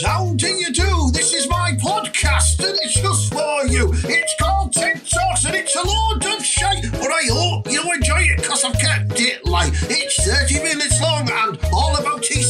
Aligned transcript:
do 0.00 0.48
you 0.48 0.72
do? 0.72 1.10
This 1.12 1.32
is 1.32 1.48
my 1.48 1.72
podcast 1.80 2.58
and 2.58 2.76
it's 2.82 2.94
just 2.94 3.32
for 3.32 3.66
you. 3.66 3.92
It's 4.08 4.34
called 4.40 4.72
Ted 4.72 5.00
Talks 5.06 5.44
and 5.44 5.54
it's 5.54 5.76
a 5.76 5.86
load 5.86 6.24
of 6.26 6.44
shite, 6.44 6.90
but 6.90 7.12
I 7.12 7.22
hope 7.30 7.70
you 7.70 7.80
enjoy 7.80 8.22
it 8.22 8.38
because 8.38 8.64
I've 8.64 8.78
kept 8.78 9.20
it 9.20 9.44
light. 9.46 9.72
It's 9.88 10.26
30 10.26 10.62
minutes 10.64 11.00
long 11.00 11.30
and 11.30 11.58
all 11.72 11.94
about 11.96 12.22
Teesside, 12.22 12.43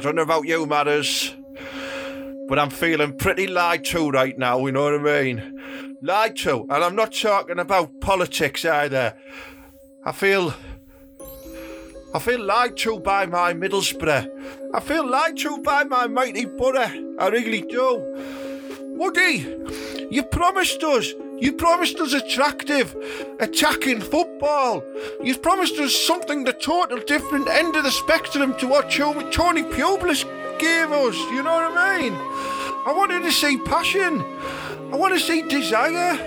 don't 0.00 0.16
know 0.16 0.22
about 0.22 0.46
you, 0.46 0.66
Matters, 0.66 1.34
but 2.48 2.58
I'm 2.58 2.70
feeling 2.70 3.16
pretty 3.16 3.46
lied 3.46 3.84
to 3.86 4.10
right 4.10 4.36
now, 4.38 4.64
you 4.66 4.72
know 4.72 4.84
what 4.84 4.94
I 4.94 5.22
mean? 5.22 5.96
Lied 6.02 6.36
to, 6.38 6.62
and 6.62 6.84
I'm 6.84 6.96
not 6.96 7.12
talking 7.12 7.58
about 7.58 8.00
politics 8.00 8.64
either. 8.64 9.14
I 10.04 10.12
feel. 10.12 10.54
I 12.12 12.18
feel 12.18 12.42
lied 12.44 12.76
to 12.78 12.98
by 12.98 13.26
my 13.26 13.52
Middlesbrough. 13.54 14.72
I 14.74 14.80
feel 14.80 15.08
lied 15.08 15.36
to 15.38 15.58
by 15.58 15.84
my 15.84 16.08
mighty 16.08 16.44
borough. 16.44 17.16
I 17.20 17.28
really 17.28 17.60
do. 17.60 18.96
Woody, 18.96 19.46
you 20.10 20.24
promised 20.24 20.82
us. 20.82 21.12
You 21.40 21.52
promised 21.52 21.98
us 22.00 22.12
attractive, 22.12 22.94
attacking 23.40 24.00
football. 24.02 24.84
You 25.22 25.36
promised 25.38 25.78
us 25.78 25.94
something 25.94 26.44
the 26.44 26.52
total 26.52 26.98
different 26.98 27.48
end 27.48 27.76
of 27.76 27.84
the 27.84 27.90
spectrum 27.90 28.54
to 28.58 28.68
what 28.68 28.90
Tony 28.90 29.24
Tony 29.30 29.62
Pulis 29.62 30.24
gave 30.58 30.92
us. 30.92 31.16
You 31.16 31.42
know 31.42 31.54
what 31.54 31.72
I 31.76 31.98
mean? 31.98 32.12
I 32.14 32.92
wanted 32.94 33.22
to 33.22 33.32
see 33.32 33.58
passion. 33.58 34.20
I 34.92 34.96
want 34.96 35.14
to 35.14 35.20
see 35.20 35.40
desire. 35.42 36.18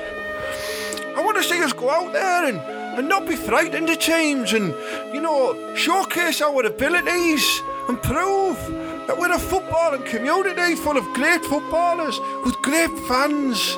I 1.16 1.22
want 1.24 1.38
to 1.38 1.44
see 1.44 1.62
us 1.62 1.74
go 1.74 1.92
out 1.92 2.12
there 2.12 2.46
and, 2.46 2.58
and 2.98 3.08
not 3.08 3.28
be 3.28 3.36
frightened 3.36 3.90
of 3.92 4.00
teams 4.00 4.54
and, 4.54 4.74
you 5.14 5.22
know, 5.22 5.76
showcase 5.76 6.42
our 6.42 6.66
abilities 6.66 7.62
and 7.88 8.02
prove 8.02 8.58
that 9.06 9.16
we're 9.18 9.32
a 9.32 9.38
footballing 9.38 10.06
community 10.08 10.76
full 10.76 10.98
of 10.98 11.06
great 11.14 11.44
footballers 11.46 12.20
with 12.44 12.56
great 12.64 12.90
fans. 13.08 13.78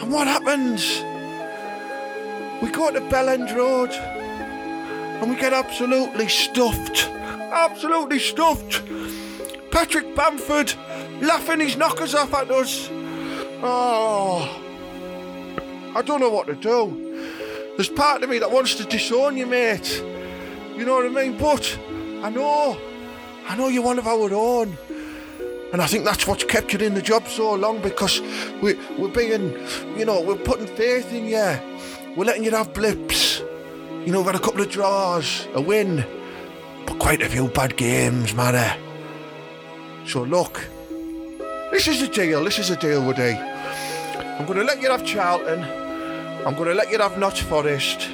And 0.00 0.12
what 0.12 0.26
happens? 0.26 1.02
We 2.62 2.70
go 2.70 2.90
to 2.90 3.00
Bell 3.10 3.28
End 3.28 3.50
Road 3.52 3.90
and 3.92 5.30
we 5.30 5.36
get 5.36 5.52
absolutely 5.52 6.28
stuffed. 6.28 7.06
Absolutely 7.08 8.18
stuffed. 8.18 8.82
Patrick 9.70 10.14
Bamford 10.16 10.74
laughing 11.20 11.60
his 11.60 11.76
knockers 11.76 12.14
off 12.14 12.32
at 12.34 12.50
us. 12.50 12.88
Oh, 13.62 14.62
I 15.94 16.02
don't 16.02 16.20
know 16.20 16.30
what 16.30 16.46
to 16.46 16.54
do. 16.54 17.72
There's 17.76 17.88
part 17.90 18.22
of 18.22 18.30
me 18.30 18.38
that 18.38 18.50
wants 18.50 18.74
to 18.76 18.84
disown 18.84 19.36
you, 19.36 19.46
mate. 19.46 20.02
You 20.76 20.84
know 20.86 20.94
what 20.94 21.06
I 21.06 21.08
mean? 21.08 21.36
But 21.36 21.78
I 22.24 22.30
know, 22.30 22.78
I 23.46 23.56
know 23.56 23.68
you're 23.68 23.82
one 23.82 23.98
of 23.98 24.06
our 24.06 24.32
own. 24.32 24.76
And 25.72 25.80
I 25.80 25.86
think 25.86 26.04
that's 26.04 26.26
what's 26.26 26.44
kept 26.44 26.72
you 26.72 26.80
in 26.80 26.94
the 26.94 27.02
job 27.02 27.28
so 27.28 27.54
long 27.54 27.80
because 27.80 28.20
we, 28.60 28.74
we're 28.98 29.08
being, 29.08 29.52
you 29.96 30.04
know, 30.04 30.20
we're 30.20 30.36
putting 30.36 30.66
faith 30.66 31.12
in 31.12 31.26
you. 31.26 32.14
We're 32.16 32.24
letting 32.24 32.42
you 32.42 32.50
have 32.50 32.74
blips. 32.74 33.40
You 34.04 34.12
know, 34.12 34.18
we've 34.18 34.26
had 34.26 34.34
a 34.34 34.40
couple 34.40 34.62
of 34.62 34.70
draws, 34.70 35.46
a 35.54 35.60
win, 35.60 36.04
but 36.86 36.98
quite 36.98 37.22
a 37.22 37.28
few 37.28 37.48
bad 37.48 37.76
games, 37.76 38.34
man. 38.34 38.78
So 40.06 40.22
look, 40.22 40.66
this 41.70 41.86
is 41.86 42.02
a 42.02 42.08
deal. 42.08 42.42
This 42.42 42.58
is 42.58 42.70
a 42.70 42.76
deal, 42.76 43.04
Woody. 43.04 43.34
I'm 43.34 44.46
going 44.46 44.58
to 44.58 44.64
let 44.64 44.82
you 44.82 44.90
have 44.90 45.04
Charlton. 45.04 45.62
I'm 46.44 46.54
going 46.54 46.68
to 46.68 46.74
let 46.74 46.90
you 46.90 46.98
have 46.98 47.16
Notts 47.16 47.40
Forest. 47.40 48.08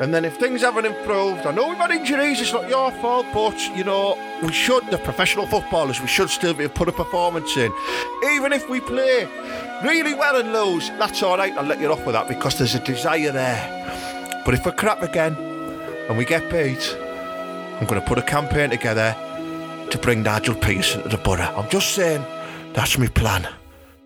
And 0.00 0.14
then 0.14 0.24
if 0.24 0.36
things 0.36 0.62
haven't 0.62 0.84
improved, 0.84 1.44
I 1.44 1.50
know 1.50 1.68
we've 1.68 1.76
had 1.76 1.90
injuries, 1.90 2.40
it's 2.40 2.52
not 2.52 2.68
your 2.68 2.92
fault, 2.92 3.26
but, 3.34 3.58
you 3.76 3.82
know, 3.82 4.16
we 4.42 4.52
should, 4.52 4.86
the 4.86 4.98
professional 4.98 5.44
footballers, 5.46 6.00
we 6.00 6.06
should 6.06 6.30
still 6.30 6.54
be 6.54 6.68
put 6.68 6.88
a 6.88 6.92
performance 6.92 7.56
in. 7.56 7.72
Even 8.30 8.52
if 8.52 8.68
we 8.68 8.80
play 8.80 9.26
really 9.82 10.14
well 10.14 10.36
and 10.36 10.52
lose, 10.52 10.90
that's 10.90 11.20
all 11.24 11.36
right, 11.36 11.52
I'll 11.58 11.64
let 11.64 11.80
you 11.80 11.90
off 11.90 12.06
with 12.06 12.14
that 12.14 12.28
because 12.28 12.56
there's 12.58 12.76
a 12.76 12.84
desire 12.84 13.32
there. 13.32 14.42
But 14.44 14.54
if 14.54 14.64
we're 14.64 14.72
crap 14.72 15.02
again 15.02 15.34
and 16.08 16.16
we 16.16 16.24
get 16.24 16.48
beat, 16.48 16.96
I'm 17.80 17.86
going 17.86 18.00
to 18.00 18.06
put 18.06 18.18
a 18.18 18.22
campaign 18.22 18.70
together 18.70 19.16
to 19.90 19.98
bring 19.98 20.22
Nigel 20.22 20.54
Pearson 20.54 21.02
to 21.02 21.08
the 21.08 21.16
borough. 21.16 21.54
I'm 21.56 21.68
just 21.70 21.94
saying, 21.94 22.24
that's 22.72 22.96
my 22.98 23.08
plan. 23.08 23.48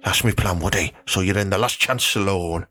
That's 0.04 0.24
my 0.24 0.32
plan, 0.32 0.58
Woody. 0.58 0.94
So 1.06 1.20
you're 1.20 1.38
in 1.38 1.50
the 1.50 1.58
last 1.58 1.78
chance 1.78 2.16
alone. 2.16 2.66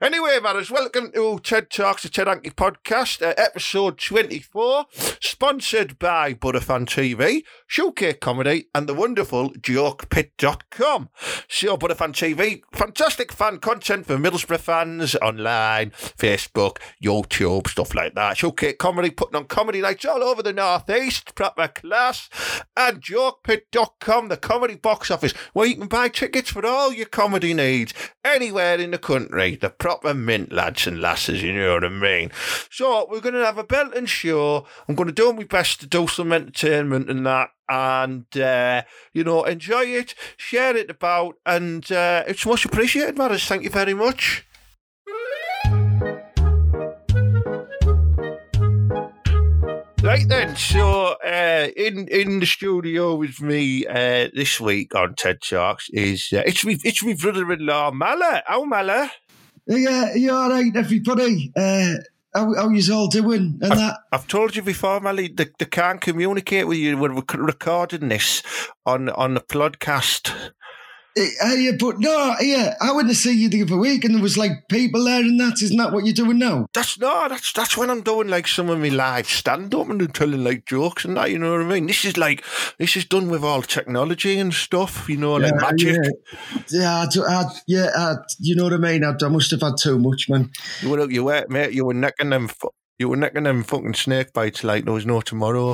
Anyway, 0.00 0.40
matters, 0.42 0.72
welcome 0.72 1.12
to 1.12 1.38
TED 1.38 1.70
Talks, 1.70 2.02
the 2.02 2.08
Ted 2.08 2.26
Hankey 2.26 2.50
podcast, 2.50 3.22
uh, 3.22 3.32
episode 3.38 3.96
24, 3.96 4.86
sponsored 5.20 6.00
by 6.00 6.34
Butterfan 6.34 6.84
TV, 6.84 7.44
Showcase 7.68 8.16
Comedy, 8.20 8.66
and 8.74 8.88
the 8.88 8.92
wonderful 8.92 9.50
JokePit.com. 9.52 11.10
So, 11.48 11.76
Butterfan 11.76 12.12
TV, 12.12 12.62
fantastic 12.72 13.30
fan 13.30 13.58
content 13.58 14.04
for 14.04 14.16
Middlesbrough 14.16 14.58
fans 14.58 15.14
online, 15.14 15.90
Facebook, 15.90 16.78
YouTube, 17.00 17.68
stuff 17.68 17.94
like 17.94 18.16
that. 18.16 18.36
Showcase 18.36 18.74
Comedy, 18.76 19.10
putting 19.10 19.36
on 19.36 19.44
comedy 19.44 19.80
nights 19.80 20.04
all 20.04 20.24
over 20.24 20.42
the 20.42 20.52
Northeast, 20.52 21.36
proper 21.36 21.68
class, 21.68 22.28
and 22.76 23.00
JokePit.com, 23.00 24.26
the 24.26 24.38
comedy 24.38 24.74
box 24.74 25.12
office, 25.12 25.32
where 25.52 25.68
you 25.68 25.76
can 25.76 25.86
buy 25.86 26.08
tickets 26.08 26.50
for 26.50 26.66
all 26.66 26.92
your 26.92 27.06
comedy 27.06 27.54
needs 27.54 27.94
anywhere 28.24 28.80
in 28.80 28.90
the 28.90 28.98
country. 28.98 29.54
The 29.54 29.70
proper 29.84 30.14
mint 30.14 30.50
lads 30.50 30.86
and 30.86 30.98
lasses, 30.98 31.42
you 31.42 31.52
know 31.52 31.74
what 31.74 31.84
I 31.84 31.90
mean? 31.90 32.30
So 32.70 33.06
we're 33.10 33.20
going 33.20 33.34
to 33.34 33.44
have 33.44 33.58
a 33.58 33.64
belting 33.64 34.06
show. 34.06 34.66
I'm 34.88 34.94
going 34.94 35.08
to 35.08 35.12
do 35.12 35.30
my 35.34 35.44
best 35.44 35.80
to 35.80 35.86
do 35.86 36.08
some 36.08 36.32
entertainment 36.32 37.10
and 37.10 37.26
that. 37.26 37.50
And, 37.68 38.24
uh, 38.34 38.84
you 39.12 39.24
know, 39.24 39.44
enjoy 39.44 39.84
it, 39.84 40.14
share 40.38 40.74
it 40.74 40.88
about, 40.88 41.34
and 41.44 41.84
uh, 41.92 42.24
it's 42.26 42.46
much 42.46 42.64
appreciated, 42.64 43.18
Matters. 43.18 43.44
Thank 43.44 43.64
you 43.64 43.68
very 43.68 43.92
much. 43.92 44.46
Right 50.02 50.28
then, 50.28 50.54
so 50.56 51.16
uh, 51.24 51.68
in 51.76 52.08
in 52.08 52.40
the 52.40 52.46
studio 52.46 53.14
with 53.14 53.40
me 53.40 53.86
uh, 53.86 54.28
this 54.34 54.60
week 54.60 54.94
on 54.94 55.14
TED 55.14 55.38
Talks 55.40 55.88
is 55.92 56.28
uh, 56.30 56.42
it's 56.44 56.62
me 56.62 56.76
it's 56.84 57.02
my 57.02 57.14
brother-in-law 57.14 57.90
Mala. 57.92 58.42
How 58.46 58.64
Mala? 58.64 59.10
Yeah, 59.66 60.14
you 60.14 60.30
all 60.32 60.50
right, 60.50 60.76
everybody? 60.76 61.50
Uh, 61.56 61.94
how, 62.34 62.54
how 62.54 62.68
you 62.68 62.94
all 62.94 63.06
doing? 63.06 63.58
And 63.62 63.72
that 63.72 64.00
I've 64.12 64.26
told 64.26 64.56
you 64.56 64.62
before, 64.62 65.00
Mally, 65.00 65.28
they, 65.28 65.46
they 65.58 65.64
can't 65.64 66.00
communicate 66.00 66.66
with 66.66 66.78
you. 66.78 66.98
We're 66.98 67.14
recording 67.14 68.08
this 68.08 68.42
on 68.84 69.08
on 69.10 69.34
the 69.34 69.40
podcast. 69.40 70.34
Uh, 71.16 71.54
yeah, 71.54 71.72
but 71.78 71.98
no, 72.00 72.34
yeah, 72.40 72.74
I 72.80 72.92
went 72.92 73.08
to 73.08 73.14
see 73.14 73.32
you 73.32 73.48
the 73.48 73.62
other 73.62 73.76
week, 73.76 74.04
and 74.04 74.14
there 74.14 74.22
was 74.22 74.36
like 74.36 74.68
people 74.68 75.04
there, 75.04 75.20
and 75.20 75.38
that 75.40 75.62
isn't 75.62 75.76
that 75.76 75.92
what 75.92 76.04
you're 76.04 76.14
doing 76.14 76.38
now? 76.38 76.66
That's 76.74 76.98
no, 76.98 77.28
that's 77.28 77.52
that's 77.52 77.76
when 77.76 77.90
I'm 77.90 78.02
doing 78.02 78.28
like 78.28 78.48
some 78.48 78.68
of 78.68 78.80
my 78.80 78.88
live 78.88 79.28
stand 79.28 79.74
up 79.74 79.88
and 79.88 80.12
telling 80.14 80.42
like 80.42 80.66
jokes 80.66 81.04
and 81.04 81.16
that. 81.16 81.30
You 81.30 81.38
know 81.38 81.52
what 81.52 81.60
I 81.60 81.64
mean? 81.64 81.86
This 81.86 82.04
is 82.04 82.16
like 82.16 82.44
this 82.78 82.96
is 82.96 83.04
done 83.04 83.28
with 83.28 83.44
all 83.44 83.62
technology 83.62 84.38
and 84.38 84.52
stuff. 84.52 85.08
You 85.08 85.16
know, 85.18 85.34
like 85.34 85.52
Yeah, 85.54 85.60
magic. 85.60 85.96
Yeah, 85.96 86.58
yeah, 86.70 86.96
I, 86.96 87.06
do- 87.06 87.24
I, 87.24 87.44
yeah 87.66 87.90
I, 87.96 88.14
you 88.40 88.56
know 88.56 88.64
what 88.64 88.72
I 88.72 88.78
mean. 88.78 89.04
I, 89.04 89.14
I 89.22 89.28
must 89.28 89.50
have 89.52 89.62
had 89.62 89.76
too 89.78 89.98
much, 89.98 90.28
man. 90.28 90.50
You 90.82 90.90
were 90.90 91.10
you 91.10 91.24
were 91.24 91.46
mate. 91.48 91.72
You 91.72 91.84
were 91.84 91.94
necking 91.94 92.30
them. 92.30 92.48
fu- 92.48 92.70
You 92.98 93.08
were 93.08 93.16
necking 93.16 93.42
them 93.42 93.64
fucking 93.64 93.94
snake 93.94 94.32
bites 94.32 94.62
like 94.62 94.84
there 94.84 94.94
was 94.94 95.04
no 95.04 95.20
tomorrow. 95.20 95.72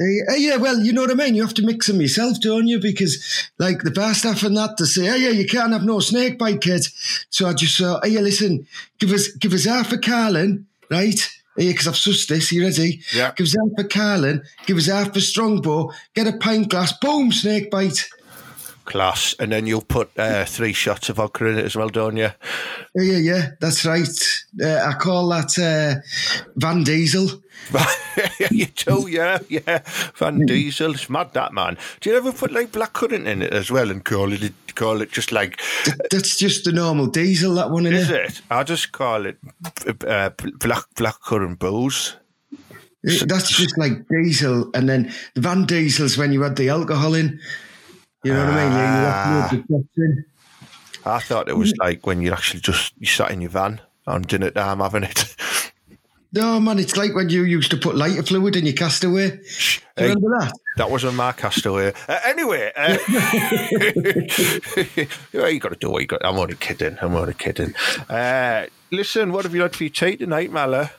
Uh, 0.00 0.34
yeah, 0.36 0.56
well, 0.56 0.78
you 0.78 0.92
know 0.92 1.02
what 1.02 1.10
I 1.10 1.14
mean. 1.14 1.34
You 1.34 1.42
have 1.42 1.54
to 1.54 1.66
mix 1.66 1.88
them 1.88 2.00
yourself, 2.00 2.40
don't 2.40 2.68
you? 2.68 2.78
Because 2.78 3.50
like 3.58 3.82
the 3.82 3.90
bar 3.90 4.14
staff 4.14 4.44
and 4.44 4.56
that, 4.56 4.76
they 4.78 4.84
say, 4.84 5.08
"Oh 5.08 5.16
yeah, 5.16 5.30
you 5.30 5.46
can't 5.46 5.72
have 5.72 5.82
no 5.82 5.98
snake 5.98 6.38
bite, 6.38 6.60
kid." 6.60 6.86
So 7.30 7.48
I 7.48 7.54
just 7.54 7.76
thought, 7.76 8.02
"Oh 8.04 8.06
yeah, 8.06 8.20
listen, 8.20 8.68
give 9.00 9.10
us 9.10 9.28
give 9.32 9.52
us 9.52 9.64
half 9.64 9.92
a 9.92 9.98
Carling, 9.98 10.66
right?" 10.90 11.28
Yeah, 11.56 11.70
because 11.70 11.88
I've 11.88 11.94
sussed 11.94 12.28
this. 12.28 12.50
You 12.52 12.64
ready? 12.64 13.00
Yeah. 13.14 13.32
Give 13.36 13.46
us 13.46 13.54
half 13.54 13.84
a 13.84 13.88
Carling, 13.88 14.42
give 14.66 14.76
us 14.76 14.86
half 14.86 15.14
a 15.14 15.20
Strongbow, 15.20 15.90
get 16.14 16.26
a 16.26 16.36
pint 16.36 16.68
glass, 16.68 16.92
boom, 16.98 17.30
snake 17.32 17.70
bite. 17.70 18.08
Class. 18.84 19.34
And 19.38 19.52
then 19.52 19.66
you'll 19.66 19.82
put 19.82 20.10
uh, 20.18 20.44
three 20.44 20.72
shots 20.72 21.08
of 21.08 21.16
vodka 21.16 21.46
in 21.46 21.58
it 21.58 21.64
as 21.64 21.76
well, 21.76 21.88
don't 21.88 22.16
you? 22.16 22.30
Yeah, 22.94 23.02
yeah, 23.02 23.18
yeah, 23.18 23.50
that's 23.60 23.84
right. 23.84 24.08
Uh, 24.62 24.76
I 24.76 24.94
call 24.94 25.28
that 25.30 25.58
uh, 25.58 26.00
Van 26.56 26.82
Diesel. 26.82 27.28
you 28.50 28.66
do, 28.66 29.08
yeah, 29.08 29.38
yeah. 29.48 29.80
Van 30.14 30.44
Diesel, 30.46 30.94
it's 30.94 31.08
mad 31.08 31.32
that 31.32 31.52
man. 31.52 31.78
Do 32.00 32.10
you 32.10 32.16
ever 32.16 32.32
put 32.32 32.52
like 32.52 32.72
blackcurrant 32.72 33.26
in 33.26 33.42
it 33.42 33.52
as 33.52 33.70
well 33.70 33.90
and 33.90 34.04
call 34.04 34.32
it 34.32 34.52
call 34.74 35.00
it 35.00 35.10
just 35.12 35.32
like? 35.32 35.60
That's 36.10 36.36
just 36.36 36.64
the 36.64 36.72
normal 36.72 37.06
diesel, 37.06 37.54
that 37.54 37.70
one, 37.70 37.86
Is 37.86 38.08
innit? 38.08 38.28
it? 38.28 38.42
I 38.50 38.62
just 38.64 38.92
call 38.92 39.26
it 39.26 39.38
uh, 40.06 40.30
black 40.58 40.84
blackcurrant 40.96 41.58
booze. 41.58 42.16
That's 43.04 43.50
just 43.50 43.76
like 43.76 44.08
diesel. 44.08 44.70
And 44.74 44.88
then 44.88 45.12
the 45.34 45.42
Van 45.42 45.66
Diesel's 45.66 46.16
when 46.16 46.32
you 46.32 46.44
add 46.44 46.56
the 46.56 46.70
alcohol 46.70 47.14
in. 47.14 47.38
You 48.24 48.32
know 48.32 48.44
what 48.46 48.54
I 48.54 48.64
mean? 48.64 48.72
You 48.72 49.06
have 49.06 49.52
loads 49.52 49.52
of 49.52 49.58
shots 49.70 49.96
in. 49.98 50.24
I 51.06 51.18
thought 51.20 51.48
it 51.48 51.56
was 51.56 51.72
like 51.78 52.06
when 52.06 52.20
you 52.22 52.32
actually 52.32 52.60
just 52.60 52.94
you 52.98 53.06
sat 53.06 53.30
in 53.30 53.40
your 53.42 53.50
van 53.50 53.80
on 54.06 54.22
dinner 54.22 54.50
time 54.50 54.80
having 54.80 55.04
it. 55.04 55.36
No, 56.32 56.58
man, 56.58 56.80
it's 56.80 56.96
like 56.96 57.14
when 57.14 57.28
you 57.28 57.44
used 57.44 57.70
to 57.70 57.76
put 57.76 57.94
lighter 57.94 58.24
fluid 58.24 58.56
in 58.56 58.64
your 58.66 58.74
castaway. 58.74 59.30
Do 59.30 59.36
you 59.36 59.40
Hey. 59.96 60.08
remember 60.08 60.30
that? 60.40 60.52
That 60.78 60.90
wasn't 60.90 61.14
my 61.14 61.30
castaway. 61.30 61.92
Uh, 62.08 62.18
anyway, 62.24 62.72
uh, 62.74 62.98
you 65.32 65.60
got 65.60 65.68
to 65.72 65.76
do 65.78 65.90
what 65.90 66.00
you 66.02 66.08
got. 66.08 66.24
I'm 66.24 66.36
only 66.36 66.56
kidding. 66.56 66.98
I'm 67.00 67.14
only 67.14 67.34
kidding. 67.34 67.72
Uh, 68.08 68.66
listen, 68.90 69.30
what 69.30 69.44
have 69.44 69.54
you 69.54 69.62
had 69.62 69.76
for 69.76 69.84
your 69.84 69.92
tea 69.92 70.16
tonight, 70.16 70.50
Mala? 70.50 70.90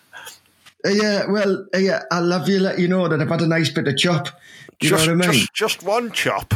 Uh, 0.85 0.89
yeah, 0.89 1.25
well, 1.27 1.65
uh, 1.73 1.77
yeah, 1.77 2.03
I 2.11 2.19
love 2.19 2.47
you. 2.47 2.59
Let 2.59 2.79
you 2.79 2.87
know 2.87 3.07
that 3.07 3.19
I've 3.19 3.29
had 3.29 3.41
a 3.41 3.47
nice 3.47 3.69
bit 3.69 3.87
of 3.87 3.97
chop. 3.97 4.29
Do 4.79 4.87
you 4.87 4.89
just, 4.91 5.07
know 5.07 5.15
what 5.15 5.25
I 5.25 5.31
mean? 5.31 5.39
just, 5.39 5.53
just 5.53 5.83
one 5.83 6.11
chop. 6.11 6.53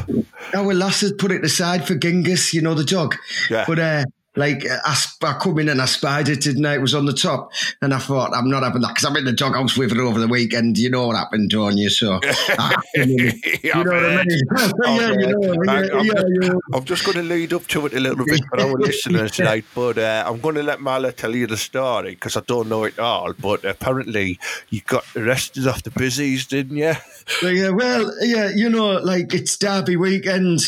Our 0.53 0.73
lass 0.73 1.01
had 1.01 1.17
put 1.17 1.31
it 1.31 1.43
aside 1.43 1.87
for 1.87 1.95
Genghis, 1.95 2.53
you 2.53 2.61
know, 2.61 2.73
the 2.73 2.83
dog. 2.83 3.15
Yeah. 3.49 3.63
But 3.65 3.79
uh, 3.79 4.05
like 4.35 4.65
I, 4.65 4.95
I 5.23 5.33
come 5.33 5.59
in 5.59 5.69
and 5.69 5.81
I 5.81 5.85
spied 5.85 6.29
it, 6.29 6.41
didn't 6.41 6.65
I? 6.65 6.75
It 6.75 6.81
was 6.81 6.93
on 6.93 7.05
the 7.05 7.13
top, 7.13 7.51
and 7.81 7.93
I 7.93 7.99
thought 7.99 8.33
I'm 8.33 8.49
not 8.49 8.63
having 8.63 8.81
that 8.81 8.89
because 8.89 9.05
I'm 9.05 9.15
in 9.17 9.25
the 9.25 9.33
doghouse 9.33 9.75
with 9.77 9.91
her 9.95 10.01
over 10.01 10.19
the 10.19 10.27
weekend. 10.27 10.77
You 10.77 10.89
know 10.89 11.07
what 11.07 11.15
happened, 11.15 11.49
don't 11.49 11.77
you? 11.77 11.89
So, 11.89 12.19
you 12.95 13.33
know 13.73 13.83
what 13.83 14.05
I 14.05 14.23
mean? 14.23 14.39
yeah, 14.85 15.11
you 15.11 15.27
know, 15.27 15.63
yeah, 15.65 15.97
I'm, 15.97 16.05
yeah, 16.05 16.23
yeah. 16.41 16.53
I'm 16.73 16.85
just 16.85 17.05
going 17.05 17.17
to 17.17 17.23
lead 17.23 17.53
up 17.53 17.65
to 17.67 17.85
it 17.87 17.93
a 17.93 17.99
little 17.99 18.23
bit 18.23 18.41
for 18.49 18.61
our 18.61 18.73
listeners 18.73 19.31
tonight, 19.31 19.65
but 19.73 19.97
uh, 19.97 20.23
I'm 20.25 20.39
going 20.39 20.55
to 20.55 20.63
let 20.63 20.79
Mala 20.79 21.11
tell 21.11 21.35
you 21.35 21.47
the 21.47 21.57
story 21.57 22.11
because 22.11 22.37
I 22.37 22.41
don't 22.41 22.69
know 22.69 22.83
it 22.83 22.99
all. 22.99 23.33
But 23.33 23.65
apparently, 23.65 24.39
you 24.69 24.81
got 24.81 25.05
arrested 25.15 25.67
off 25.67 25.83
the 25.83 25.91
busies, 25.91 26.45
didn't 26.45 26.77
you? 26.77 26.93
Yeah, 27.41 27.69
well, 27.69 28.11
yeah, 28.21 28.49
you 28.49 28.69
know, 28.69 28.97
like 28.97 29.33
it's 29.33 29.57
Derby 29.57 29.95
weekend. 29.95 30.59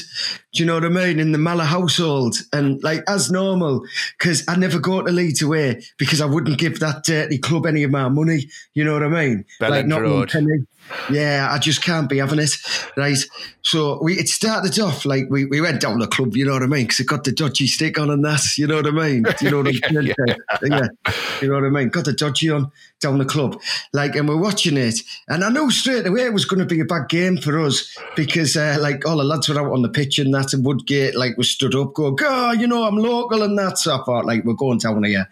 Do 0.53 0.63
you 0.63 0.65
know 0.65 0.75
what 0.75 0.85
I 0.85 0.89
mean? 0.89 1.19
In 1.19 1.31
the 1.31 1.37
Mala 1.37 1.63
household, 1.63 2.35
and 2.51 2.81
like 2.83 3.03
as 3.07 3.31
normal, 3.31 3.60
because 4.17 4.43
I 4.47 4.55
never 4.55 4.79
go 4.79 5.01
to 5.01 5.11
Leeds 5.11 5.41
away 5.41 5.83
because 5.97 6.21
I 6.21 6.25
wouldn't 6.25 6.57
give 6.57 6.79
that 6.79 7.03
dirty 7.03 7.37
club 7.37 7.65
any 7.65 7.83
of 7.83 7.91
my 7.91 8.09
money. 8.09 8.49
You 8.73 8.83
know 8.83 8.93
what 8.93 9.03
I 9.03 9.09
mean? 9.09 9.45
Bell 9.59 9.71
like 9.71 9.85
not 9.85 10.03
one 10.03 10.27
penny. 10.27 10.65
Yeah, 11.09 11.47
I 11.51 11.57
just 11.57 11.83
can't 11.83 12.09
be 12.09 12.17
having 12.17 12.39
it, 12.39 12.51
right? 12.97 13.17
So 13.63 14.01
we 14.01 14.17
it 14.17 14.27
started 14.27 14.77
off 14.79 15.05
like 15.05 15.25
we, 15.29 15.45
we 15.45 15.61
went 15.61 15.81
down 15.81 15.99
the 15.99 16.07
club, 16.07 16.35
you 16.35 16.45
know 16.45 16.53
what 16.53 16.63
I 16.63 16.67
mean? 16.67 16.83
Because 16.83 16.99
it 16.99 17.07
got 17.07 17.23
the 17.23 17.31
dodgy 17.31 17.67
stick 17.67 17.99
on 17.99 18.09
and 18.09 18.23
that, 18.25 18.41
you 18.57 18.67
know 18.67 18.77
what 18.77 18.87
I 18.87 18.91
mean? 18.91 19.25
You 19.39 19.51
know 19.51 19.57
what 19.57 19.67
I 19.67 19.91
mean? 19.91 20.13
yeah, 20.63 20.87
you 21.41 21.47
know 21.47 21.55
what 21.55 21.65
I 21.65 21.69
mean? 21.69 21.89
Got 21.89 22.05
the 22.05 22.13
dodgy 22.13 22.49
on 22.49 22.71
down 22.99 23.17
the 23.17 23.25
club, 23.25 23.59
like, 23.93 24.15
and 24.15 24.29
we're 24.29 24.37
watching 24.37 24.77
it, 24.77 24.99
and 25.27 25.43
I 25.43 25.49
knew 25.49 25.71
straight 25.71 26.05
away 26.05 26.25
it 26.25 26.33
was 26.33 26.45
going 26.45 26.59
to 26.59 26.65
be 26.65 26.79
a 26.79 26.85
bad 26.85 27.09
game 27.09 27.37
for 27.37 27.59
us 27.59 27.97
because, 28.15 28.55
uh, 28.55 28.77
like, 28.79 29.07
all 29.07 29.17
the 29.17 29.23
lads 29.23 29.49
were 29.49 29.59
out 29.59 29.71
on 29.71 29.81
the 29.81 29.89
pitch 29.89 30.19
and 30.19 30.33
that, 30.33 30.53
and 30.53 30.63
Woodgate 30.63 31.15
like 31.15 31.37
was 31.37 31.49
stood 31.49 31.75
up, 31.75 31.93
going, 31.93 32.15
"God, 32.15 32.61
you 32.61 32.67
know, 32.67 32.83
I'm 32.83 32.97
local 32.97 33.41
and 33.43 33.57
that." 33.57 33.79
So 33.79 33.95
I 33.95 34.03
thought, 34.03 34.25
like, 34.25 34.43
we're 34.43 34.53
going 34.53 34.77
down 34.77 35.03
here, 35.03 35.27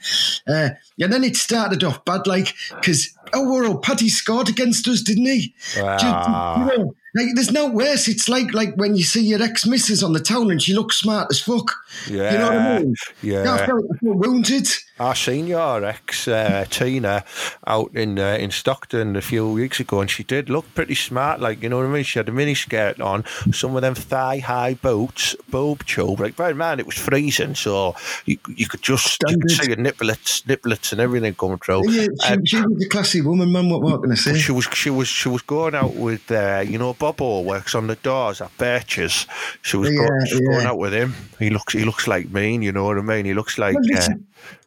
uh, 0.47 0.69
and 0.99 1.13
then 1.13 1.23
it 1.23 1.35
started 1.35 1.83
off 1.83 2.03
bad, 2.05 2.25
like, 2.27 2.55
because 2.75 3.13
oh, 3.33 3.49
well, 3.51 3.77
Paddy 3.77 4.09
scored 4.09 4.49
against 4.49 4.87
us, 4.87 5.01
didn't 5.01 5.25
he? 5.25 5.53
Do 5.73 5.79
you- 5.79 5.85
Ah. 5.85 6.59
you 6.59 6.65
know, 6.77 6.95
like, 7.15 7.27
there's 7.35 7.51
no 7.51 7.67
worse. 7.67 8.07
It's 8.07 8.29
like 8.29 8.53
like 8.53 8.75
when 8.75 8.95
you 8.95 9.03
see 9.03 9.21
your 9.25 9.41
ex 9.41 9.65
missus 9.65 10.03
on 10.03 10.13
the 10.13 10.19
town 10.19 10.51
and 10.51 10.61
she 10.61 10.73
looks 10.73 10.97
smart 10.99 11.27
as 11.31 11.39
fuck. 11.39 11.73
Yeah, 12.07 12.31
You 12.31 12.37
know 12.37 12.45
what 12.45 12.57
I 12.57 12.79
mean? 12.79 12.95
yeah. 13.23 13.53
I 13.53 13.65
felt, 13.65 13.85
I 13.93 13.97
felt 13.97 14.15
wounded. 14.17 14.67
I 14.99 15.13
seen 15.13 15.47
your 15.47 15.83
ex 15.85 16.27
uh, 16.27 16.65
Tina 16.69 17.23
out 17.65 17.95
in 17.95 18.19
uh, 18.19 18.37
in 18.39 18.51
Stockton 18.51 19.15
a 19.15 19.21
few 19.21 19.49
weeks 19.51 19.79
ago, 19.79 20.01
and 20.01 20.09
she 20.09 20.23
did 20.23 20.49
look 20.49 20.65
pretty 20.75 20.95
smart. 20.95 21.39
Like 21.39 21.63
you 21.63 21.69
know 21.69 21.77
what 21.77 21.85
I 21.85 21.89
mean. 21.89 22.03
She 22.03 22.19
had 22.19 22.27
a 22.29 22.31
mini 22.31 22.53
skirt 22.55 22.99
on, 22.99 23.23
some 23.51 23.75
of 23.75 23.81
them 23.81 23.95
thigh 23.95 24.39
high 24.39 24.73
boots, 24.73 25.35
boob 25.49 25.85
tube. 25.85 26.19
Like, 26.19 26.35
but 26.35 26.55
man, 26.55 26.79
it 26.79 26.85
was 26.85 26.95
freezing, 26.97 27.55
so 27.55 27.95
you 28.25 28.37
you 28.55 28.67
could 28.67 28.81
just 28.81 29.21
you 29.27 29.37
could 29.37 29.51
see 29.51 29.67
your 29.67 29.77
nipplets, 29.77 30.43
nipplets, 30.43 30.91
and 30.91 30.99
everything 31.01 31.33
coming 31.35 31.57
through. 31.59 31.89
Yeah, 31.89 32.07
she, 32.23 32.33
And 32.33 32.47
she 32.47 32.57
was 32.61 32.85
a 32.85 32.89
classy 32.89 33.21
woman, 33.21 33.51
man. 33.51 33.69
What, 33.69 33.81
what 33.81 34.01
can 34.01 34.11
I 34.11 34.15
say? 34.15 34.37
she 34.37 34.51
was 34.51 34.65
she 34.73 34.89
was 34.89 35.07
she 35.07 35.29
was 35.29 35.41
going 35.43 35.75
out 35.75 35.95
with 35.95 36.29
uh, 36.31 36.63
you 36.67 36.77
know 36.77 36.93
Bobo 36.93 37.41
works 37.41 37.73
on 37.75 37.87
the 37.87 37.95
doors 37.95 38.41
at 38.41 38.55
Birches. 38.57 39.25
She 39.61 39.77
was, 39.77 39.89
Yeah, 39.89 39.97
go- 40.07 40.25
she 40.25 40.35
was 40.35 40.41
yeah. 40.43 40.51
going 40.55 40.65
out 40.65 40.77
with 40.77 40.93
him. 40.93 41.13
He 41.39 41.49
looks 41.49 41.73
he 41.73 41.85
looks 41.85 42.07
like 42.07 42.29
me. 42.31 42.57
You 42.57 42.71
know 42.71 42.83
what 42.85 42.97
I 42.97 43.01
mean? 43.01 43.25
He 43.25 43.33
looks 43.33 43.57
like. 43.57 43.75
Well, 43.75 44.01
Uh, 44.03 44.15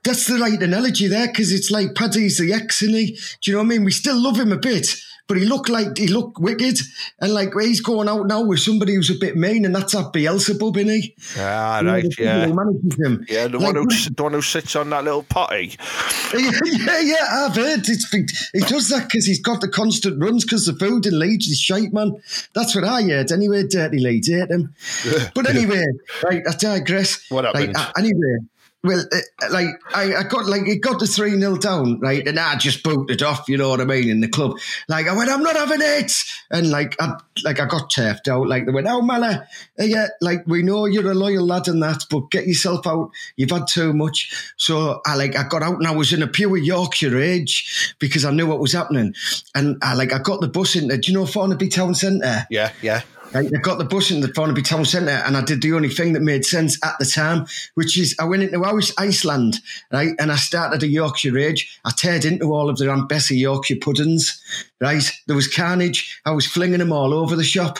that's 0.04 0.26
the 0.26 0.38
right 0.38 0.60
analogy 0.60 1.06
there 1.08 1.28
because 1.28 1.52
it's 1.52 1.70
like 1.70 1.94
Paddy's 1.94 2.38
the 2.38 2.52
ex, 2.52 2.82
isn't 2.82 2.94
he? 2.94 3.18
Do 3.40 3.50
you 3.50 3.52
know 3.56 3.58
what 3.62 3.66
I 3.66 3.68
mean? 3.68 3.84
We 3.84 3.92
still 3.92 4.20
love 4.20 4.38
him 4.38 4.50
a 4.52 4.56
bit, 4.58 4.88
but 5.28 5.36
he 5.38 5.44
looked 5.46 5.68
like 5.68 5.96
he 5.96 6.08
looked 6.08 6.38
wicked, 6.40 6.78
and 7.20 7.32
like 7.32 7.50
he's 7.58 7.80
going 7.80 8.08
out 8.08 8.26
now 8.26 8.42
with 8.44 8.58
somebody 8.60 8.94
who's 8.94 9.10
a 9.10 9.14
bit 9.18 9.36
mean, 9.36 9.64
and 9.64 9.74
that's 9.74 9.92
that 9.92 10.12
Beelzebub, 10.12 10.76
isn't 10.76 10.90
he? 10.90 11.14
ah, 11.38 11.80
You 11.80 11.86
right, 11.86 12.14
yeah. 12.18 12.46
him. 12.46 13.24
Yeah, 13.28 13.46
the 13.48 13.58
Like, 13.58 13.74
one 13.74 13.76
who 13.76 13.86
the 13.88 14.22
one 14.22 14.32
who 14.32 14.42
sits 14.42 14.74
on 14.76 14.90
that 14.90 15.04
little 15.04 15.22
potty. 15.22 15.78
yeah, 16.34 17.00
yeah, 17.00 17.26
I've 17.30 17.54
heard 17.54 17.88
it's 17.88 18.10
he 18.52 18.60
does 18.60 18.88
that 18.88 19.04
because 19.04 19.24
he's 19.26 19.40
got 19.40 19.60
the 19.60 19.68
constant 19.68 20.20
runs 20.20 20.44
because 20.44 20.66
the 20.66 20.74
food 20.74 21.06
in 21.06 21.18
Leeds 21.18 21.46
is 21.46 21.58
shite, 21.60 21.92
man. 21.92 22.16
That's 22.54 22.74
what 22.74 22.84
I 22.84 23.02
heard. 23.02 23.30
Anyway, 23.30 23.66
dirty 23.68 24.00
Leeds 24.00 24.28
hate 24.28 24.50
him. 24.50 24.74
But 25.34 25.48
anyway, 25.48 25.84
right, 26.24 26.42
I 26.46 26.54
digress. 26.56 27.24
What 27.30 27.44
happened? 27.44 27.76
uh, 27.76 27.92
anyway, 27.96 28.38
well, 28.84 29.04
uh, 29.12 29.50
like 29.50 29.68
I, 29.94 30.14
I 30.16 30.22
got 30.24 30.46
like 30.46 30.66
it 30.66 30.80
got 30.80 30.98
the 30.98 31.06
three 31.06 31.38
0 31.38 31.56
down, 31.56 32.00
right, 32.00 32.26
and 32.26 32.38
I 32.38 32.56
just 32.56 32.82
booted 32.82 33.22
off. 33.22 33.48
You 33.48 33.56
know 33.56 33.68
what 33.68 33.80
I 33.80 33.84
mean? 33.84 34.08
In 34.08 34.20
the 34.20 34.28
club, 34.28 34.58
like 34.88 35.06
I 35.06 35.16
went, 35.16 35.30
I'm 35.30 35.42
not 35.42 35.54
having 35.54 35.80
it, 35.80 36.12
and 36.50 36.70
like 36.70 37.00
I 37.00 37.14
like 37.44 37.60
I 37.60 37.66
got 37.66 37.90
turfed 37.90 38.26
out. 38.26 38.48
Like 38.48 38.66
they 38.66 38.72
went, 38.72 38.88
oh 38.88 39.00
Mala, 39.00 39.46
uh, 39.78 39.84
yeah, 39.84 40.08
like 40.20 40.44
we 40.46 40.62
know 40.62 40.86
you're 40.86 41.10
a 41.10 41.14
loyal 41.14 41.46
lad 41.46 41.68
and 41.68 41.82
that, 41.82 42.04
but 42.10 42.30
get 42.30 42.46
yourself 42.46 42.86
out. 42.86 43.10
You've 43.36 43.50
had 43.50 43.68
too 43.68 43.92
much. 43.92 44.52
So 44.56 45.00
I 45.06 45.14
like 45.14 45.36
I 45.36 45.46
got 45.46 45.62
out 45.62 45.76
and 45.76 45.86
I 45.86 45.92
was 45.92 46.12
in 46.12 46.22
a 46.22 46.26
pure 46.26 46.56
Yorkshire 46.56 47.20
age 47.20 47.94
because 48.00 48.24
I 48.24 48.32
knew 48.32 48.48
what 48.48 48.58
was 48.58 48.72
happening, 48.72 49.14
and 49.54 49.76
I 49.82 49.94
like 49.94 50.12
I 50.12 50.18
got 50.18 50.40
the 50.40 50.48
bus 50.48 50.74
into. 50.74 50.98
Do 50.98 51.12
you 51.12 51.16
know 51.16 51.24
Thornaby 51.24 51.70
Town 51.70 51.94
Centre? 51.94 52.46
Yeah, 52.50 52.72
yeah. 52.82 53.02
Right, 53.34 53.50
I 53.54 53.58
got 53.60 53.78
the 53.78 53.84
bus 53.84 54.10
in 54.10 54.20
the 54.20 54.28
Thornaby 54.28 54.62
Town 54.62 54.84
Centre 54.84 55.10
and 55.10 55.38
I 55.38 55.42
did 55.42 55.62
the 55.62 55.72
only 55.72 55.88
thing 55.88 56.12
that 56.12 56.20
made 56.20 56.44
sense 56.44 56.78
at 56.84 56.98
the 56.98 57.06
time, 57.06 57.46
which 57.76 57.98
is 57.98 58.14
I 58.20 58.24
went 58.24 58.42
into 58.42 58.62
Ice- 58.62 58.92
Iceland, 58.98 59.58
right, 59.90 60.14
and 60.18 60.30
I 60.30 60.36
started 60.36 60.82
a 60.82 60.86
Yorkshire 60.86 61.38
Age. 61.38 61.80
I 61.86 61.90
teared 61.92 62.26
into 62.26 62.52
all 62.52 62.68
of 62.68 62.76
their 62.76 62.90
Aunt 62.90 63.08
Bessie 63.08 63.38
Yorkshire 63.38 63.76
puddings, 63.80 64.38
right? 64.82 65.10
There 65.26 65.36
was 65.36 65.48
carnage. 65.48 66.20
I 66.26 66.32
was 66.32 66.46
flinging 66.46 66.80
them 66.80 66.92
all 66.92 67.14
over 67.14 67.34
the 67.34 67.44
shop. 67.44 67.78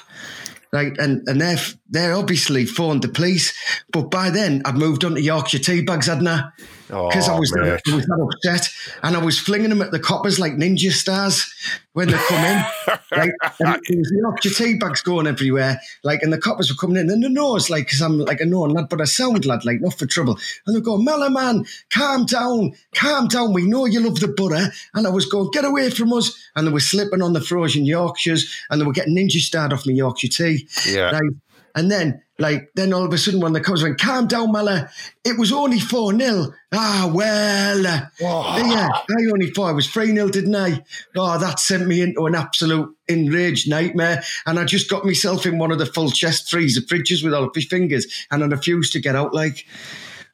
Right, 0.73 0.97
and, 0.97 1.23
and 1.29 1.39
they're, 1.39 1.59
they're 1.93 2.15
obviously 2.15 2.65
phoned 2.67 3.03
the 3.03 3.09
police. 3.09 3.55
But 3.93 4.11
by 4.11 4.31
then, 4.31 4.63
I'd 4.65 4.77
moved 4.77 5.05
on 5.05 5.15
to 5.15 5.21
Yorkshire 5.23 5.59
tea 5.59 5.83
bags, 5.83 6.07
hadn't 6.07 6.27
I? 6.27 6.49
Oh, 6.91 7.09
because 7.09 7.29
I 7.29 7.35
Oh, 7.35 7.39
was, 7.39 7.55
mate. 7.55 7.81
I 7.89 7.95
was 7.95 8.05
that 8.07 8.31
upset. 8.45 8.69
And 9.03 9.17
I 9.17 9.25
was 9.25 9.39
flinging 9.39 9.71
them 9.71 9.81
at 9.81 9.93
the 9.93 9.99
coppers 9.99 10.39
like 10.39 10.53
ninja 10.53 10.91
stars 10.91 11.51
when 11.93 12.09
they 12.09 12.19
come 12.19 12.45
in. 12.45 12.65
right? 13.13 13.33
And 13.61 13.81
there 13.89 13.99
was 13.99 14.13
Yorkshire 14.15 14.51
tea 14.51 14.79
bags 14.79 15.01
going 15.01 15.27
everywhere. 15.27 15.81
Like, 16.05 16.23
and 16.23 16.33
the 16.33 16.39
coppers 16.39 16.71
were 16.71 16.77
coming 16.77 16.97
in. 17.01 17.11
And 17.11 17.23
the 17.23 17.31
nose, 17.31 17.71
like, 17.71 17.87
because 17.87 18.03
I'm 18.03 18.19
like 18.19 18.41
a 18.41 18.47
known 18.47 18.71
lad, 18.71 18.89
but 18.91 19.01
a 19.01 19.07
sound 19.07 19.47
lad, 19.47 19.65
like, 19.65 19.81
not 19.81 19.95
for 19.99 20.07
trouble. 20.07 20.39
And 20.67 20.75
they're 20.75 20.83
going, 20.83 21.05
Mellow 21.05 21.31
man, 21.31 21.65
calm 21.91 22.27
down, 22.27 22.73
calm 22.95 23.27
down. 23.29 23.53
We 23.55 23.67
know 23.67 23.87
you 23.87 24.01
love 24.01 24.21
the 24.21 24.29
butter. 24.29 24.71
And 24.95 25.07
I 25.07 25.11
was 25.11 25.27
going, 25.27 25.51
get 25.53 25.65
away 25.65 25.91
from 25.91 26.13
us. 26.13 26.33
And 26.57 26.67
they 26.67 26.73
were 26.73 26.81
slipping 26.81 27.23
on 27.23 27.33
the 27.33 27.41
frozen 27.41 27.87
Yorkshires 27.87 28.53
and 28.71 28.81
they 28.81 28.85
were 28.85 28.93
getting 28.93 29.17
ninja 29.17 29.41
starred 29.41 29.73
off 29.73 29.87
my 29.87 29.93
Yorkshire 29.93 30.29
tea. 30.29 30.69
Yeah. 30.89 31.11
Right. 31.13 31.33
And 31.75 31.91
then, 31.91 32.23
like, 32.39 32.71
then 32.75 32.93
all 32.93 33.05
of 33.05 33.13
a 33.13 33.19
sudden, 33.19 33.41
when 33.41 33.53
the 33.53 33.61
cops 33.61 33.83
went, 33.83 34.01
calm 34.01 34.27
down, 34.27 34.53
Mella, 34.53 34.91
it 35.25 35.39
was 35.39 35.53
only 35.53 35.81
4 35.81 36.19
0. 36.19 36.53
Ah, 36.73 37.11
well. 37.13 37.87
uh, 37.87 38.07
Yeah, 38.21 38.89
I 38.93 39.31
only 39.33 39.51
thought 39.51 39.71
it 39.71 39.75
was 39.75 39.89
3 39.89 40.09
0, 40.15 40.29
didn't 40.29 40.55
I? 40.57 40.85
Oh, 41.17 41.39
that 41.39 41.61
sent 41.61 41.87
me 41.87 42.01
into 42.01 42.27
an 42.27 42.35
absolute 42.35 42.95
enraged 43.09 43.69
nightmare. 43.71 44.23
And 44.47 44.59
I 44.59 44.65
just 44.65 44.91
got 44.91 45.05
myself 45.05 45.47
in 45.47 45.59
one 45.59 45.71
of 45.73 45.79
the 45.79 45.87
full 45.87 46.11
chest 46.11 46.51
freezer 46.51 46.83
fridges 46.83 47.25
with 47.25 47.33
all 47.35 47.45
of 47.45 47.53
my 47.55 47.63
fingers, 47.63 48.07
and 48.31 48.43
I 48.43 48.47
refused 48.47 48.93
to 48.95 49.01
get 49.01 49.17
out, 49.17 49.33
like. 49.35 49.67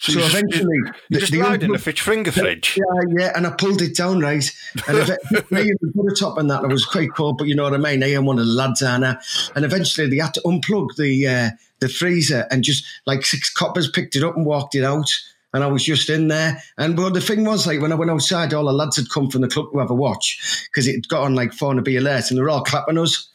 So, 0.00 0.12
So 0.12 0.21
eventually, 0.21 0.76
you 0.76 0.93
the- 1.11 1.19
just 1.21 1.33
the 1.33 1.52
in 1.64 1.73
the 1.73 1.78
Fitch 1.78 2.02
finger 2.02 2.31
fridge. 2.31 2.76
Yeah, 2.78 3.02
yeah, 3.19 3.33
and 3.35 3.47
I 3.47 3.50
pulled 3.50 3.83
it 3.83 3.97
down 3.97 4.21
right, 4.21 4.49
and 4.87 4.97
eventually 4.99 5.73
the 5.81 5.93
butter 5.95 6.14
top 6.14 6.38
and 6.38 6.49
that 6.50 6.62
it 6.62 6.71
was 6.71 6.85
quite 6.85 7.12
cool. 7.14 7.33
But 7.33 7.49
you 7.49 7.57
know 7.57 7.64
what 7.64 7.75
I 7.75 7.78
mean. 7.78 8.02
I 8.05 8.12
am 8.12 8.25
one 8.25 8.38
of 8.38 8.47
the 8.47 8.52
lads, 8.52 8.81
Anna, 8.81 9.21
and 9.57 9.64
eventually 9.64 10.09
they 10.09 10.19
had 10.19 10.35
to 10.35 10.40
unplug 10.43 10.95
the 10.97 11.26
uh, 11.26 11.50
the 11.81 11.88
freezer, 11.88 12.47
and 12.50 12.62
just 12.62 12.85
like 13.07 13.25
six 13.26 13.52
coppers 13.52 13.90
picked 13.90 14.14
it 14.14 14.23
up 14.23 14.37
and 14.37 14.47
walked 14.47 14.75
it 14.76 14.85
out. 14.85 15.11
And 15.55 15.64
I 15.64 15.67
was 15.67 15.83
just 15.83 16.11
in 16.11 16.28
there. 16.28 16.62
And 16.76 16.99
well, 16.99 17.11
the 17.11 17.23
thing 17.23 17.43
was, 17.43 17.67
like, 17.67 17.81
when 17.81 17.90
I 17.90 17.95
went 17.95 18.11
outside, 18.11 18.52
all 18.52 18.67
the 18.67 18.73
lads 18.73 18.97
had 18.99 19.09
come 19.09 19.31
from 19.31 19.40
the 19.40 19.49
club 19.49 19.73
to 19.73 19.78
have 19.78 19.90
a 19.90 19.95
watch 19.95 20.67
because 20.71 20.87
it 20.87 21.09
got 21.09 21.23
on 21.23 21.35
like 21.35 21.55
phone 21.55 21.76
to 21.76 21.83
be 21.83 21.97
alert 21.97 22.28
and 22.28 22.37
they 22.37 22.43
were 22.43 22.50
all 22.50 22.62
clapping 22.62 22.99
us. 22.99 23.31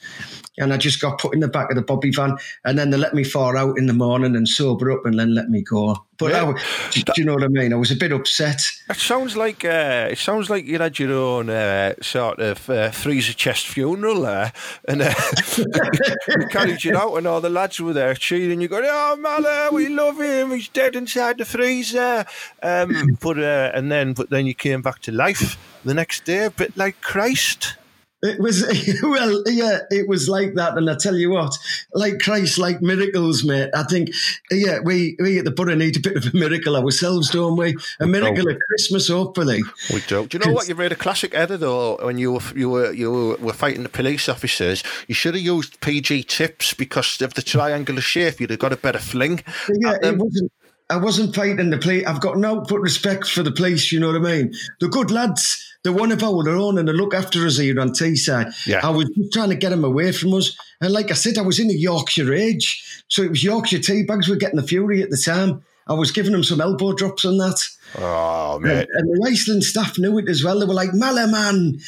And 0.60 0.72
I 0.72 0.78
just 0.78 1.02
got 1.02 1.18
put 1.18 1.34
in 1.34 1.40
the 1.40 1.48
back 1.48 1.72
of 1.72 1.76
the 1.76 1.82
bobby 1.82 2.12
van. 2.12 2.38
And 2.64 2.78
then 2.78 2.92
they 2.92 2.98
let 2.98 3.16
me 3.16 3.24
fall 3.24 3.58
out 3.58 3.76
in 3.78 3.88
the 3.88 3.94
morning 3.94 4.36
and 4.36 4.48
sober 4.48 4.92
up 4.92 5.04
and 5.04 5.18
then 5.18 5.34
let 5.34 5.50
me 5.50 5.64
go. 5.64 6.06
But 6.20 6.32
Yeah. 6.32 6.54
I 6.54 6.90
do, 6.92 7.02
do 7.02 7.14
you 7.18 7.26
know 7.26 7.34
what 7.34 7.44
I 7.44 7.48
mean? 7.48 7.74
I 7.74 7.76
was 7.76 7.90
a 7.90 7.96
bit 7.96 8.12
upset. 8.12 8.62
It 8.88 8.98
sounds 8.98 9.36
like 9.36 9.66
uh, 9.66 10.10
it 10.12 10.20
sounds 10.20 10.52
like 10.52 10.66
you 10.66 10.78
had 10.78 11.00
your 11.00 11.12
own 11.12 11.50
uh, 11.50 11.96
sort 12.04 12.40
of 12.40 12.70
uh, 12.70 12.92
freezer 12.92 13.34
chest 13.34 13.66
funeral 13.68 14.22
there, 14.22 14.54
and 14.88 15.02
uh, 15.02 15.14
you 15.58 16.46
carried 16.52 16.84
you 16.84 16.96
out, 16.96 17.16
and 17.18 17.26
all 17.26 17.42
the 17.42 17.50
lads 17.50 17.80
were 17.80 17.94
there 17.94 18.14
cheering. 18.14 18.62
You 18.62 18.68
go, 18.68 18.82
"Oh, 18.84 19.16
Mala, 19.16 19.70
we 19.72 19.90
love 19.90 20.22
him. 20.22 20.52
He's 20.52 20.70
dead 20.70 20.96
inside 20.96 21.40
the 21.40 21.46
freezer." 21.46 22.26
Um, 22.62 23.18
but 23.20 23.40
uh, 23.40 23.72
and 23.74 23.92
then 23.92 24.14
but 24.14 24.30
then 24.30 24.46
you 24.46 24.54
came 24.54 24.84
back 24.84 25.00
to 25.00 25.12
life 25.12 25.58
the 25.84 25.96
next 25.96 26.26
day, 26.26 26.46
a 26.46 26.52
bit 26.52 26.78
like 26.78 27.02
Christ. 27.02 27.76
It 28.24 28.40
was 28.40 28.64
well, 29.04 29.44
yeah, 29.48 29.80
it 29.92 30.08
was 30.08 30.30
like 30.30 30.54
that. 30.56 30.78
And 30.78 30.90
I 30.90 30.96
tell 30.96 31.16
you 31.16 31.32
what, 31.32 31.58
like 31.94 32.20
Christ, 32.20 32.58
like 32.58 32.82
miracles, 32.82 33.44
mate. 33.44 33.70
I 33.76 33.84
think, 33.84 34.12
yeah, 34.50 34.80
we 34.80 35.18
we 35.20 35.40
at 35.40 35.46
the 35.46 35.52
Borough 35.52 35.76
need 35.76 35.98
a 35.98 36.00
bit 36.00 36.16
of 36.16 36.34
a 36.34 36.38
miracle 36.38 36.78
ourselves, 36.78 37.30
don't 37.30 37.58
we? 37.58 37.76
A 38.00 38.08
miracle 38.08 38.50
at 38.50 38.58
Christmas, 38.70 39.10
hopefully. 39.10 39.62
We 39.94 40.02
do. 40.08 40.26
Do 40.26 40.38
you 40.38 40.46
know 40.46 40.54
what? 40.54 40.70
You 40.70 40.76
made 40.76 40.94
a 40.94 40.96
classic 40.96 41.36
error 41.36 41.58
though 41.58 41.98
when 42.02 42.18
you 42.18 42.32
were 42.32 42.42
you 42.56 42.70
were 42.70 42.94
you 42.94 43.12
were, 43.12 43.36
were 43.36 43.54
fighting 43.54 43.84
the 43.84 43.90
police 43.90 44.30
officers. 44.30 44.84
You 45.08 45.16
should 45.16 45.36
have 45.36 45.44
used 45.44 45.82
PG 45.82 46.24
tips 46.24 46.74
because 46.74 47.22
of 47.22 47.34
the 47.34 47.42
triangular 47.42 48.02
shape. 48.02 48.40
You'd 48.40 48.52
have 48.52 48.60
got 48.60 48.72
a 48.72 48.78
better 48.78 49.00
fling. 49.00 49.44
Yeah, 49.70 49.96
it 50.02 50.06
um, 50.06 50.20
wasn't. 50.20 50.52
I 50.90 50.98
wasn't 50.98 51.36
fighting 51.36 51.70
the 51.70 51.78
police. 51.78 52.06
I've 52.06 52.22
got 52.22 52.38
no 52.38 52.62
but 52.62 52.80
respect 52.80 53.28
for 53.28 53.44
the 53.44 53.52
police. 53.52 53.92
You 53.92 54.00
know 54.00 54.08
what 54.08 54.18
I 54.18 54.20
mean? 54.20 54.54
The 54.80 54.90
good 54.90 55.12
lads. 55.12 55.60
They're 55.84 55.92
one 55.92 56.14
of 56.14 56.24
our 56.24 56.48
own, 56.48 56.78
and 56.78 56.88
they 56.88 56.94
look 56.94 57.14
after 57.14 57.46
us 57.46 57.58
here 57.58 57.80
on 57.80 57.90
Teesside. 57.90 58.54
Yeah. 58.66 58.80
I 58.82 58.90
was 58.90 59.10
just 59.10 59.34
trying 59.34 59.50
to 59.50 59.56
get 59.56 59.72
them 59.72 59.84
away 59.84 60.14
from 60.14 60.34
us, 60.34 60.56
and 60.80 60.94
like 60.94 61.12
I 61.12 61.14
said, 61.14 61.38
I 61.38 61.42
was 61.42 61.60
in 61.60 61.70
a 61.70 61.74
Yorkshire 61.74 62.34
age, 62.34 63.04
so 63.10 63.22
it 63.22 63.32
was 63.32 63.44
Yorkshire 63.44 63.80
tea 63.80 64.04
bags 64.04 64.30
were 64.30 64.38
getting 64.38 64.60
the 64.60 64.66
fury 64.66 65.04
at 65.04 65.10
the 65.10 65.18
time. 65.18 65.62
I 65.88 65.94
was 65.94 66.12
giving 66.12 66.32
them 66.32 66.46
some 66.46 66.62
elbow 66.62 66.94
drops 66.94 67.26
on 67.26 67.38
that. 67.40 67.62
Oh 67.98 68.60
mate. 68.60 68.88
and 68.94 69.10
the 69.10 69.30
Iceland 69.30 69.64
staff 69.64 69.98
knew 70.00 70.18
it 70.18 70.30
as 70.30 70.44
well. 70.44 70.60
They 70.60 70.66
were 70.66 70.74
like, 70.74 70.94
Mala, 70.94 71.28
man, 71.28 71.80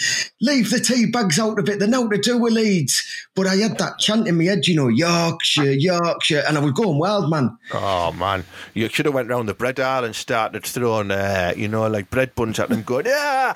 leave 0.41 0.69
the 0.69 0.79
tea 0.79 1.05
bags 1.07 1.39
out 1.39 1.59
of 1.59 1.67
it. 1.69 1.79
They 1.79 1.88
know 1.88 2.07
to 2.09 2.17
do 2.17 2.38
with 2.38 2.53
Leeds. 2.53 3.03
But 3.35 3.47
I 3.47 3.55
had 3.57 3.77
that 3.79 4.00
chant 4.00 4.27
in 4.27 4.38
my 4.38 4.45
head, 4.45 4.67
you 4.67 4.75
know, 4.75 4.88
Yorkshire, 4.88 5.74
Yorkshire. 5.74 6.43
And 6.47 6.57
I 6.57 6.62
was 6.62 6.71
going 6.71 7.00
wild, 7.00 7.29
man. 7.29 7.57
Oh 7.74 8.12
man, 8.13 8.45
you 8.74 8.88
should 8.88 9.05
have 9.05 9.15
went 9.15 9.29
round 9.29 9.50
the 9.50 9.53
bread 9.53 9.79
aisle 9.79 10.05
and 10.05 10.15
started 10.15 10.63
throwing, 10.65 11.12
uh, 11.12 11.53
you 11.57 11.67
know, 11.67 11.88
like 11.88 12.09
bread 12.09 12.33
buns 12.35 12.59
at 12.59 12.69
them, 12.69 12.83
going, 12.83 13.07
"Yeah, 13.07 13.53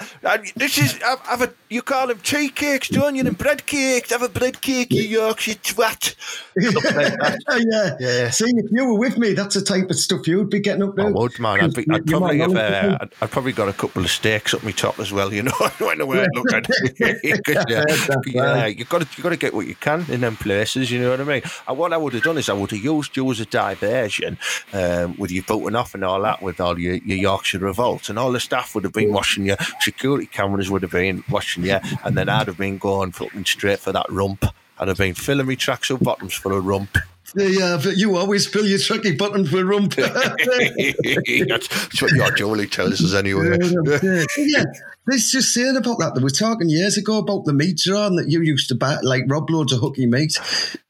this 0.56 0.78
is 0.78 0.94
have, 1.02 1.20
have 1.22 1.42
a 1.44 1.54
you 1.70 1.82
call 1.82 2.08
them 2.08 2.20
tea 2.20 2.50
cakes, 2.50 2.90
don't 2.90 3.16
you? 3.16 3.26
And 3.26 3.38
bread 3.38 3.66
cakes, 3.66 4.12
have 4.12 4.24
a 4.24 4.30
bread 4.30 4.62
cake, 4.62 4.92
you 4.92 5.04
Yorkshire 5.04 5.54
twat." 5.56 6.16
Like 6.90 7.64
yeah. 7.72 7.96
Yeah. 8.00 8.30
See, 8.30 8.46
if 8.46 8.70
you 8.72 8.86
were 8.86 9.00
with 9.00 9.18
me, 9.18 9.34
that's 9.34 9.56
the 9.56 9.62
type 9.62 9.90
of 9.90 9.96
stuff 9.96 10.28
you'd 10.28 10.50
be 10.50 10.60
getting 10.60 10.84
up 10.84 10.96
to. 10.96 11.04
I 11.04 11.10
would, 11.10 11.40
man. 11.40 11.62
I'd, 11.62 11.74
be, 11.74 11.86
I'd 11.90 12.06
probably 12.06 12.39
more 12.48 12.58
have. 12.58 12.86
Uh, 12.92 12.98
I'd, 13.02 13.10
I'd 13.22 13.32
probably 13.32 13.52
got 13.52 13.70
a 13.70 13.74
couple 13.74 14.04
of 14.04 14.10
steaks 14.10 14.54
up 14.54 14.64
my 14.64 14.72
top 14.72 15.00
as 15.00 15.12
well. 15.12 15.34
You 15.34 15.44
know, 15.44 15.52
when 15.80 16.02
I 16.02 16.04
went 16.04 16.36
look 16.36 16.54
at 16.54 16.66
it. 16.70 17.20
yeah, 17.24 17.84
That's 18.08 18.28
yeah, 18.28 18.42
right. 18.42 18.78
you 18.78 18.86
got 18.86 19.02
to 19.02 19.08
you 19.18 19.24
got 19.24 19.30
to 19.30 19.38
get 19.38 19.54
what 19.54 19.68
you 19.68 19.76
can 19.76 20.06
in 20.10 20.22
them 20.22 20.36
places. 20.36 20.92
You 20.92 21.00
know 21.02 21.12
what 21.12 21.22
I 21.22 21.24
mean? 21.24 21.42
And 21.68 21.78
what 21.78 21.94
I 21.94 21.98
would 21.98 22.14
have 22.14 22.24
done 22.24 22.38
is 22.38 22.50
I 22.50 22.54
would 22.54 22.72
have 22.72 22.84
used 22.84 23.16
you 23.18 23.30
as 23.32 23.40
a 23.40 23.46
diversion 23.46 24.38
um, 24.74 25.16
with 25.18 25.32
you 25.32 25.44
booting 25.44 25.76
off 25.76 25.94
and 25.94 26.04
all 26.04 26.22
that 26.22 26.42
with 26.42 26.60
all 26.60 26.80
your, 26.80 26.96
your 26.96 27.18
Yorkshire 27.18 27.60
revolt, 27.60 28.10
and 28.10 28.18
all 28.20 28.32
the 28.32 28.40
staff 28.40 28.76
would 28.76 28.84
have 28.84 28.94
been 28.94 29.12
watching 29.12 29.46
you. 29.46 29.56
Security 29.82 30.26
cameras 30.26 30.70
would 30.70 30.82
have 30.82 30.92
been 30.92 31.24
watching 31.30 31.64
you, 31.64 31.80
and 32.04 32.18
then 32.18 32.30
I'd 32.30 32.48
have 32.48 32.58
been 32.58 32.78
going 32.78 33.12
fucking 33.12 33.46
straight 33.46 33.80
for 33.80 33.92
that 33.92 34.10
rump. 34.10 34.46
I'd 34.78 34.88
have 34.88 34.98
been 34.98 35.14
filling 35.14 35.48
me 35.48 35.56
tracksuit 35.58 36.02
bottoms 36.02 36.34
full 36.34 36.56
of 36.56 36.66
rump. 36.66 36.98
Yeah, 37.36 37.66
uh, 37.66 37.82
but 37.84 37.98
you 37.98 38.18
always 38.18 38.48
fill 38.48 38.66
your 38.66 38.80
tricky 38.80 39.16
button 39.16 39.46
for 39.46 39.64
rump. 39.64 39.96
that's, 39.96 40.16
that's 41.48 42.02
what 42.02 42.12
your 42.12 42.32
Julie 42.32 42.68
tells 42.68 43.04
us 43.04 43.14
anyway. 43.14 43.58
yeah, 44.38 44.66
let's 45.10 45.32
just 45.32 45.54
saying 45.54 45.76
about 45.76 46.00
that. 46.00 46.14
We 46.16 46.24
were 46.24 46.30
talking 46.30 46.70
years 46.70 46.98
ago 46.98 47.18
about 47.18 47.46
the 47.46 47.54
meat 47.54 47.78
drawn 47.84 48.16
that 48.18 48.30
you 48.30 48.42
used 48.42 48.70
to 48.70 48.76
buy, 48.76 49.00
like 49.02 49.24
rob 49.28 49.50
loads 49.50 49.74
of 49.74 49.80
hooky 49.80 50.06
meat. 50.06 50.38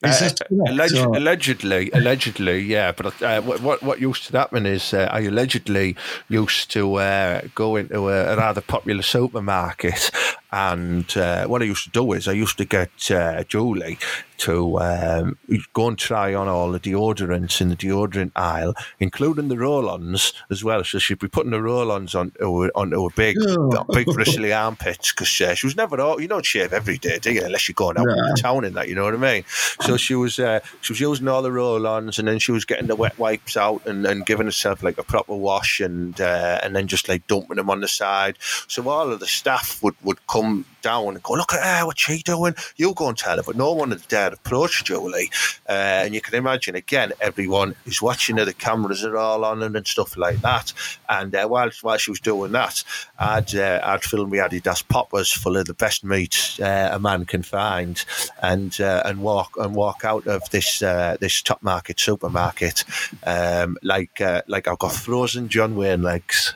Uh, 0.03 0.17
that 0.19 0.41
alleged, 0.51 0.95
allegedly, 0.95 1.89
allegedly, 1.91 2.59
yeah. 2.59 2.91
But 2.91 3.21
uh, 3.21 3.41
what, 3.41 3.81
what 3.81 3.99
used 3.99 4.27
to 4.27 4.37
happen 4.37 4.65
is 4.65 4.93
uh, 4.93 5.09
I 5.11 5.21
allegedly 5.21 5.95
used 6.27 6.71
to 6.71 6.95
uh, 6.95 7.41
go 7.55 7.75
into 7.75 8.09
a, 8.09 8.33
a 8.33 8.37
rather 8.37 8.61
popular 8.61 9.01
supermarket, 9.01 10.11
and 10.51 11.15
uh, 11.17 11.47
what 11.47 11.61
I 11.61 11.65
used 11.65 11.85
to 11.85 11.89
do 11.91 12.11
is 12.13 12.27
I 12.27 12.33
used 12.33 12.57
to 12.57 12.65
get 12.65 13.11
uh, 13.11 13.43
Julie 13.43 13.97
to 14.39 14.79
um, 14.79 15.37
go 15.73 15.89
and 15.89 15.97
try 15.97 16.33
on 16.33 16.47
all 16.47 16.71
the 16.71 16.79
deodorants 16.79 17.59
in 17.59 17.67
the 17.69 17.75
deodorant 17.75 18.31
aisle, 18.37 18.73
including 18.99 19.49
the 19.49 19.57
roll-ons 19.57 20.31
as 20.49 20.63
well. 20.63 20.81
So 20.85 20.97
she'd 20.97 21.19
be 21.19 21.27
putting 21.27 21.51
the 21.51 21.61
roll-ons 21.61 22.15
a, 22.15 22.19
onto 22.19 23.05
a 23.05 23.09
big, 23.11 23.35
Oh. 23.41 23.83
big 23.93 24.07
bristly 24.13 24.53
armpits 24.53 25.11
because 25.11 25.41
uh, 25.41 25.53
she 25.55 25.65
was 25.67 25.75
never. 25.75 25.99
all- 26.01 26.21
You 26.21 26.27
don't 26.27 26.45
shave 26.45 26.73
every 26.73 26.97
day, 26.97 27.19
do 27.19 27.31
you? 27.33 27.43
Unless 27.43 27.67
you're 27.67 27.73
going 27.73 27.97
out 27.97 28.07
in 28.07 28.15
the 28.35 28.37
town 28.41 28.65
and 28.65 28.75
that. 28.75 28.87
You 28.89 28.95
know 28.95 29.03
what 29.03 29.13
I 29.13 29.17
mean? 29.17 29.43
So 29.81 29.97
she 29.97 30.15
was 30.15 30.39
uh, 30.39 30.59
she 30.81 30.93
was 30.93 30.99
using 30.99 31.27
all 31.27 31.41
the 31.41 31.51
roll-ons, 31.51 32.19
and 32.19 32.27
then 32.27 32.39
she 32.39 32.51
was 32.51 32.65
getting 32.65 32.87
the 32.87 32.95
wet 32.95 33.17
wipes 33.19 33.57
out 33.57 33.85
and, 33.85 34.05
and 34.05 34.25
giving 34.25 34.45
herself 34.47 34.83
like 34.83 34.97
a 34.97 35.03
proper 35.03 35.35
wash, 35.35 35.79
and 35.79 36.19
uh, 36.19 36.59
and 36.63 36.75
then 36.75 36.87
just 36.87 37.07
like 37.09 37.25
dumping 37.27 37.57
them 37.57 37.69
on 37.69 37.81
the 37.81 37.87
side. 37.87 38.37
So 38.67 38.87
all 38.89 39.11
of 39.11 39.19
the 39.19 39.27
staff 39.27 39.81
would, 39.83 39.95
would 40.03 40.25
come 40.27 40.65
down 40.81 41.15
and 41.15 41.23
go, 41.23 41.33
look 41.33 41.53
at 41.53 41.63
her, 41.63 41.85
what's 41.85 42.01
she 42.01 42.19
doing? 42.19 42.55
You 42.75 42.93
go 42.93 43.07
and 43.07 43.17
tell 43.17 43.37
her, 43.37 43.43
but 43.43 43.55
no 43.55 43.73
one 43.73 43.91
had 43.91 44.07
dared 44.07 44.33
approach 44.33 44.83
Julie. 44.83 45.29
Uh, 45.67 46.03
and 46.03 46.13
you 46.13 46.21
can 46.21 46.35
imagine 46.35 46.75
again, 46.75 47.13
everyone 47.21 47.75
is 47.85 48.01
watching 48.01 48.37
her. 48.37 48.45
The 48.45 48.53
cameras 48.53 49.03
are 49.03 49.17
all 49.17 49.45
on 49.45 49.61
her 49.61 49.67
and 49.67 49.87
stuff 49.87 50.17
like 50.17 50.41
that. 50.41 50.73
And 51.07 51.33
uh, 51.35 51.47
while 51.47 51.69
while 51.81 51.97
she 51.97 52.11
was 52.11 52.19
doing 52.19 52.51
that, 52.53 52.83
I'd 53.17 53.53
uh, 53.55 53.81
I'd 53.83 54.03
fill 54.03 54.27
my 54.27 54.37
Adidas 54.37 54.87
poppers 54.87 55.31
full 55.31 55.57
of 55.57 55.65
the 55.65 55.73
best 55.73 56.03
meat 56.03 56.57
uh, 56.61 56.89
a 56.91 56.99
man 56.99 57.25
can 57.25 57.43
find, 57.43 58.03
and 58.41 58.79
uh, 58.79 59.03
and 59.05 59.21
walk 59.21 59.53
and 59.57 59.75
walk 59.75 60.03
out 60.03 60.27
of 60.27 60.49
this 60.49 60.81
uh, 60.81 61.17
this 61.19 61.41
top 61.41 61.61
market 61.61 61.99
supermarket 61.99 62.83
um, 63.25 63.77
like 63.83 64.21
like 64.47 64.67
I've 64.67 64.79
got 64.79 64.93
frozen 64.93 65.49
John 65.49 65.75
Wayne 65.75 66.01
legs. 66.01 66.55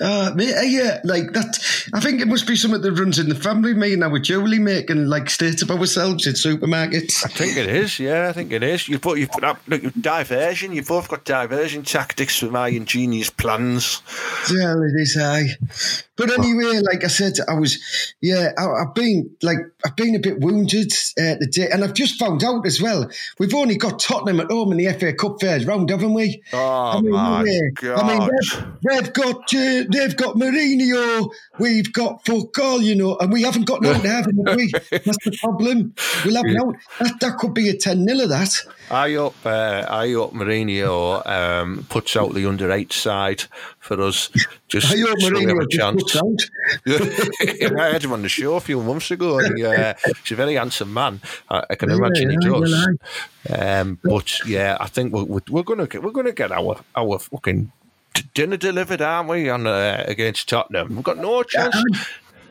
Uh, 0.00 0.32
me- 0.34 0.52
yeah, 0.70 1.00
like 1.04 1.32
that. 1.32 1.58
I 1.92 2.00
think 2.00 2.20
it 2.20 2.28
must 2.28 2.46
be 2.46 2.56
something 2.56 2.80
that 2.80 2.92
runs 2.92 3.18
in 3.18 3.28
the 3.28 3.34
family. 3.34 3.74
Me 3.74 3.94
and 3.94 4.02
our 4.02 4.18
Julie 4.18 4.58
making 4.58 5.06
like 5.06 5.30
states 5.30 5.62
of 5.62 5.70
ourselves 5.70 6.26
in 6.26 6.34
supermarkets. 6.34 7.24
I 7.24 7.28
think 7.28 7.56
it 7.56 7.68
is. 7.68 7.98
Yeah, 7.98 8.28
I 8.28 8.32
think 8.32 8.52
it 8.52 8.62
is. 8.62 8.88
You 8.88 8.98
put 8.98 9.18
you 9.18 9.28
put 9.28 9.44
up 9.44 9.60
look, 9.68 9.82
diversion. 10.00 10.72
You've 10.72 10.88
both 10.88 11.08
got 11.08 11.24
diversion 11.24 11.82
tactics 11.84 12.38
for 12.38 12.46
my 12.46 12.68
ingenious 12.68 13.30
plans. 13.30 14.02
Yeah, 14.52 14.74
it 14.74 15.00
is 15.00 15.14
high. 15.14 15.46
But 16.16 16.30
anyway, 16.30 16.80
like 16.80 17.02
I 17.02 17.08
said, 17.08 17.34
I 17.48 17.54
was, 17.54 18.14
yeah, 18.20 18.52
I, 18.56 18.66
I've 18.66 18.94
been 18.94 19.30
like, 19.42 19.58
I've 19.84 19.96
been 19.96 20.14
a 20.14 20.20
bit 20.20 20.38
wounded 20.38 20.92
uh, 21.18 21.34
today, 21.40 21.68
and 21.72 21.82
I've 21.82 21.94
just 21.94 22.20
found 22.20 22.44
out 22.44 22.64
as 22.66 22.80
well. 22.80 23.10
We've 23.40 23.54
only 23.54 23.76
got 23.76 23.98
Tottenham 23.98 24.38
at 24.38 24.50
home 24.50 24.70
in 24.70 24.78
the 24.78 24.92
FA 24.92 25.12
Cup 25.12 25.40
third 25.40 25.64
round, 25.64 25.90
haven't 25.90 26.14
we? 26.14 26.40
Oh 26.52 27.02
my 27.02 27.44
yeah. 27.82 27.96
I 27.96 28.08
mean, 28.18 28.30
they've, 28.30 28.64
they've 29.02 29.12
got 29.12 29.54
uh, 29.54 29.83
they've 29.90 30.16
got 30.16 30.36
Mourinho, 30.36 31.30
we've 31.58 31.92
got 31.92 32.24
fuck 32.26 32.58
all, 32.58 32.82
you 32.82 32.94
know, 32.94 33.16
and 33.18 33.32
we 33.32 33.42
haven't 33.42 33.66
got 33.66 33.82
no 33.82 33.92
to 33.92 33.98
have 34.08 34.26
have 34.26 34.56
we? 34.56 34.70
That's 34.90 35.04
the 35.24 35.36
problem. 35.40 35.94
We'll 36.24 36.36
have 36.36 36.44
no. 36.46 36.72
That, 37.00 37.20
that 37.20 37.38
could 37.38 37.54
be 37.54 37.68
a 37.68 37.76
10 37.76 38.04
nil 38.04 38.20
of 38.22 38.28
that. 38.30 38.50
I 38.90 39.12
hope 39.14 39.34
uh, 39.44 39.84
I 39.88 40.12
hope 40.12 40.32
Mourinho 40.32 41.26
um, 41.26 41.86
puts 41.88 42.16
out 42.16 42.34
the 42.34 42.46
under 42.46 42.70
eight 42.70 42.92
side 42.92 43.44
for 43.78 44.00
us. 44.02 44.30
Just 44.68 44.92
I 44.92 44.98
hope 45.00 45.20
so 45.20 45.30
we 45.34 45.44
have 45.44 45.58
a 45.58 45.66
chance. 45.68 46.16
out. 46.16 46.40
I 47.80 47.88
had 47.92 48.02
him 48.02 48.12
on 48.12 48.22
the 48.22 48.28
show 48.28 48.54
a 48.56 48.60
few 48.60 48.82
months 48.82 49.10
ago. 49.10 49.38
And 49.38 49.56
he, 49.56 49.64
uh, 49.64 49.94
he's 50.22 50.32
a 50.32 50.36
very 50.36 50.54
handsome 50.54 50.92
man. 50.92 51.20
I, 51.48 51.64
I 51.70 51.74
can 51.76 51.90
Yeah, 51.90 51.96
imagine 51.96 52.30
he 52.30 52.38
yeah, 52.40 52.50
does. 52.50 52.86
yeah. 53.50 53.80
Um, 53.80 53.98
but 54.02 54.46
yeah, 54.46 54.76
I 54.80 54.86
think 54.86 55.12
we're, 55.12 55.24
we're, 55.24 55.40
we're 55.50 55.62
gonna 55.62 55.86
get 55.86 56.02
we're 56.02 56.10
gonna 56.12 56.32
get 56.32 56.50
our 56.50 56.80
our 56.96 57.18
fucking 57.18 57.70
dinner 58.22 58.56
delivered, 58.56 59.02
aren't 59.02 59.28
we? 59.28 59.48
On 59.48 59.66
uh, 59.66 60.04
against 60.06 60.48
Tottenham, 60.48 60.94
we've 60.94 61.04
got 61.04 61.18
no 61.18 61.42
chance. 61.42 61.76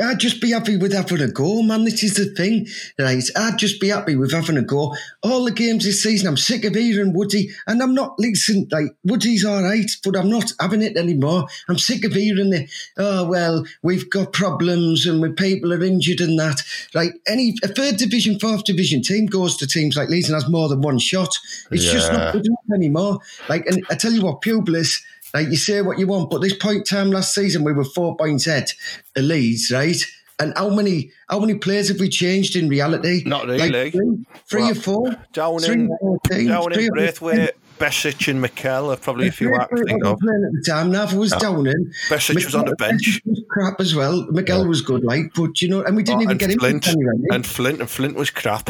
I'd 0.01 0.19
just 0.19 0.41
be 0.41 0.51
happy 0.51 0.75
with 0.75 0.93
having 0.93 1.21
a 1.21 1.27
go, 1.27 1.61
man. 1.61 1.83
This 1.83 2.03
is 2.03 2.15
the 2.15 2.25
thing, 2.25 2.67
right? 2.97 3.23
I'd 3.35 3.59
just 3.59 3.79
be 3.79 3.89
happy 3.89 4.15
with 4.15 4.31
having 4.31 4.57
a 4.57 4.63
go. 4.63 4.95
All 5.21 5.45
the 5.45 5.51
games 5.51 5.85
this 5.85 6.01
season, 6.01 6.27
I'm 6.27 6.37
sick 6.37 6.65
of 6.65 6.73
hearing 6.73 7.13
Woody, 7.13 7.49
and 7.67 7.81
I'm 7.81 7.93
not 7.93 8.17
listening. 8.17 8.67
Like 8.71 8.95
Woody's 9.03 9.45
all 9.45 9.63
right, 9.63 9.89
but 10.03 10.15
I'm 10.15 10.29
not 10.29 10.51
having 10.59 10.81
it 10.81 10.97
anymore. 10.97 11.45
I'm 11.69 11.77
sick 11.77 12.03
of 12.05 12.13
hearing 12.13 12.49
the, 12.49 12.67
oh 12.97 13.27
well, 13.27 13.65
we've 13.83 14.09
got 14.09 14.33
problems 14.33 15.05
and 15.05 15.21
when 15.21 15.35
people 15.35 15.71
are 15.73 15.83
injured 15.83 16.21
and 16.21 16.39
that. 16.39 16.63
Right? 16.95 17.11
Any 17.27 17.55
a 17.63 17.67
third 17.67 17.97
division, 17.97 18.39
fourth 18.39 18.63
division 18.63 19.03
team 19.03 19.27
goes 19.27 19.57
to 19.57 19.67
teams 19.67 19.95
like 19.95 20.09
Leeds 20.09 20.29
and 20.29 20.35
has 20.35 20.49
more 20.49 20.69
than 20.69 20.81
one 20.81 20.97
shot. 20.97 21.37
It's 21.71 21.85
just 21.85 22.11
not 22.11 22.33
good 22.33 22.45
enough 22.45 22.59
anymore. 22.73 23.19
Like, 23.47 23.67
and 23.67 23.85
I 23.91 23.95
tell 23.95 24.11
you 24.11 24.23
what, 24.23 24.41
Publis. 24.41 25.03
Like 25.33 25.47
you 25.49 25.55
say 25.57 25.81
what 25.81 25.97
you 25.99 26.07
want, 26.07 26.29
but 26.29 26.41
this 26.41 26.55
point 26.55 26.85
time 26.85 27.09
last 27.11 27.33
season 27.33 27.63
we 27.63 27.73
were 27.73 27.83
four 27.85 28.15
points 28.17 28.45
ahead 28.47 28.71
of 29.15 29.23
Leeds, 29.23 29.71
right? 29.71 29.97
And 30.39 30.53
how 30.57 30.69
many 30.69 31.11
how 31.29 31.39
many 31.39 31.55
players 31.55 31.87
have 31.89 31.99
we 31.99 32.09
changed 32.09 32.55
in 32.55 32.67
reality? 32.69 33.23
Not 33.25 33.47
Like 33.47 33.61
really. 33.71 33.91
three, 33.91 34.25
three 34.47 34.61
Well, 34.63 34.71
or 34.71 34.75
four. 34.75 35.15
Down 35.33 35.59
Three 35.59 35.73
in, 35.75 35.97
or 36.01 36.19
teams, 36.29 36.47
down 36.49 36.71
three 36.71 36.85
in 36.85 36.91
or 36.91 37.11
four 37.11 37.31
Braithwaite, 37.31 37.51
Besic 37.79 38.27
and 38.29 38.41
Mikel 38.41 38.91
are 38.91 38.97
probably 38.97 39.27
a 39.27 39.31
few 39.31 39.53
I 39.55 39.65
think 39.67 40.03
of. 40.05 40.19
Playing 40.19 40.43
at 40.45 40.51
the 40.53 40.63
time, 40.67 40.91
Nav 40.91 41.13
was 41.15 41.31
down 41.33 41.65
in. 41.67 41.91
Besic 42.09 42.35
was 42.45 42.55
on 42.55 42.65
the 42.65 42.75
bench. 42.75 43.21
was 43.25 43.41
crap 43.49 43.79
as 43.79 43.95
well. 43.95 44.25
Mikel 44.31 44.67
was 44.67 44.81
good, 44.81 45.03
like, 45.03 45.33
but 45.35 45.61
you 45.61 45.69
know, 45.69 45.81
and 45.83 45.95
we 45.95 46.03
didn't 46.03 46.19
Oh, 46.21 46.23
even 46.23 46.37
get 46.37 46.51
him. 46.51 46.59
Anyway. 46.63 47.27
and 47.31 47.45
Flint, 47.45 47.79
and 47.79 47.89
Flint 47.89 48.15
was 48.15 48.29
crap. 48.29 48.69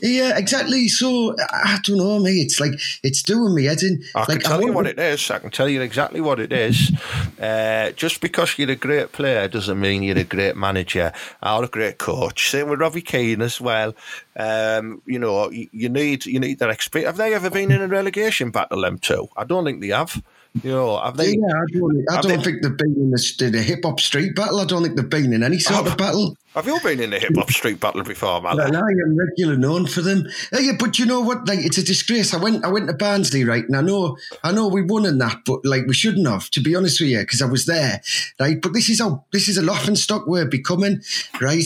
Yeah, 0.00 0.36
exactly. 0.36 0.88
So 0.88 1.34
I 1.52 1.78
don't 1.84 1.98
know, 1.98 2.18
mate. 2.18 2.32
It's 2.40 2.60
like 2.60 2.72
it's 3.02 3.22
doing 3.22 3.54
me 3.54 3.64
head 3.64 3.82
in. 3.82 4.02
I 4.14 4.20
like, 4.20 4.28
can 4.28 4.40
tell 4.40 4.62
you 4.62 4.72
what 4.72 4.86
it 4.86 4.98
is. 4.98 5.30
I 5.30 5.38
can 5.38 5.50
tell 5.50 5.68
you 5.68 5.80
exactly 5.80 6.20
what 6.20 6.40
it 6.40 6.52
is. 6.52 6.92
Uh, 7.40 7.90
just 7.92 8.20
because 8.20 8.58
you're 8.58 8.70
a 8.70 8.76
great 8.76 9.12
player 9.12 9.46
doesn't 9.48 9.78
mean 9.80 10.02
you're 10.02 10.18
a 10.18 10.24
great 10.24 10.56
manager 10.56 11.12
or 11.42 11.64
a 11.64 11.68
great 11.68 11.98
coach. 11.98 12.50
Same 12.50 12.68
with 12.68 12.80
Robbie 12.80 13.02
Keane 13.02 13.42
as 13.42 13.60
well. 13.60 13.94
Um, 14.36 15.02
you 15.06 15.18
know, 15.18 15.50
you, 15.50 15.68
you 15.72 15.88
need 15.88 16.26
you 16.26 16.40
need 16.40 16.58
that 16.58 16.70
experience. 16.70 17.08
Have 17.08 17.16
they 17.16 17.34
ever 17.34 17.50
been 17.50 17.70
in 17.70 17.82
a 17.82 17.88
relegation 17.88 18.50
battle? 18.50 18.82
Them 18.82 18.98
two? 18.98 19.28
I 19.36 19.44
don't 19.44 19.64
think 19.64 19.80
they 19.80 19.88
have. 19.88 20.20
You 20.62 20.70
know, 20.70 21.00
have 21.00 21.16
they? 21.16 21.30
Yeah, 21.30 21.46
I 21.46 21.64
don't, 21.72 22.04
I 22.10 22.20
don't 22.20 22.38
they- 22.38 22.44
think 22.44 22.62
they've 22.62 22.76
been 22.76 22.94
in 22.96 23.10
the, 23.10 23.50
the 23.50 23.62
hip 23.62 23.80
hop 23.84 24.00
street 24.00 24.34
battle. 24.36 24.60
I 24.60 24.66
don't 24.66 24.82
think 24.82 24.96
they've 24.96 25.08
been 25.08 25.32
in 25.32 25.42
any 25.42 25.58
sort 25.58 25.86
Oh. 25.86 25.90
of 25.90 25.96
battle. 25.96 26.36
Have 26.54 26.66
you 26.66 26.74
all 26.74 26.80
been 26.80 27.00
in 27.00 27.14
a 27.14 27.18
hip 27.18 27.34
hop 27.34 27.50
street 27.50 27.80
battle 27.80 28.02
before, 28.02 28.42
man? 28.42 28.60
And 28.60 28.76
I 28.76 28.80
am 28.80 29.16
regular 29.16 29.56
known 29.56 29.86
for 29.86 30.02
them. 30.02 30.28
Yeah, 30.52 30.72
but 30.78 30.98
you 30.98 31.06
know 31.06 31.22
what? 31.22 31.48
Like, 31.48 31.60
it's 31.60 31.78
a 31.78 31.82
disgrace. 31.82 32.34
I 32.34 32.36
went, 32.36 32.62
I 32.62 32.68
went 32.68 32.88
to 32.88 32.92
Barnsley, 32.92 33.44
right? 33.44 33.64
And 33.64 33.74
I 33.74 33.80
know, 33.80 34.18
I 34.44 34.52
know 34.52 34.68
we 34.68 34.82
won 34.82 35.06
in 35.06 35.16
that, 35.18 35.38
but 35.46 35.64
like 35.64 35.86
we 35.86 35.94
shouldn't 35.94 36.28
have, 36.28 36.50
to 36.50 36.60
be 36.60 36.76
honest 36.76 37.00
with 37.00 37.08
you, 37.08 37.20
because 37.20 37.40
I 37.40 37.46
was 37.46 37.64
there, 37.64 38.02
right? 38.38 38.60
But 38.60 38.74
this 38.74 38.90
is 38.90 39.00
how 39.00 39.24
this 39.32 39.48
is 39.48 39.56
a 39.56 39.62
laughing 39.62 39.96
stock 39.96 40.26
we're 40.26 40.44
becoming, 40.44 41.00
right? 41.40 41.64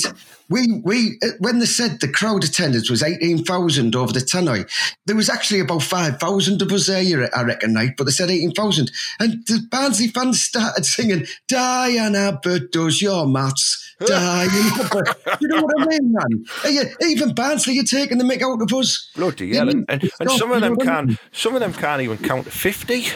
We 0.49 0.81
we 0.85 1.19
uh, 1.21 1.31
when 1.40 1.59
they 1.59 1.66
said 1.66 1.99
the 2.00 2.07
crowd 2.07 2.45
attendance 2.45 2.88
was 2.88 3.02
eighteen 3.02 3.43
thousand 3.43 3.97
over 3.97 4.12
the 4.12 4.21
tannoy, 4.21 4.71
there 5.07 5.16
was 5.16 5.28
actually 5.28 5.59
about 5.59 5.83
five 5.83 6.21
thousand 6.21 6.62
of 6.62 6.71
us 6.71 6.87
there, 6.87 7.28
I 7.37 7.43
reckon, 7.43 7.75
right? 7.75 7.90
But 7.97 8.05
they 8.05 8.12
said 8.12 8.31
eighteen 8.31 8.52
thousand, 8.52 8.93
and 9.19 9.45
the 9.47 9.66
Barnsley 9.69 10.07
fans 10.07 10.40
started 10.40 10.87
singing 10.87 11.26
"Diana, 11.49 12.38
but 12.40 12.71
does 12.71 13.02
your 13.02 13.26
maths." 13.26 13.86
Diana, 14.04 14.50
you 15.40 15.48
know 15.48 15.62
what 15.62 15.74
I 15.80 15.86
mean, 15.86 16.12
man? 16.12 16.44
Yeah, 16.68 16.84
even 17.02 17.34
Barnsley 17.34 17.78
are 17.78 17.82
taking 17.84 18.18
the 18.18 18.24
mick 18.24 18.42
out 18.42 18.60
of 18.60 18.72
us. 18.74 19.10
Bloody 19.16 19.46
You 19.46 19.54
hell! 19.54 19.68
And, 19.70 19.86
and, 19.88 20.10
and 20.20 20.30
some 20.32 20.52
of 20.52 20.60
them 20.60 20.74
know 20.74 20.76
what 20.76 20.88
I 20.88 21.02
mean? 21.02 21.16
can 21.16 21.18
some 21.32 21.54
of 21.54 21.60
them 21.60 21.72
can't 21.72 22.02
even 22.02 22.18
count 22.18 22.44
to 22.44 22.50
fifty. 22.50 23.06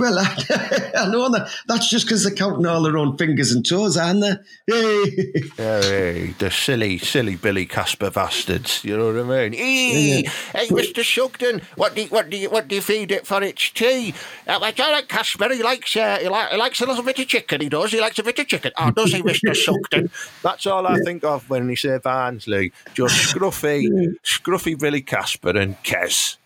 Well, 0.00 0.18
I, 0.18 0.90
I 0.96 1.08
know 1.10 1.28
that. 1.30 1.50
That's 1.66 1.90
just 1.90 2.06
because 2.06 2.24
they're 2.24 2.34
counting 2.34 2.66
all 2.66 2.82
their 2.82 2.96
own 2.96 3.16
fingers 3.18 3.52
and 3.52 3.66
toes, 3.66 3.96
aren't 3.96 4.22
they? 4.22 4.34
Hey. 4.66 5.42
Hey, 5.56 6.34
the 6.38 6.50
silly, 6.50 6.98
silly 6.98 7.36
Billy 7.36 7.66
Casper 7.66 8.10
bastards. 8.10 8.82
You 8.84 8.96
know 8.96 9.12
what 9.12 9.34
I 9.34 9.48
mean? 9.48 9.52
Hey, 9.52 10.22
hey, 10.22 10.68
Mr. 10.68 11.04
Sugden, 11.04 11.60
what 11.76 11.94
do 11.94 12.02
you, 12.02 12.08
what 12.08 12.30
do 12.30 12.36
you, 12.36 12.48
what 12.50 12.68
do 12.68 12.76
you 12.76 12.80
feed 12.80 13.10
it 13.10 13.26
for 13.26 13.42
its 13.42 13.70
tea? 13.70 14.14
Uh, 14.46 14.58
I 14.62 14.70
don't 14.70 14.92
like 14.92 15.08
Casper. 15.08 15.52
He 15.52 15.62
likes, 15.62 15.96
uh, 15.96 16.18
he, 16.20 16.28
li- 16.28 16.46
he 16.50 16.56
likes 16.56 16.80
a 16.80 16.86
little 16.86 17.02
bit 17.04 17.18
of 17.18 17.26
chicken. 17.28 17.60
He 17.60 17.68
does. 17.68 17.92
He 17.92 18.00
likes 18.00 18.18
a 18.18 18.22
bit 18.22 18.38
of 18.38 18.46
chicken. 18.46 18.72
Oh, 18.78 18.90
does 18.90 19.12
he, 19.12 19.22
Mr. 19.22 19.54
Sugden? 19.64 20.10
That's 20.42 20.66
all 20.66 20.86
I 20.86 20.98
think 21.00 21.24
of 21.24 21.48
when 21.50 21.68
he 21.68 21.76
say 21.76 21.98
Barnsley. 21.98 22.72
Just 22.94 23.34
scruffy, 23.34 24.14
scruffy 24.24 24.78
Billy 24.78 25.02
Casper 25.02 25.56
and 25.58 25.76
Kes. 25.82 26.36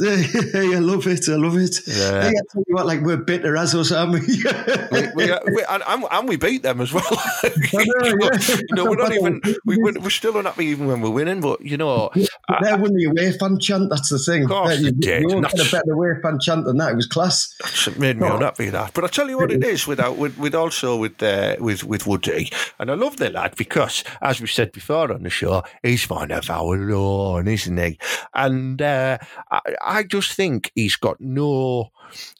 I 0.00 0.04
love 0.78 1.06
it. 1.06 1.28
I 1.28 1.34
love 1.34 1.56
it. 1.58 1.80
Yeah. 1.86 2.22
Hey, 2.22 2.28
I 2.28 2.40
tell 2.50 2.62
you 2.66 2.74
what, 2.74 2.86
like 2.86 3.02
we're 3.02 3.18
bitter 3.18 3.58
as 3.58 3.74
us, 3.74 3.92
aren't 3.92 4.12
we? 4.12 4.20
we, 4.90 5.08
we, 5.14 5.30
uh, 5.30 5.38
we, 5.44 5.64
and, 5.68 5.82
and, 6.10 6.28
we 6.28 6.36
beat 6.36 6.62
them 6.62 6.80
as 6.80 6.94
well. 6.94 7.04
know, 7.44 7.50
you, 7.72 8.16
know, 8.16 8.30
yeah. 8.32 8.56
you 8.56 8.74
know, 8.74 8.84
we're 8.86 8.96
not 8.96 9.12
even 9.12 9.42
we, 9.66 9.76
we're, 9.76 10.08
still 10.08 10.38
unhappy 10.38 10.66
even 10.66 10.86
when 10.86 11.02
we're 11.02 11.10
winning. 11.10 11.42
But 11.42 11.60
you 11.60 11.76
know, 11.76 12.10
They're 12.14 12.78
winning 12.78 12.96
the 12.96 13.04
away 13.10 13.36
fan 13.36 13.58
chant. 13.60 13.90
That's 13.90 14.08
the 14.08 14.18
thing. 14.18 14.44
Of 14.44 14.50
course 14.50 14.78
you, 14.78 14.84
they 14.86 14.90
did. 14.92 15.22
You 15.24 15.42
That's- 15.42 15.68
a 15.68 15.70
better 15.70 15.92
away 15.92 16.14
fan 16.22 16.38
chant 16.40 16.64
than 16.64 16.78
that. 16.78 16.92
It 16.92 16.96
was 16.96 17.06
class. 17.06 17.54
it 17.86 17.98
made 17.98 18.18
me 18.18 18.26
Oh. 18.26 18.36
unhappy 18.36 18.70
that. 18.70 18.94
But 18.94 19.04
I 19.04 19.08
tell 19.08 19.28
you 19.28 19.36
what, 19.36 19.50
it 19.50 19.62
is 19.62 19.86
without 19.86 20.16
with, 20.16 20.38
with 20.38 20.54
also 20.54 20.96
with 20.96 21.22
uh, 21.22 21.56
with 21.58 21.84
with 21.84 22.06
Woody, 22.06 22.50
and 22.78 22.90
I 22.90 22.94
love 22.94 23.18
the 23.18 23.28
lad 23.28 23.56
because, 23.56 24.04
as 24.22 24.40
we 24.40 24.46
said 24.46 24.72
before 24.72 25.12
on 25.12 25.22
the 25.22 25.30
show, 25.30 25.64
he's 25.82 26.08
one 26.08 26.30
of 26.30 26.48
our 26.48 26.90
own, 26.92 27.46
isn't 27.46 27.76
he? 27.76 27.98
And 28.32 28.80
uh, 28.80 29.18
I, 29.50 29.60
I 29.82 30.02
just 30.04 30.32
think 30.32 30.70
he's 30.74 30.96
got 30.96 31.20
no 31.20 31.90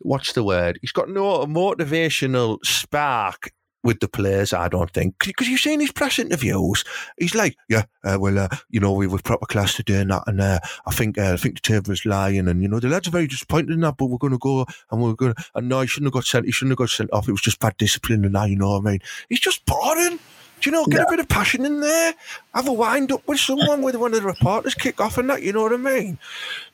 what's 0.00 0.32
the 0.32 0.44
word? 0.44 0.78
He's 0.80 0.92
got 0.92 1.08
no 1.08 1.44
motivational 1.46 2.58
spark 2.64 3.52
with 3.84 4.00
the 4.00 4.08
players, 4.08 4.52
I 4.52 4.68
don't 4.68 4.90
think. 4.92 5.16
Because 5.24 5.48
you've 5.48 5.60
seen 5.60 5.80
his 5.80 5.92
press 5.92 6.18
interviews. 6.18 6.84
He's 7.18 7.34
like, 7.34 7.56
yeah, 7.68 7.84
uh, 8.04 8.16
well, 8.20 8.38
uh, 8.38 8.48
you 8.70 8.80
know, 8.80 8.92
we 8.92 9.06
were 9.06 9.18
proper 9.18 9.46
class 9.46 9.74
today 9.74 10.00
and 10.00 10.10
that, 10.10 10.22
and 10.26 10.40
uh, 10.40 10.60
I 10.86 10.92
think 10.92 11.18
uh, 11.18 11.32
I 11.32 11.36
think 11.36 11.56
the 11.56 11.60
table 11.60 11.90
is 11.92 12.06
lying, 12.06 12.46
and, 12.48 12.62
you 12.62 12.68
know, 12.68 12.80
the 12.80 12.88
lads 12.88 13.08
are 13.08 13.12
very 13.12 13.26
disappointed 13.26 13.70
in 13.72 13.80
that, 13.80 13.96
but 13.96 14.06
we're 14.06 14.18
going 14.18 14.32
to 14.32 14.38
go 14.38 14.66
and 14.90 15.02
we're 15.02 15.14
going 15.14 15.34
to, 15.34 15.44
and 15.54 15.68
no, 15.68 15.80
he 15.80 15.86
shouldn't 15.86 16.08
have 16.08 16.14
got 16.14 16.24
sent, 16.24 16.46
he 16.46 16.52
shouldn't 16.52 16.72
have 16.72 16.78
got 16.78 16.90
sent 16.90 17.12
off. 17.12 17.28
It 17.28 17.32
was 17.32 17.40
just 17.40 17.60
bad 17.60 17.76
discipline 17.76 18.24
and 18.24 18.34
now, 18.34 18.44
you 18.44 18.56
know 18.56 18.70
what 18.72 18.86
I 18.86 18.90
mean? 18.92 19.00
He's 19.28 19.40
just 19.40 19.64
boring. 19.66 20.18
Do 20.62 20.70
you 20.70 20.76
know, 20.76 20.86
get 20.86 21.00
a 21.00 21.06
bit 21.10 21.18
of 21.18 21.28
passion 21.28 21.64
in 21.66 21.80
there. 21.80 22.14
Have 22.54 22.68
a 22.68 22.72
wind 22.72 23.10
up 23.10 23.26
with 23.26 23.40
someone 23.40 23.82
with 23.82 23.96
one 23.96 24.14
of 24.14 24.20
the 24.20 24.26
reporters 24.26 24.74
kick 24.74 25.00
off 25.00 25.18
and 25.18 25.28
that, 25.30 25.42
you 25.42 25.52
know 25.52 25.62
what 25.62 25.72
I 25.72 25.76
mean? 25.76 26.18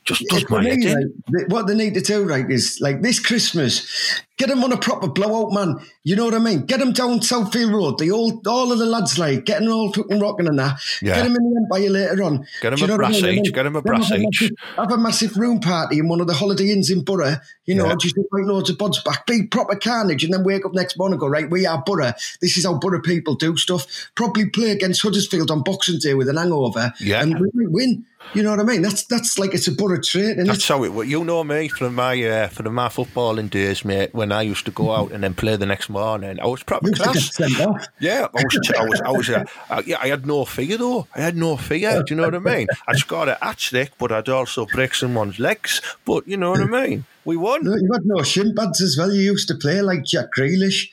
Just 0.05 0.25
does 0.29 0.49
my 0.51 0.61
me, 0.61 0.71
head 0.71 0.79
in. 0.99 1.23
like, 1.31 1.49
what 1.49 1.67
they 1.67 1.75
need 1.75 1.95
to 1.95 2.01
do, 2.01 2.25
right, 2.25 2.51
is 2.51 2.79
like 2.81 3.03
this 3.03 3.21
Christmas, 3.21 4.21
get 4.39 4.49
them 4.49 4.65
on 4.65 4.73
a 4.73 4.77
proper 4.79 5.07
blowout, 5.09 5.53
man. 5.53 5.77
You 6.03 6.17
know 6.17 6.25
what 6.25 6.35
I 6.35 6.39
mean? 6.39 6.65
Get 6.67 6.81
them 6.81 6.93
down 6.93 7.21
Southfield 7.21 7.73
Road. 7.73 7.99
The 7.99 8.11
old, 8.11 8.47
all 8.47 8.73
of 8.73 8.79
the 8.79 8.87
lads, 8.87 9.19
like, 9.19 9.45
getting 9.45 9.69
all 9.69 9.93
fucking 9.93 10.19
rocking 10.19 10.49
and 10.49 10.59
that. 10.59 10.79
Yeah. 11.03 11.15
Get 11.17 11.25
them 11.25 11.37
in 11.37 11.51
the 11.55 11.61
Empire 11.63 11.91
later 11.91 12.23
on. 12.25 12.47
Get 12.61 12.71
them 12.71 12.79
a 12.79 12.83
what 12.83 12.91
I 12.93 12.97
brass 12.97 13.23
mean? 13.23 13.43
Then- 13.45 13.53
get 13.53 13.67
'em 13.67 13.77
a 13.77 13.83
brass 13.83 14.09
have 14.11 14.19
each. 14.21 14.41
massive- 14.43 14.57
Have 14.77 14.93
a 14.93 14.99
massive 14.99 15.37
room 15.37 15.61
party 15.61 15.99
in 15.99 16.09
one 16.09 16.21
of 16.21 16.27
the 16.27 16.35
holiday 16.35 16.71
inns 16.71 16.91
in 16.91 17.03
Borough. 17.05 17.37
You 17.67 17.75
know, 17.75 17.87
Yeah. 17.87 17.97
just 18.01 18.17
invite 18.17 18.47
loads 18.47 18.71
of 18.71 18.79
buds 18.79 19.03
back. 19.03 19.27
Be 19.27 19.43
proper 19.47 19.77
carnage, 19.77 20.25
and 20.25 20.33
then 20.33 20.43
wake 20.43 20.65
up 20.65 20.73
next 20.75 20.97
morning 20.99 21.15
and 21.15 21.21
go, 21.21 21.29
right, 21.29 21.49
we 21.51 21.67
are 21.67 21.83
Borough. 21.85 22.13
This 22.41 22.57
is 22.57 22.65
how 22.65 22.75
Borough 22.79 23.03
people 23.03 23.35
do 23.35 23.57
stuff. 23.59 23.78
Probably 24.15 24.49
play 24.51 24.71
against 24.71 25.03
Huddersfield 25.03 25.51
on 25.51 25.63
Boxing 25.63 25.99
Day 25.99 26.15
with 26.15 26.29
an 26.29 26.37
hangover. 26.37 26.93
Yeah. 27.01 27.23
And 27.23 27.39
we 27.39 27.51
might 27.55 27.71
win. 27.71 28.07
You 28.35 28.43
know 28.43 28.51
what 28.51 28.61
I 28.61 28.65
mean? 28.65 28.83
That's 28.83 29.05
that's 29.05 29.39
like 29.39 29.55
it's 29.55 29.69
a 29.69 29.73
Borough 29.73 30.01
trait, 30.01 30.37
and 30.37 30.47
That's 30.47 30.69
how 30.69 30.85
it 30.85 30.93
works. 30.93 31.09
You 31.09 31.25
know 31.25 31.43
me 31.45 31.69
from 31.69 31.95
my 31.95 32.23
uh, 32.23 32.49
from 32.49 32.75
my 32.75 32.89
footballing 32.89 33.49
days, 33.49 33.85
mate. 33.85 34.15
When 34.15 34.33
I 34.33 34.43
used 34.43 34.67
to 34.67 34.71
go 34.71 34.93
out 34.93 35.13
and 35.13 35.25
then 35.25 35.35
play 35.35 35.57
the 35.57 35.67
next 35.67 35.89
morning, 35.89 36.39
I 36.39 36.47
was 36.47 36.63
proper 36.63 36.87
you 36.87 36.91
used 37.15 37.37
to 37.37 37.49
get 37.49 37.57
class. 37.57 37.89
Yeah, 38.01 38.27
I 38.35 38.43
was, 38.45 38.71
I 38.79 38.85
was, 38.85 39.01
I 39.01 39.11
was, 39.11 39.31
uh, 39.31 39.45
uh, 39.71 39.83
yeah, 39.87 39.99
I 40.01 40.09
had 40.09 40.27
no 40.27 40.45
fear 40.45 40.77
though. 40.77 41.07
I 41.15 41.21
had 41.21 41.37
no 41.37 41.57
fear. 41.57 42.03
Do 42.03 42.15
you 42.15 42.17
know 42.17 42.25
what 42.25 42.35
I 42.35 42.39
mean? 42.39 42.67
I 42.87 42.97
scored 42.97 43.29
a 43.29 43.39
hat 43.41 43.57
trick, 43.57 43.93
but 43.99 44.13
I'd 44.13 44.29
also 44.29 44.67
break 44.67 44.95
someone's 44.95 45.39
legs. 45.39 45.81
But 46.05 46.29
you 46.29 46.37
know 46.37 46.51
what 46.51 46.61
I 46.61 46.67
mean? 46.67 47.05
We 47.29 47.37
won. 47.37 47.63
No, 47.63 47.75
you 47.75 47.91
had 47.93 48.07
no 48.07 48.23
shin 48.23 48.55
pads 48.55 48.81
as 48.81 48.97
well. 48.97 49.13
You 49.13 49.21
used 49.21 49.49
to 49.49 49.55
play 49.55 49.83
like 49.83 50.03
Jack 50.03 50.29
Grealish. 50.35 50.89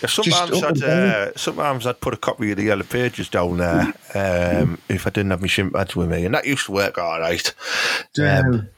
Yeah, 0.00 0.08
sometimes 0.08 0.62
I'd, 0.62 0.82
uh, 0.82 1.32
sometimes 1.36 1.86
I'd 1.86 2.00
put 2.00 2.14
a 2.14 2.16
copy 2.16 2.52
of 2.52 2.56
the 2.56 2.62
Yellow 2.64 2.84
Pages 2.84 3.28
down 3.28 3.58
there 3.58 3.92
um, 4.14 4.78
if 4.88 5.06
I 5.06 5.10
didn't 5.10 5.30
have 5.32 5.42
my 5.42 5.46
shin 5.46 5.70
pads 5.70 5.94
with 5.94 6.08
me, 6.08 6.24
and 6.24 6.34
that 6.34 6.46
used 6.46 6.57
to 6.66 6.72
work 6.72 6.98
all 6.98 7.20
right. 7.20 7.54
Um, 8.20 8.68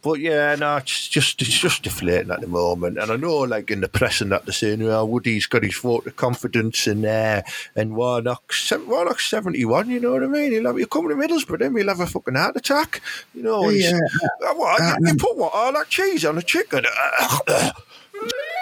But 0.00 0.20
yeah, 0.20 0.54
no, 0.54 0.76
it's 0.76 1.08
just 1.08 1.42
it's 1.42 1.58
just 1.58 1.82
deflating 1.82 2.30
at 2.30 2.40
the 2.40 2.46
moment, 2.46 2.98
and 2.98 3.10
I 3.10 3.16
know, 3.16 3.38
like 3.38 3.68
in 3.68 3.80
the 3.80 3.88
press 3.88 4.20
and 4.20 4.30
that, 4.30 4.46
they're 4.46 4.52
saying, 4.52 4.82
"Well, 4.84 5.08
Woody's 5.08 5.46
got 5.46 5.64
his 5.64 5.76
vote 5.76 6.06
of 6.06 6.14
confidence, 6.14 6.86
and 6.86 7.04
uh, 7.04 7.42
and 7.74 7.96
Warnock's 7.96 8.70
Warnock's 8.86 9.28
seventy 9.28 9.64
one." 9.64 9.90
You 9.90 9.98
know 9.98 10.12
what 10.12 10.22
I 10.22 10.28
mean? 10.28 10.52
He'll, 10.52 10.66
have, 10.66 10.76
he'll 10.76 10.86
come 10.86 11.08
to 11.08 11.16
Middlesbrough, 11.16 11.58
then 11.58 11.76
he'll 11.76 11.88
have 11.88 11.98
a 11.98 12.06
fucking 12.06 12.36
heart 12.36 12.56
attack. 12.56 13.02
You 13.34 13.42
know, 13.42 13.68
Yeah, 13.70 13.90
yeah. 13.90 14.50
Uh, 14.50 14.54
what? 14.54 14.80
Uh, 14.80 14.96
you, 15.00 15.08
you 15.08 15.14
put 15.16 15.36
what? 15.36 15.52
All 15.52 15.72
that 15.72 15.88
cheese 15.88 16.24
on 16.24 16.38
a 16.38 16.42
chicken? 16.42 16.84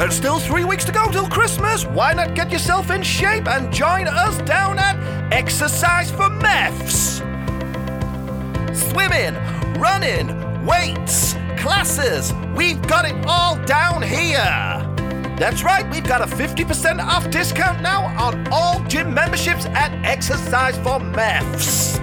There's 0.00 0.16
still 0.16 0.38
three 0.38 0.64
weeks 0.64 0.86
to 0.86 0.92
go 0.92 1.10
till 1.10 1.28
Christmas. 1.28 1.84
Why 1.84 2.14
not 2.14 2.34
get 2.34 2.50
yourself 2.50 2.90
in 2.90 3.02
shape 3.02 3.46
and 3.46 3.70
join 3.70 4.08
us 4.08 4.38
down 4.38 4.78
at 4.78 4.96
Exercise 5.30 6.10
for 6.10 6.30
Meths? 6.30 7.18
Swimming, 8.74 9.34
running, 9.78 10.64
weights, 10.64 11.34
classes. 11.58 12.32
We've 12.56 12.80
got 12.80 13.04
it 13.04 13.26
all 13.26 13.56
down 13.66 14.00
here. 14.00 14.38
That's 15.38 15.62
right, 15.62 15.84
we've 15.92 16.08
got 16.08 16.22
a 16.22 16.34
50% 16.34 16.98
off 17.04 17.28
discount 17.28 17.82
now 17.82 18.06
on 18.18 18.48
all 18.50 18.82
gym 18.84 19.12
memberships 19.12 19.66
at 19.66 19.92
Exercise 20.02 20.76
for 20.76 20.98
Mefs. 20.98 21.98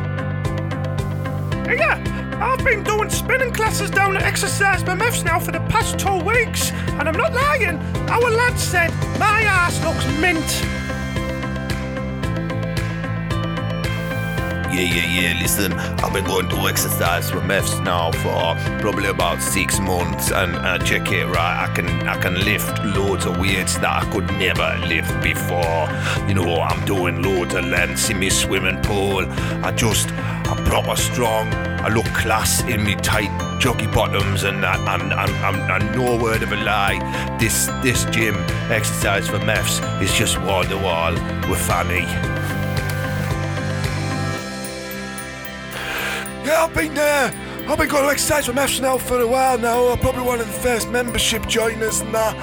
Yeah, 1.66 2.17
I've 2.40 2.64
been 2.64 2.84
doing 2.84 3.10
spinning 3.10 3.52
classes 3.52 3.90
down 3.90 4.16
at 4.16 4.22
Exercise 4.22 4.84
by 4.84 4.94
Mefs 4.94 5.24
now 5.24 5.40
for 5.40 5.52
the 5.52 5.60
past 5.72 5.98
two 5.98 6.24
weeks, 6.24 6.72
and 6.72 7.10
I'm 7.10 7.18
not 7.18 7.34
lying. 7.34 7.78
Our 8.10 8.30
lad 8.30 8.60
said 8.60 8.92
my 9.18 9.42
ass 9.42 9.84
looks 9.84 10.06
mint. 10.22 10.78
Yeah, 14.78 14.94
yeah, 14.94 15.22
yeah. 15.22 15.42
Listen, 15.42 15.74
I've 15.74 16.14
been 16.14 16.26
going 16.26 16.48
to 16.50 16.68
exercise 16.68 17.32
for 17.32 17.40
MEFs 17.40 17.84
now 17.84 18.12
for 18.12 18.80
probably 18.80 19.08
about 19.08 19.42
six 19.42 19.80
months, 19.80 20.32
and 20.32 20.56
uh, 20.56 20.78
check 20.78 21.12
it 21.12 21.26
right. 21.26 21.68
I 21.68 21.74
can 21.74 22.08
I 22.08 22.22
can 22.22 22.36
lift 22.46 22.84
loads 22.84 23.26
of 23.26 23.40
weights 23.40 23.80
that 23.80 24.04
I 24.04 24.12
could 24.12 24.28
never 24.38 24.78
lift 24.86 25.20
before. 25.24 25.90
You 26.28 26.36
know, 26.36 26.62
I'm 26.62 26.86
doing 26.86 27.24
loads 27.24 27.56
of 27.56 27.66
lengths 27.66 28.12
in 28.12 28.20
my 28.20 28.30
swimming 28.30 28.80
pool. 28.84 29.26
I 29.66 29.72
just 29.72 30.10
I'm 30.48 30.64
proper 30.64 30.96
strong. 30.96 31.54
I 31.54 31.90
look 31.90 32.06
class 32.06 32.64
in 32.64 32.84
me 32.84 32.96
tight 32.96 33.30
jockey 33.60 33.88
bottoms, 33.88 34.44
and 34.44 34.66
I, 34.66 34.76
and, 34.96 35.12
and, 35.12 35.32
and, 35.32 35.72
and 35.72 35.96
no 35.96 36.22
word 36.22 36.42
of 36.42 36.52
a 36.52 36.56
lie. 36.56 37.00
This 37.38 37.68
this 37.84 38.06
gym 38.06 38.36
exercise 38.72 39.28
for 39.28 39.40
MEFs 39.40 40.02
is 40.02 40.14
just 40.14 40.40
wall 40.42 40.64
to 40.64 40.78
wall 40.78 41.14
with 41.50 41.60
Fanny. 41.68 42.06
Yeah, 46.46 46.64
I've 46.64 46.74
there. 46.96 47.47
I've 47.70 47.78
been 47.78 47.90
going 47.90 48.06
to 48.06 48.10
exercise 48.10 48.48
with 48.48 48.56
Mefs 48.56 48.80
now 48.80 48.98
for 48.98 49.20
a 49.20 49.28
while 49.28 49.58
now. 49.58 49.88
I'm 49.88 50.00
probably 50.00 50.22
one 50.22 50.40
of 50.40 50.48
the 50.48 50.54
first 50.54 50.90
membership 50.90 51.46
joiners 51.48 52.00
and 52.00 52.16
that. 52.16 52.34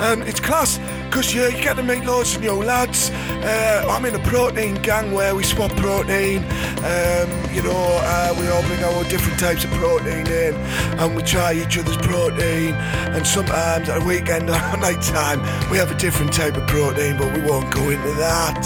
And 0.00 0.22
it's 0.22 0.40
class 0.40 0.78
because 1.04 1.34
yeah, 1.34 1.48
you 1.48 1.62
get 1.62 1.76
to 1.76 1.82
meet 1.82 2.02
loads 2.06 2.34
of 2.34 2.40
new 2.40 2.54
lads. 2.54 3.10
Uh, 3.10 3.86
I'm 3.90 4.06
in 4.06 4.14
a 4.14 4.18
protein 4.20 4.76
gang 4.76 5.12
where 5.12 5.34
we 5.34 5.44
swap 5.44 5.70
protein. 5.76 6.38
Um, 6.78 7.28
you 7.52 7.62
know, 7.62 7.76
uh, 7.76 8.34
we 8.40 8.48
all 8.48 8.62
bring 8.62 8.82
our 8.82 9.04
different 9.04 9.38
types 9.38 9.64
of 9.64 9.70
protein 9.72 10.26
in 10.26 10.54
and 10.98 11.14
we 11.14 11.22
try 11.24 11.52
each 11.52 11.76
other's 11.76 11.98
protein. 11.98 12.72
And 13.12 13.26
sometimes 13.26 13.90
at 13.90 14.00
a 14.00 14.04
weekend 14.06 14.48
or 14.48 14.52
night 14.78 15.02
time, 15.02 15.40
we 15.70 15.76
have 15.76 15.90
a 15.90 15.98
different 15.98 16.32
type 16.32 16.56
of 16.56 16.66
protein, 16.66 17.18
but 17.18 17.34
we 17.34 17.42
won't 17.42 17.70
go 17.70 17.90
into 17.90 18.14
that. 18.14 18.64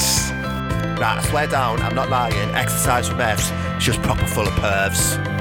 Right, 1.00 1.18
I 1.18 1.22
swear 1.28 1.48
down, 1.48 1.82
I'm 1.82 1.96
not 1.96 2.08
lying. 2.08 2.36
Exercise 2.54 3.08
from 3.08 3.20
F's, 3.20 3.50
it's 3.74 3.84
just 3.84 4.00
proper 4.02 4.26
full 4.28 4.46
of 4.46 4.52
pervs. 4.52 5.33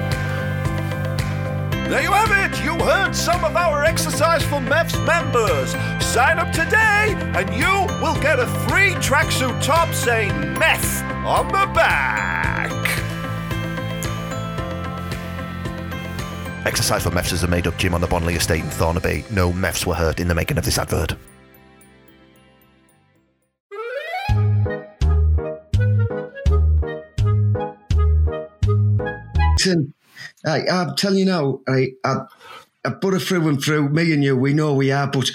There 1.94 2.02
you 2.02 2.12
have 2.12 2.52
it. 2.52 2.60
You 2.64 2.74
heard 2.80 3.16
some 3.16 3.46
of 3.46 3.56
our 3.56 3.84
Exercise 3.84 4.42
for 4.42 4.60
MEFs 4.60 4.98
members. 5.06 5.74
Sign 6.04 6.40
up 6.40 6.52
today 6.52 7.14
and 7.38 7.54
you 7.54 7.70
will 8.02 8.20
get 8.20 8.40
a 8.40 8.48
free 8.68 8.94
tracksuit 8.96 9.64
top 9.64 9.94
saying 9.94 10.32
MEF 10.56 11.04
on 11.24 11.50
the 11.50 11.72
back. 11.76 12.72
Exercise 16.66 17.04
for 17.04 17.12
Mefs 17.12 17.32
is 17.32 17.44
a 17.44 17.48
made 17.48 17.68
up 17.68 17.78
gym 17.78 17.94
on 17.94 18.02
the 18.02 18.08
Bonley 18.08 18.38
estate 18.38 18.62
in 18.62 18.70
Thornaby. 18.72 19.30
No 19.30 19.54
Mefs 19.54 19.86
were 19.86 19.94
hurt 19.94 20.20
in 20.20 20.28
the 20.28 20.34
making 20.34 20.58
of 20.58 20.66
this 20.66 20.80
advert. 20.80 21.14
Listen, 29.60 29.94
I, 30.46 30.62
I'm 30.68 30.96
telling 30.96 31.20
you 31.20 31.26
now, 31.26 31.60
I, 31.68 31.92
I, 32.04 32.26
I 32.86 32.90
put 32.90 33.14
it 33.14 33.20
through 33.22 33.48
and 33.48 33.62
through. 33.64 33.90
Me 33.90 34.12
and 34.14 34.24
you, 34.24 34.36
we 34.36 34.54
know 34.54 34.74
we 34.74 34.92
are, 34.92 35.08
but 35.08 35.30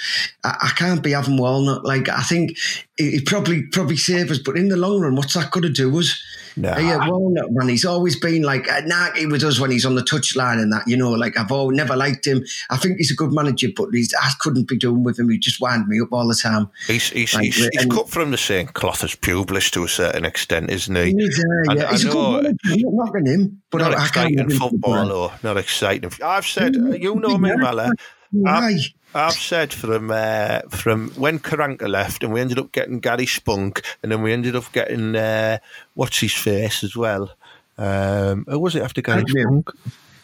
I, 0.44 0.56
I 0.64 0.68
can't 0.76 1.02
be 1.02 1.12
having 1.12 1.38
Warnock. 1.38 1.82
Like 1.84 2.08
I 2.08 2.22
think 2.22 2.50
it, 2.98 3.14
it 3.14 3.26
probably 3.26 3.62
probably 3.62 3.96
save 3.96 4.30
us, 4.30 4.38
but 4.38 4.56
in 4.58 4.68
the 4.68 4.76
long 4.76 5.00
run, 5.00 5.16
what's 5.16 5.34
that 5.34 5.50
going 5.50 5.62
to 5.62 5.70
do 5.72 5.98
us? 5.98 6.22
Nah. 6.56 6.76
Yeah, 6.76 7.08
Warnock 7.08 7.52
man. 7.52 7.68
He's 7.68 7.84
always 7.84 8.18
been 8.18 8.42
like 8.42 8.68
uh, 8.68 8.80
narky 8.80 9.30
with 9.30 9.44
us 9.44 9.60
when 9.60 9.70
he's 9.70 9.86
on 9.86 9.94
the 9.94 10.02
touchline 10.02 10.60
and 10.60 10.72
that. 10.72 10.88
You 10.88 10.96
know, 10.96 11.12
like 11.12 11.38
I've 11.38 11.52
always 11.52 11.76
never 11.76 11.94
liked 11.96 12.26
him. 12.26 12.44
I 12.68 12.76
think 12.76 12.96
he's 12.98 13.12
a 13.12 13.14
good 13.14 13.32
manager, 13.32 13.68
but 13.76 13.90
he's, 13.92 14.12
I 14.20 14.32
couldn't 14.40 14.66
be 14.66 14.76
doing 14.76 15.04
with 15.04 15.20
him. 15.20 15.30
He 15.30 15.38
just 15.38 15.60
wind 15.60 15.86
me 15.86 16.00
up 16.00 16.12
all 16.12 16.26
the 16.26 16.34
time. 16.34 16.68
He's, 16.88 17.10
he's, 17.10 17.32
Like, 17.32 17.44
he's, 17.44 17.68
he's 17.72 17.86
cut 17.86 18.08
from 18.10 18.32
the 18.32 18.36
same 18.38 18.66
cloth 18.66 19.04
as 19.04 19.14
Pulis 19.14 19.70
to 19.70 19.84
a 19.84 19.88
certain 19.88 20.24
extent, 20.24 20.70
isn't 20.70 20.96
he? 20.96 21.12
He's, 21.12 21.38
uh, 21.38 21.74
yeah, 21.74 21.86
I 21.86 21.90
he's 21.92 22.04
a 22.04 22.08
know- 22.08 22.12
good 22.14 22.42
manager. 22.42 22.58
I'm 22.72 22.80
not 22.80 22.92
knocking 23.06 23.26
him, 23.26 23.62
but 23.70 23.78
not 23.78 23.94
I, 23.94 23.96
I 23.96 23.96
can't. 23.96 24.08
exciting 24.08 24.38
have 24.38 24.50
him 24.50 24.58
football, 24.58 25.12
or. 25.12 25.32
Not 25.42 25.56
exciting. 25.56 26.10
I've 26.22 26.46
said, 26.46 26.74
you 26.74 27.14
know 27.16 27.38
me, 27.38 27.54
Mala. 27.56 27.92
Why? 28.30 28.76
I've 29.14 29.32
said 29.32 29.72
from 29.72 30.10
uh, 30.10 30.60
from 30.68 31.10
when 31.10 31.38
Karanka 31.38 31.88
left, 31.88 32.22
and 32.22 32.32
we 32.32 32.40
ended 32.40 32.58
up 32.58 32.72
getting 32.72 33.00
Gary 33.00 33.24
Spunk, 33.26 33.82
and 34.02 34.12
then 34.12 34.22
we 34.22 34.32
ended 34.32 34.54
up 34.54 34.70
getting 34.72 35.16
uh, 35.16 35.58
what's 35.94 36.20
his 36.20 36.34
face 36.34 36.84
as 36.84 36.94
well. 36.94 37.30
Um, 37.78 38.44
who 38.48 38.58
was 38.58 38.76
it 38.76 38.82
after 38.82 39.00
Gary 39.00 39.20
Agnew. 39.20 39.42
Spunk? 39.42 39.70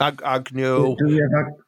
Ag- 0.00 0.22
Agnew. 0.24 0.96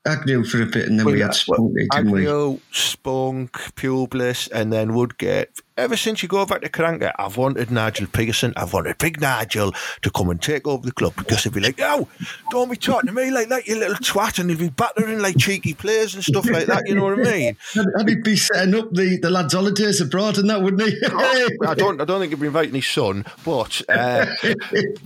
Do 0.07 0.12
we 0.14 0.14
have 0.14 0.19
Ag- 0.19 0.21
Agnew 0.21 0.45
for 0.45 0.62
a 0.62 0.66
bit 0.66 0.88
and 0.88 0.99
then 0.99 1.07
we 1.07 1.21
had 1.21 1.35
Spunky, 1.35 1.87
didn't 1.90 2.11
we? 2.11 2.21
Agnew, 2.27 2.61
Spunk, 2.73 3.53
Pulis, 3.77 4.49
and 4.53 4.73
then 4.73 4.95
Woodgate. 4.95 5.49
Ever 5.79 5.97
since 5.99 6.23
you 6.23 6.29
go 6.29 6.47
back 6.47 6.62
to 6.62 6.71
Karanka, 6.71 7.12
I've 7.19 7.37
wanted 7.37 7.71
Nigel 7.71 8.07
Pearson, 8.07 8.55
I've 8.57 8.73
wanted 8.73 8.97
Big 8.97 9.21
Nigel 9.21 9.75
to 10.01 10.11
come 10.11 10.31
and 10.31 10.40
take 10.40 10.66
over 10.66 10.87
the 10.87 10.90
club 10.92 11.12
because 11.16 11.45
he'd 11.45 11.53
be 11.53 11.61
like, 11.61 11.79
"Yo, 11.79 12.09
don't 12.51 12.71
be 12.71 12.79
talking 12.79 13.09
to 13.09 13.12
me 13.12 13.31
like 13.31 13.51
that, 13.51 13.66
you 13.66 13.77
little 13.77 13.97
twat," 13.97 14.38
and 14.38 14.49
he'd 14.49 14.59
be 14.59 14.71
battering 14.71 15.19
like 15.19 15.37
cheeky 15.37 15.75
players 15.75 16.14
and 16.14 16.25
stuff 16.25 16.49
like 16.49 16.64
that. 16.69 16.85
You 16.88 16.95
know 16.95 17.05
what 17.05 17.19
I 17.21 17.31
mean? 17.31 17.57
And 17.77 18.09
he'd 18.09 18.23
be 18.25 18.37
setting 18.37 18.75
up 18.75 18.90
the, 18.95 19.19
the 19.21 19.29
lads' 19.29 19.53
holidays 19.53 20.01
abroad 20.01 20.38
and 20.38 20.49
that, 20.49 20.62
wouldn't 20.62 20.83
he? 20.83 20.97
I 21.66 21.75
don't. 21.75 22.01
I 22.01 22.07
don't 22.07 22.21
think 22.21 22.33
he'd 22.33 22.40
be 22.40 22.47
inviting 22.47 22.75
his 22.75 22.87
son, 22.87 23.27
but 23.45 23.83
uh, 23.90 24.25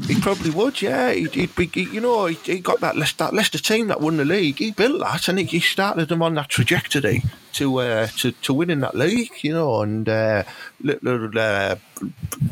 he 0.07 0.21
probably 0.21 0.51
would. 0.51 0.81
Yeah, 0.81 1.11
he'd, 1.11 1.35
he'd 1.35 1.57
be. 1.57 1.67
he- 1.67 1.91
you 1.91 2.01
know, 2.01 2.27
he, 2.27 2.37
he 2.45 2.61
got 2.61 2.79
that 2.81 2.97
Leicester, 2.97 3.25
that 3.25 3.35
Leicester 3.35 3.59
team 3.59 3.89
that 3.89 4.01
won 4.01 4.19
the 4.19 4.25
league. 4.25 4.59
He 4.59 4.71
built 4.91 5.03
that, 5.03 5.29
and 5.29 5.39
he, 5.39 5.45
he 5.45 5.61
started 5.61 6.09
them 6.09 6.23
on 6.23 6.35
that 6.35 6.49
trajectory 6.49 7.23
to 7.53 7.79
uh, 7.81 8.07
to 8.19 8.33
to 8.33 8.55
winning 8.55 8.81
that 8.81 8.95
league. 8.95 9.31
You 9.43 9.53
know, 9.53 9.83
and 9.83 10.09
uh, 10.09 10.45
little 10.81 11.31
uh, 11.39 11.77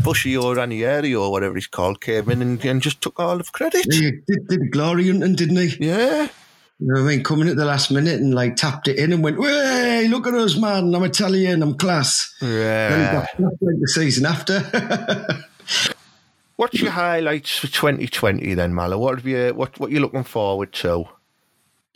Bushy 0.03 0.37
or 0.37 0.55
Ranieri 0.55 1.15
or 1.15 1.31
whatever 1.31 1.55
he's 1.55 1.67
called 1.67 2.01
came 2.01 2.31
in 2.31 2.43
and, 2.43 2.65
and 2.65 2.83
just 2.83 3.01
took 3.01 3.19
all 3.19 3.41
of 3.41 3.53
credit. 3.53 3.87
He 3.93 4.13
did, 4.27 4.49
did 4.49 4.71
glory 4.71 5.09
hunting, 5.09 5.35
didn't 5.35 5.57
he? 5.57 5.87
Yeah. 5.87 6.29
You 6.81 6.87
know 6.87 7.03
what 7.03 7.09
I 7.09 7.17
mean? 7.17 7.25
Coming 7.25 7.49
at 7.49 7.57
the 7.57 7.65
last 7.65 7.91
minute 7.91 8.21
and 8.21 8.33
like 8.35 8.55
tapped 8.55 8.87
it 8.87 8.99
in 8.99 9.13
and 9.13 9.23
went, 9.23 9.43
"Hey, 9.43 10.07
look 10.09 10.29
at 10.29 10.35
us, 10.35 10.57
man! 10.57 10.95
I'm 10.95 11.03
Italian, 11.03 11.63
I'm 11.63 11.77
class." 11.77 12.33
Then 12.41 12.51
Yeah. 12.51 13.13
got 13.13 13.41
like 13.41 13.81
the 13.81 13.89
season 13.89 14.27
after. 14.27 14.61
What's 16.57 16.81
your 16.81 16.91
highlights 16.91 17.57
for 17.57 17.69
2020 17.69 18.55
then, 18.55 18.75
Mala? 18.75 18.99
What 18.99 19.17
have 19.17 19.27
you? 19.27 19.55
What 19.55 19.79
what 19.81 19.91
you 19.91 20.01
looking 20.01 20.25
forward 20.25 20.73
to? 20.75 21.09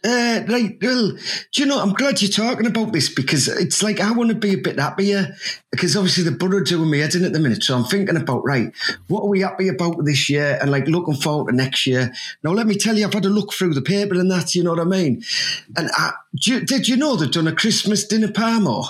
Uh, 0.04 0.42
right, 0.48 0.76
well, 0.82 1.12
do 1.52 1.62
you 1.62 1.66
know, 1.66 1.80
I'm 1.80 1.92
glad 1.92 2.20
you're 2.20 2.30
talking 2.30 2.66
about 2.66 2.92
this 2.92 3.08
because 3.08 3.46
it's 3.46 3.84
like 3.84 4.00
I 4.00 4.10
want 4.10 4.30
to 4.30 4.36
be 4.36 4.54
a 4.54 4.58
bit 4.58 4.80
happier 4.80 5.36
because 5.70 5.96
obviously 5.96 6.24
the 6.24 6.32
borough 6.32 6.64
doing 6.64 6.90
me 6.90 6.98
head 6.98 7.14
in 7.14 7.24
at 7.24 7.32
the 7.32 7.38
minute. 7.38 7.62
So 7.62 7.76
I'm 7.76 7.84
thinking 7.84 8.16
about, 8.16 8.44
right, 8.44 8.72
what 9.06 9.22
are 9.22 9.28
we 9.28 9.42
happy 9.42 9.68
about 9.68 10.04
this 10.04 10.28
year 10.28 10.58
and 10.60 10.72
like 10.72 10.88
looking 10.88 11.14
forward 11.14 11.52
to 11.52 11.56
next 11.56 11.86
year. 11.86 12.12
Now, 12.42 12.50
let 12.50 12.66
me 12.66 12.76
tell 12.76 12.96
you, 12.96 13.06
I've 13.06 13.14
had 13.14 13.26
a 13.26 13.30
look 13.30 13.52
through 13.52 13.74
the 13.74 13.82
paper 13.82 14.14
and 14.14 14.28
that, 14.30 14.56
you 14.56 14.64
know 14.64 14.70
what 14.70 14.80
I 14.80 14.84
mean? 14.84 15.22
And 15.76 15.88
I, 15.92 16.12
do 16.34 16.54
you, 16.54 16.60
did 16.60 16.88
you 16.88 16.96
know 16.96 17.14
they've 17.14 17.30
done 17.30 17.46
a 17.46 17.54
Christmas 17.54 18.04
dinner 18.04 18.28
parmo? 18.28 18.86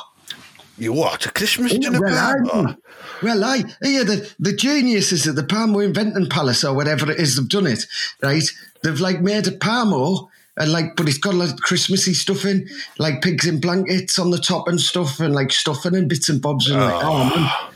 You 0.79 0.94
what? 0.94 1.27
A 1.27 1.31
Christmas 1.31 1.77
dinner 1.77 2.01
well, 2.01 2.77
well, 3.22 3.44
I, 3.44 3.64
yeah, 3.83 4.03
the, 4.03 4.35
the 4.40 4.55
geniuses 4.55 5.29
at 5.29 5.37
the 5.37 5.42
Parmo 5.42 5.85
Inventing 5.85 6.29
Palace 6.29 6.64
or 6.64 6.75
whatever 6.75 7.11
it 7.11 7.20
is 7.20 7.37
they've 7.37 7.48
done 7.48 7.66
it, 7.66 7.87
right? 8.22 8.42
They've 8.83 8.98
like 8.98 9.20
made 9.20 9.46
a 9.46 9.53
Parmo 9.53 10.29
and 10.57 10.73
like, 10.73 10.97
but 10.97 11.09
it's 11.09 11.19
got 11.19 11.35
like 11.35 11.57
Christmassy 11.57 12.15
stuff 12.15 12.45
in, 12.45 12.69
like 12.99 13.23
pigs 13.23 13.47
in 13.47 13.61
blankets 13.61 14.19
on 14.19 14.31
the 14.31 14.38
top 14.38 14.69
and 14.69 14.81
stuff, 14.81 15.21
and 15.21 15.35
like 15.35 15.53
stuffing 15.53 15.95
and 15.95 16.09
bits 16.09 16.29
and 16.29 16.43
bobs 16.43 16.71
and 16.71 16.81
like, 16.81 17.05
oh 17.05 17.25
man. 17.25 17.33
Ah. 17.37 17.71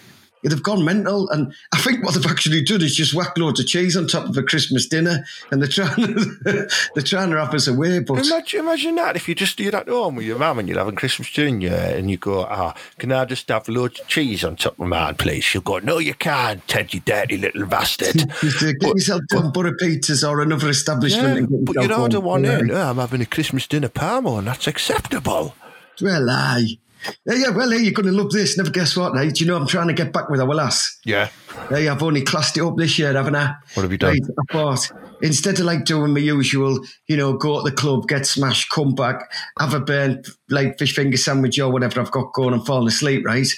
They've 0.49 0.63
gone 0.63 0.85
mental, 0.85 1.29
and 1.31 1.53
I 1.75 1.79
think 1.79 2.05
what 2.05 2.15
they've 2.15 2.25
actually 2.27 2.63
done 2.63 2.81
is 2.83 2.95
just 2.95 3.15
whack 3.15 3.37
loads 3.37 3.59
of 3.61 3.67
cheese 3.67 3.97
on 3.97 4.07
top 4.07 4.29
of 4.29 4.37
a 4.37 4.43
Christmas 4.43 4.87
dinner, 4.87 5.25
and 5.51 5.61
they're 5.61 5.69
trying, 5.69 6.17
they're 6.45 7.03
trying 7.05 7.31
to 7.31 7.39
have 7.45 7.53
us 7.53 7.67
away. 7.67 7.99
But 7.99 8.25
Imagine, 8.27 8.61
imagine 8.61 8.95
that 8.95 9.17
if 9.17 9.29
you 9.29 9.35
just 9.35 9.59
you're 9.59 9.75
at 9.75 9.89
home 9.89 10.17
with 10.17 10.27
your 10.27 10.39
mum 10.39 10.59
and 10.59 10.69
you're 10.69 10.79
having 10.79 10.95
Christmas 10.95 11.33
dinner 11.33 11.75
and 11.75 12.11
you 12.11 12.17
go, 12.17 12.45
ah, 12.45 12.75
can 12.99 13.11
I 13.13 13.25
just 13.25 13.49
have 13.49 13.69
loads 13.69 14.01
of 14.01 14.07
cheese 14.09 14.45
on 14.45 14.57
top 14.57 14.79
of 14.79 14.87
mine, 14.87 15.17
please? 15.17 15.43
She'll 15.45 15.63
go, 15.63 15.79
no, 15.79 15.99
you 15.99 16.15
can't, 16.15 16.67
Ted, 16.69 16.95
you 16.95 17.01
dirty 17.01 17.37
little 17.37 17.67
bastard. 17.67 18.15
get 18.41 18.83
yourself 18.83 19.23
down 19.29 19.53
Butter 19.53 19.77
Pizzas 19.83 20.29
or 20.29 20.41
another 20.43 20.69
establishment. 20.69 21.27
yeah, 21.27 21.37
and 21.39 21.49
get 21.49 21.65
but 21.65 21.83
you'd 21.83 21.93
order 21.93 22.21
one 22.21 22.45
in. 22.45 22.71
"Oh, 22.71 22.91
I'm 22.91 22.97
having 22.99 23.21
a 23.21 23.27
Christmas 23.27 23.67
dinner 23.67 23.89
parmo, 23.89 24.39
and 24.39 24.47
that's 24.47 24.67
acceptable. 24.67 25.55
Well, 26.01 26.31
aye. 26.31 26.79
Yeah, 27.27 27.35
yeah, 27.35 27.51
well, 27.51 27.71
hey, 27.71 27.79
you're 27.79 27.93
going 27.93 28.07
to 28.07 28.13
love 28.13 28.31
this. 28.31 28.57
Never 28.57 28.71
guess 28.71 28.97
what, 28.97 29.13
right? 29.13 29.39
You 29.39 29.47
know, 29.47 29.57
I'm 29.57 29.67
trying 29.67 29.89
to 29.89 29.95
get 29.95 30.13
back 30.13 30.29
with 30.29 30.41
our 30.41 30.47
lass. 30.47 30.99
Yeah. 31.05 31.29
Hey, 31.69 31.89
I've 31.89 32.03
only 32.03 32.23
classed 32.23 32.57
it 32.57 32.63
up 32.63 32.77
this 32.77 32.99
year, 32.99 33.13
haven't 33.13 33.37
I? 33.37 33.55
What 33.75 33.83
have 33.83 33.93
you 33.93 33.99
done? 33.99 34.13
Right, 34.13 34.23
I 34.39 34.53
thought, 34.53 34.91
instead 35.23 35.59
of 35.59 35.67
like 35.67 35.85
doing 35.85 36.13
my 36.13 36.21
usual, 36.21 36.81
you 37.07 37.17
know, 37.17 37.33
go 37.35 37.63
to 37.63 37.71
the 37.71 37.77
club, 37.77 38.09
get 38.09 38.27
smashed, 38.27 38.71
come 38.71 38.95
back, 38.95 39.31
have 39.59 39.75
a 39.75 39.81
burnt 39.81 40.29
like 40.49 40.79
fish 40.79 40.95
finger 40.95 41.17
sandwich 41.17 41.59
or 41.59 41.71
whatever 41.71 42.01
I've 42.01 42.11
got 42.11 42.33
going 42.33 42.55
and 42.55 42.65
falling 42.65 42.89
asleep, 42.89 43.25
right? 43.25 43.49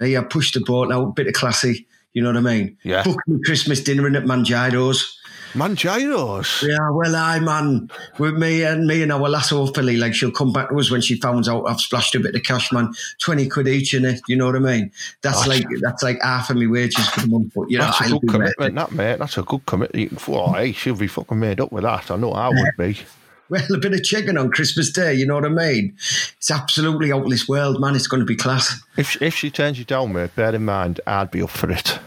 Uh, 0.00 0.06
yeah, 0.06 0.22
push 0.22 0.52
the 0.52 0.60
boat 0.60 0.88
now, 0.88 1.02
a 1.02 1.12
bit 1.12 1.26
of 1.26 1.34
classy. 1.34 1.86
You 2.14 2.22
know 2.22 2.30
what 2.30 2.38
I 2.38 2.40
mean? 2.40 2.76
Yeah. 2.82 3.04
Book 3.04 3.18
me 3.26 3.38
Christmas 3.44 3.82
dinner 3.82 4.06
in 4.06 4.16
at 4.16 4.24
Manjaro's. 4.24 5.17
Manjaros. 5.54 6.62
Yeah, 6.62 6.90
well, 6.90 7.16
I 7.16 7.40
man, 7.40 7.90
with 8.18 8.36
me 8.36 8.62
and 8.64 8.86
me 8.86 9.02
and 9.02 9.12
our 9.12 9.28
lass 9.28 9.50
hopefully, 9.50 9.96
like 9.96 10.14
she'll 10.14 10.30
come 10.30 10.52
back 10.52 10.68
to 10.68 10.78
us 10.78 10.90
when 10.90 11.00
she 11.00 11.18
finds 11.20 11.48
out 11.48 11.68
I've 11.68 11.80
splashed 11.80 12.14
a 12.14 12.20
bit 12.20 12.34
of 12.34 12.42
cash, 12.42 12.72
man. 12.72 12.92
Twenty 13.20 13.48
quid 13.48 13.68
each 13.68 13.94
in 13.94 14.04
it. 14.04 14.20
You 14.28 14.36
know 14.36 14.46
what 14.46 14.56
I 14.56 14.60
mean? 14.60 14.92
That's 15.22 15.46
like 15.46 15.64
that's 15.80 16.02
like 16.02 16.20
half 16.22 16.50
of 16.50 16.56
my 16.56 16.66
wages 16.66 17.08
for 17.08 17.20
the 17.20 17.28
month. 17.28 17.52
But 17.54 17.70
you 17.70 17.78
know, 17.78 17.84
That's 17.84 18.00
a 18.00 18.04
I'll 18.04 18.20
good 18.20 18.30
commitment, 18.30 18.74
that 18.74 18.92
mate. 18.92 19.18
That's 19.18 19.38
a 19.38 19.42
good 19.42 19.64
commitment. 19.66 20.28
Oh, 20.28 20.52
hey, 20.52 20.72
she'll 20.72 20.94
be 20.94 21.06
fucking 21.06 21.38
made 21.38 21.60
up 21.60 21.72
with 21.72 21.84
that. 21.84 22.10
I 22.10 22.16
know 22.16 22.32
I 22.32 22.48
would 22.48 22.76
be. 22.76 22.98
Well, 23.50 23.64
a 23.74 23.78
bit 23.78 23.94
of 23.94 24.02
chicken 24.02 24.36
on 24.36 24.50
Christmas 24.50 24.92
Day. 24.92 25.14
You 25.14 25.24
know 25.24 25.36
what 25.36 25.46
I 25.46 25.48
mean? 25.48 25.94
It's 25.96 26.50
absolutely 26.50 27.12
out 27.12 27.24
of 27.24 27.30
this 27.30 27.48
world, 27.48 27.80
man. 27.80 27.96
It's 27.96 28.06
going 28.06 28.20
to 28.20 28.26
be 28.26 28.36
class. 28.36 28.78
If 28.98 29.22
if 29.22 29.34
she 29.34 29.50
turns 29.50 29.78
you 29.78 29.86
down, 29.86 30.12
mate, 30.12 30.36
bear 30.36 30.54
in 30.54 30.66
mind 30.66 31.00
I'd 31.06 31.30
be 31.30 31.40
up 31.40 31.48
for 31.48 31.70
it. 31.70 31.98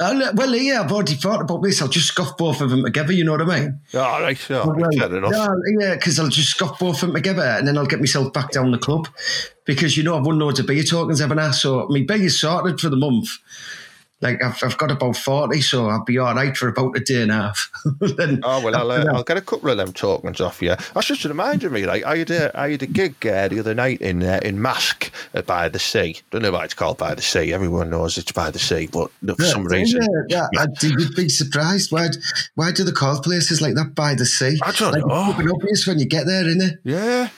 Oh, 0.00 0.06
I'll, 0.06 0.34
well, 0.34 0.54
yeah, 0.56 0.80
I've 0.80 0.90
already 0.90 1.14
thought 1.14 1.42
about 1.42 1.62
this. 1.62 1.82
I'll 1.82 1.88
just 1.88 2.08
scuff 2.08 2.36
both 2.36 2.60
of 2.60 2.70
them 2.70 2.82
together. 2.82 3.12
You 3.12 3.24
know 3.24 3.32
what 3.32 3.42
I 3.42 3.60
mean? 3.60 3.80
All 3.94 4.20
right, 4.22 4.36
so 4.38 4.66
Well, 4.74 4.90
fair 4.98 5.14
enough. 5.16 5.32
yeah, 5.32 5.48
yeah, 5.80 5.94
because 5.94 6.18
I'll 6.18 6.28
just 6.28 6.50
scuff 6.50 6.78
both 6.78 6.96
of 7.02 7.08
them 7.08 7.14
together 7.14 7.42
and 7.42 7.68
then 7.68 7.76
I'll 7.76 7.86
get 7.86 8.00
myself 8.00 8.32
back 8.32 8.50
down 8.50 8.70
the 8.70 8.78
club 8.78 9.06
because 9.66 9.96
you 9.96 10.02
know 10.02 10.16
I've 10.16 10.26
won 10.26 10.38
loads 10.38 10.60
of 10.60 10.66
beer 10.66 10.82
tokens, 10.82 11.20
haven't 11.20 11.38
I? 11.38 11.50
So 11.50 11.86
my 11.90 12.04
beer 12.08 12.22
is 12.22 12.40
sorted 12.40 12.80
for 12.80 12.88
the 12.88 12.96
month. 12.96 13.28
Like 14.22 14.42
I've, 14.42 14.58
I've 14.62 14.78
got 14.78 14.90
about 14.90 15.16
forty, 15.16 15.60
so 15.60 15.88
I'll 15.88 16.04
be 16.04 16.18
all 16.18 16.34
right 16.34 16.56
for 16.56 16.68
about 16.68 16.96
a 16.96 17.00
day 17.00 17.22
and 17.22 17.30
a 17.30 17.34
half. 17.34 17.70
then 18.00 18.40
Oh 18.42 18.64
well, 18.64 18.74
I'll, 18.76 18.90
uh, 18.90 19.12
I'll 19.12 19.24
get 19.24 19.36
a 19.36 19.42
couple 19.42 19.70
of 19.70 19.76
them 19.76 19.92
tokens 19.92 20.40
off 20.40 20.62
you. 20.62 20.74
That's 20.94 21.06
just 21.06 21.24
reminded 21.24 21.72
me. 21.72 21.84
Like 21.84 22.04
I 22.04 22.18
had 22.18 22.30
a, 22.30 22.58
I 22.58 22.70
had 22.70 22.82
a 22.82 22.86
gig 22.86 23.26
uh, 23.26 23.48
the 23.48 23.60
other 23.60 23.74
night 23.74 24.00
in 24.00 24.22
uh, 24.22 24.40
in 24.42 24.58
Marske 24.58 25.10
uh, 25.34 25.42
by 25.42 25.68
the 25.68 25.78
sea. 25.78 26.16
Don't 26.30 26.42
know 26.42 26.52
why 26.52 26.64
it's 26.64 26.74
called 26.74 26.98
by 26.98 27.14
the 27.14 27.22
sea. 27.22 27.52
Everyone 27.52 27.90
knows 27.90 28.16
it's 28.16 28.32
by 28.32 28.50
the 28.50 28.58
sea, 28.58 28.88
but 28.90 29.10
for 29.36 29.44
some 29.44 29.64
reason, 29.64 30.00
yeah, 30.28 30.46
yeah, 30.52 30.62
I, 30.62 30.66
you'd 30.82 31.14
be 31.14 31.28
surprised. 31.28 31.92
Why? 31.92 32.08
Why 32.54 32.72
do 32.72 32.84
they 32.84 32.92
call 32.92 33.20
places 33.20 33.60
like 33.60 33.74
that 33.74 33.94
by 33.94 34.14
the 34.14 34.26
sea? 34.26 34.58
I 34.62 34.72
don't 34.72 34.92
like, 34.92 35.06
know. 35.06 35.34
It's 35.38 35.52
obvious 35.52 35.86
when 35.86 35.98
you 35.98 36.06
get 36.06 36.26
there, 36.26 36.46
isn't 36.46 36.62
it? 36.62 36.78
yeah. 36.84 37.28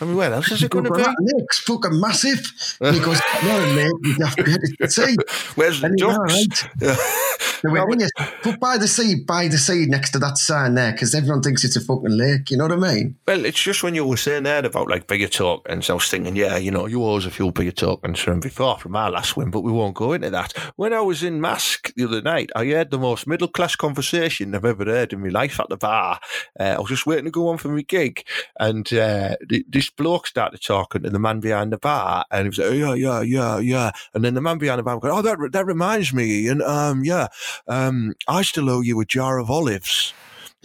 I 0.00 0.04
mean, 0.04 0.16
where 0.16 0.32
else 0.32 0.50
is 0.50 0.62
it 0.62 0.70
going 0.70 0.84
to 0.84 0.90
be? 0.90 1.02
That 1.02 1.16
lake's 1.18 1.60
fucking 1.60 1.98
massive. 1.98 2.52
And 2.80 2.96
he 2.96 3.02
goes, 3.02 3.20
no, 3.42 3.74
mate, 3.74 3.92
you 4.02 4.24
have 4.24 4.36
to 4.36 4.42
get 4.42 4.60
it 4.62 4.70
to 4.70 4.76
the 4.80 4.90
sea. 4.90 5.16
Where's 5.54 5.80
the 5.80 5.86
And 5.86 5.98
you're 6.34 6.46
all 6.50 6.78
ducks? 6.78 6.98
right. 6.98 7.34
They 7.64 7.70
went, 7.70 8.10
but 8.42 8.60
by 8.60 8.76
the 8.76 8.86
sea, 8.86 9.16
by 9.26 9.48
the 9.48 9.56
sea, 9.56 9.86
next 9.86 10.10
to 10.10 10.18
that 10.18 10.36
sign 10.36 10.74
there, 10.74 10.92
because 10.92 11.14
everyone 11.14 11.40
thinks 11.40 11.64
it's 11.64 11.76
a 11.76 11.80
fucking 11.80 12.10
lake. 12.10 12.50
You 12.50 12.58
know 12.58 12.64
what 12.66 12.72
I 12.72 12.94
mean? 12.94 13.16
Well, 13.26 13.44
it's 13.44 13.62
just 13.62 13.82
when 13.82 13.94
you 13.94 14.06
were 14.06 14.18
saying 14.18 14.42
there 14.42 14.64
about 14.64 14.88
like 14.88 15.06
bigger 15.06 15.28
tokens, 15.28 15.88
I 15.88 15.94
was 15.94 16.08
thinking, 16.08 16.36
yeah, 16.36 16.56
you 16.58 16.70
know, 16.70 16.86
you 16.86 17.02
always 17.02 17.24
a 17.24 17.30
few 17.30 17.50
bigger 17.52 17.72
tokens 17.72 18.20
from 18.20 18.40
before 18.40 18.78
from 18.78 18.96
our 18.96 19.10
last 19.10 19.36
win, 19.36 19.50
but 19.50 19.62
we 19.62 19.72
won't 19.72 19.94
go 19.94 20.12
into 20.12 20.30
that. 20.30 20.52
When 20.76 20.92
I 20.92 21.00
was 21.00 21.22
in 21.22 21.40
Marske 21.40 21.94
the 21.94 22.04
other 22.04 22.20
night, 22.20 22.50
I 22.54 22.66
heard 22.66 22.90
the 22.90 22.98
most 22.98 23.26
middle 23.26 23.48
class 23.48 23.76
conversation 23.76 24.54
I've 24.54 24.64
ever 24.64 24.84
heard 24.84 25.12
in 25.12 25.22
my 25.22 25.28
life 25.28 25.58
at 25.58 25.68
the 25.68 25.76
bar. 25.76 26.20
Uh, 26.58 26.74
I 26.76 26.80
was 26.80 26.90
just 26.90 27.06
waiting 27.06 27.24
to 27.24 27.30
go 27.30 27.48
on 27.48 27.58
for 27.58 27.68
my 27.68 27.82
gig, 27.82 28.24
and 28.60 28.92
uh, 28.92 29.36
th- 29.48 29.66
this 29.68 29.90
bloke 29.90 30.26
started 30.26 30.60
talking 30.62 31.02
to 31.02 31.10
the 31.10 31.18
man 31.18 31.40
behind 31.40 31.72
the 31.72 31.78
bar, 31.78 32.26
and 32.30 32.42
he 32.42 32.48
was 32.48 32.58
like, 32.58 32.68
oh, 32.68 32.72
yeah, 32.72 32.94
yeah, 32.94 33.20
yeah, 33.22 33.58
yeah. 33.58 33.90
And 34.12 34.24
then 34.24 34.34
the 34.34 34.42
man 34.42 34.58
behind 34.58 34.78
the 34.78 34.82
bar 34.82 34.96
was 34.96 35.02
going, 35.02 35.18
oh, 35.18 35.22
that, 35.22 35.38
re- 35.38 35.48
that 35.48 35.66
reminds 35.66 36.12
me, 36.12 36.23
and 36.24 36.62
um, 36.62 37.04
yeah, 37.04 37.28
um, 37.68 38.14
I 38.26 38.42
still 38.42 38.70
owe 38.70 38.80
you 38.80 39.00
a 39.00 39.04
jar 39.04 39.38
of 39.38 39.50
olives. 39.50 40.12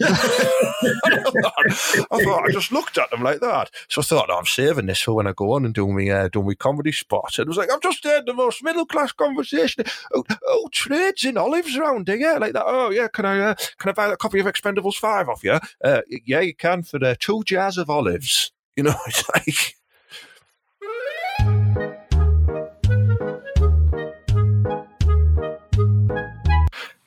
I 0.02 0.08
thought 2.10 2.44
I 2.46 2.50
just 2.52 2.72
looked 2.72 2.96
at 2.96 3.10
them 3.10 3.22
like 3.22 3.40
that. 3.40 3.70
So 3.88 4.00
I 4.00 4.04
thought, 4.04 4.30
oh, 4.30 4.38
I'm 4.38 4.46
saving 4.46 4.86
this 4.86 5.02
for 5.02 5.12
when 5.12 5.26
I 5.26 5.32
go 5.32 5.52
on 5.52 5.66
and 5.66 5.74
do 5.74 5.86
my 5.86 6.08
uh, 6.08 6.28
do 6.28 6.42
my 6.42 6.54
comedy 6.54 6.92
spot. 6.92 7.38
And 7.38 7.44
it 7.44 7.48
was 7.48 7.58
like, 7.58 7.70
I've 7.70 7.82
just 7.82 8.02
heard 8.04 8.24
the 8.24 8.32
most 8.32 8.64
middle 8.64 8.86
class 8.86 9.12
conversation. 9.12 9.84
Oh, 10.14 10.24
oh, 10.46 10.68
trades 10.72 11.24
in 11.24 11.36
olives 11.36 11.76
around 11.76 12.08
here, 12.08 12.38
like 12.38 12.54
that. 12.54 12.64
Oh 12.66 12.88
yeah, 12.90 13.08
can 13.08 13.26
I 13.26 13.40
uh, 13.40 13.54
can 13.78 13.90
I 13.90 13.92
buy 13.92 14.08
that 14.08 14.18
copy 14.18 14.40
of 14.40 14.46
Expendables 14.46 14.94
Five 14.94 15.28
off 15.28 15.44
you? 15.44 15.58
Uh, 15.84 16.00
yeah, 16.08 16.40
you 16.40 16.54
can 16.54 16.82
for 16.82 17.04
uh, 17.04 17.14
two 17.18 17.42
jars 17.44 17.76
of 17.76 17.90
olives. 17.90 18.52
You 18.76 18.84
know, 18.84 18.94
it's 19.06 19.28
like. 19.28 19.76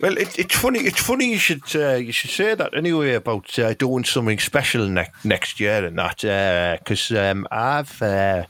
Well, 0.03 0.17
it, 0.17 0.37
it's 0.37 0.53
funny. 0.53 0.79
It's 0.79 0.99
funny 0.99 1.31
you 1.31 1.37
should 1.37 1.63
uh, 1.77 1.95
you 1.95 2.11
should 2.11 2.29
say 2.29 2.55
that 2.55 2.75
anyway 2.75 3.13
about 3.13 3.57
uh, 3.57 3.73
doing 3.73 4.03
something 4.03 4.37
special 4.37 4.85
ne- 4.89 5.13
next 5.23 5.61
year 5.61 5.85
and 5.85 5.97
that 5.97 6.79
because 6.79 7.09
um, 7.11 7.47
I've 7.49 8.01
uh, 8.01 8.43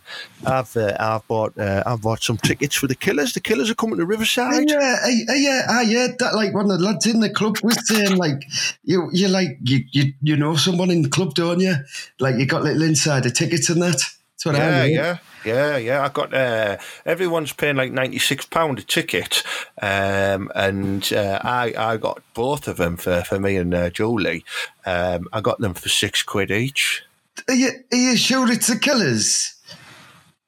I've 0.48 0.76
uh, 0.76 0.98
I've 1.00 1.28
bought 1.28 1.56
uh, 1.60 1.84
I've 1.86 2.02
bought 2.02 2.24
some 2.24 2.38
tickets 2.38 2.74
for 2.74 2.88
the 2.88 2.96
Killers. 2.96 3.34
The 3.34 3.40
Killers 3.40 3.70
are 3.70 3.76
coming 3.76 4.00
to 4.00 4.06
Riverside. 4.08 4.68
Yeah, 4.68 4.96
I, 5.06 5.36
yeah, 5.36 5.68
I 5.70 5.86
heard 5.86 6.18
that. 6.18 6.34
Like 6.34 6.56
one 6.56 6.72
of 6.72 6.80
the 6.80 6.84
lads 6.84 7.06
in 7.06 7.20
the 7.20 7.30
club 7.30 7.58
was 7.62 7.78
saying, 7.88 8.18
like 8.18 8.46
you, 8.84 9.10
you 9.14 9.28
like 9.28 9.60
you, 9.62 9.86
you, 9.92 10.12
you 10.24 10.36
know 10.36 10.56
someone 10.56 10.90
in 10.90 11.04
the 11.04 11.10
club, 11.10 11.36
don't 11.36 11.60
you? 11.60 11.76
Like 12.20 12.38
you 12.38 12.48
got 12.48 12.64
little 12.64 12.82
insider 12.82 13.30
tickets 13.30 13.70
and 13.70 13.80
that. 13.84 14.02
That's 14.44 14.46
what 14.46 14.56
I 14.56 14.86
Yeah, 14.86 14.86
yeah, 14.86 15.18
yeah, 15.46 15.78
yeah. 15.78 16.04
I 16.04 16.10
got 16.10 16.34
uh, 16.34 16.78
everyone's 17.06 17.54
paying 17.54 17.76
like 17.76 17.92
ninety 17.92 18.20
six 18.20 18.46
pound 18.46 18.80
a 18.80 18.84
ticket, 18.84 19.44
um, 19.82 20.52
and 20.56 21.12
uh, 21.14 21.40
I 21.44 21.74
I 21.78 21.98
got 21.98 22.22
both 22.34 22.68
of 22.68 22.78
them 22.78 22.98
for, 22.98 23.24
for 23.24 23.40
me 23.40 23.58
and 23.58 23.74
uh, 23.74 23.90
Julie. 23.90 24.44
Um, 24.86 25.28
I 25.32 25.42
got 25.42 25.60
them 25.60 25.74
for 25.74 25.90
six 25.90 26.24
quid 26.24 26.52
each. 26.52 27.04
Are 27.48 27.54
you, 27.56 27.72
are 27.92 27.98
you 27.98 28.16
sure 28.18 28.52
it's 28.52 28.68
the 28.68 28.78
killers 28.78 29.56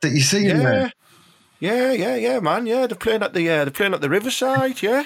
that 0.02 0.12
you 0.12 0.22
see 0.22 0.46
Yeah. 0.48 0.58
there? 0.58 0.92
Yeah, 1.60 1.92
yeah, 1.94 2.16
yeah, 2.16 2.40
man. 2.40 2.66
Yeah, 2.68 2.86
they're 2.88 2.98
playing 2.98 3.24
at 3.24 3.34
the 3.34 3.50
uh, 3.50 3.66
they're 3.66 3.72
playing 3.72 3.94
at 3.94 4.02
the 4.02 4.10
Riverside. 4.10 4.82
Yeah, 4.82 5.06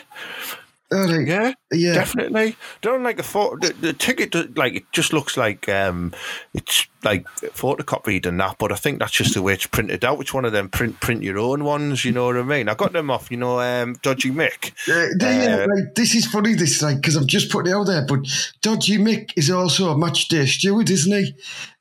Oh, 0.91 1.03
like, 1.03 1.27
yeah, 1.27 1.53
yeah. 1.71 1.93
definitely. 1.93 2.55
Don't 2.81 3.03
like 3.03 3.17
the 3.17 3.23
photo. 3.23 3.55
The, 3.57 3.73
the 3.73 3.93
ticket, 3.93 4.57
like 4.57 4.73
it 4.73 4.91
just 4.91 5.13
looks 5.13 5.37
like 5.37 5.69
um, 5.69 6.13
it's 6.55 6.87
like 7.03 7.25
photocopied 7.27 8.25
and 8.25 8.39
that. 8.39 8.57
But 8.57 8.71
I 8.71 8.75
think 8.75 8.99
that's 8.99 9.11
just 9.11 9.33
the 9.33 9.41
way 9.41 9.53
it's 9.53 9.65
printed 9.67 10.03
out. 10.03 10.17
Which 10.17 10.33
one 10.33 10.45
of 10.45 10.51
them 10.51 10.69
print 10.69 10.99
print 10.99 11.23
your 11.23 11.37
own 11.37 11.63
ones? 11.63 12.03
You 12.03 12.11
know 12.11 12.25
what 12.25 12.37
I 12.37 12.43
mean? 12.43 12.69
I 12.69 12.73
got 12.73 12.93
them 12.93 13.09
off. 13.09 13.31
You 13.31 13.37
know, 13.37 13.59
um, 13.59 13.95
Dodgy 14.01 14.31
Mick. 14.31 14.73
They, 15.19 15.47
uh, 15.47 15.67
like, 15.73 15.95
this 15.95 16.15
is 16.15 16.25
funny, 16.25 16.53
this 16.55 16.81
like 16.81 16.97
because 16.97 17.15
I'm 17.15 17.27
just 17.27 17.51
putting 17.51 17.71
it 17.71 17.75
out 17.75 17.85
there, 17.85 18.05
but 18.05 18.19
Dodgy 18.61 18.97
Mick 18.97 19.31
is 19.35 19.49
also 19.49 19.91
a 19.91 19.97
match 19.97 20.27
day 20.27 20.45
steward, 20.45 20.89
isn't 20.89 21.11
he? 21.11 21.35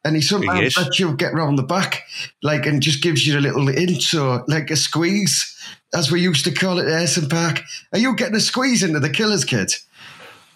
And 0.04 0.14
he 0.14 0.20
He 0.20 0.26
sometimes 0.26 0.66
is. 0.68 0.76
lets 0.76 1.00
you 1.00 1.14
get 1.16 1.34
round 1.34 1.58
the 1.58 1.64
back, 1.64 2.02
like, 2.42 2.66
and 2.66 2.80
just 2.80 3.02
gives 3.02 3.26
you 3.26 3.38
a 3.38 3.40
little 3.40 3.66
hint, 3.66 4.00
so 4.02 4.44
like 4.46 4.70
a 4.70 4.76
squeeze, 4.76 5.56
as 5.94 6.10
we 6.10 6.20
used 6.20 6.44
to 6.44 6.52
call 6.52 6.78
it 6.78 6.86
at 6.86 6.92
Ayresome 6.92 7.28
Park. 7.28 7.62
Are 7.92 7.98
you 7.98 8.14
getting 8.14 8.36
a 8.36 8.40
squeeze 8.40 8.82
into 8.82 9.00
the 9.00 9.10
Killers, 9.10 9.44
kid? 9.44 9.72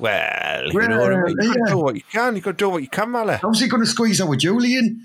Well, 0.02 0.64
you 0.72 0.88
know 0.88 1.00
what 1.00 1.12
I 1.12 1.22
mean. 1.22 1.36
You 1.40 1.48
Yeah. 1.48 1.66
to 1.66 1.70
do 1.72 1.78
what 1.78 1.94
you 1.94 2.02
can. 2.10 2.34
You 2.34 2.42
got 2.42 2.50
to 2.58 2.64
do 2.64 2.68
what 2.70 2.82
you 2.82 2.88
can, 2.88 3.10
Mally. 3.12 3.38
How's 3.40 3.60
he 3.60 3.68
going 3.68 3.82
to 3.84 3.88
squeeze 3.88 4.20
our 4.20 4.34
Julian? 4.34 5.00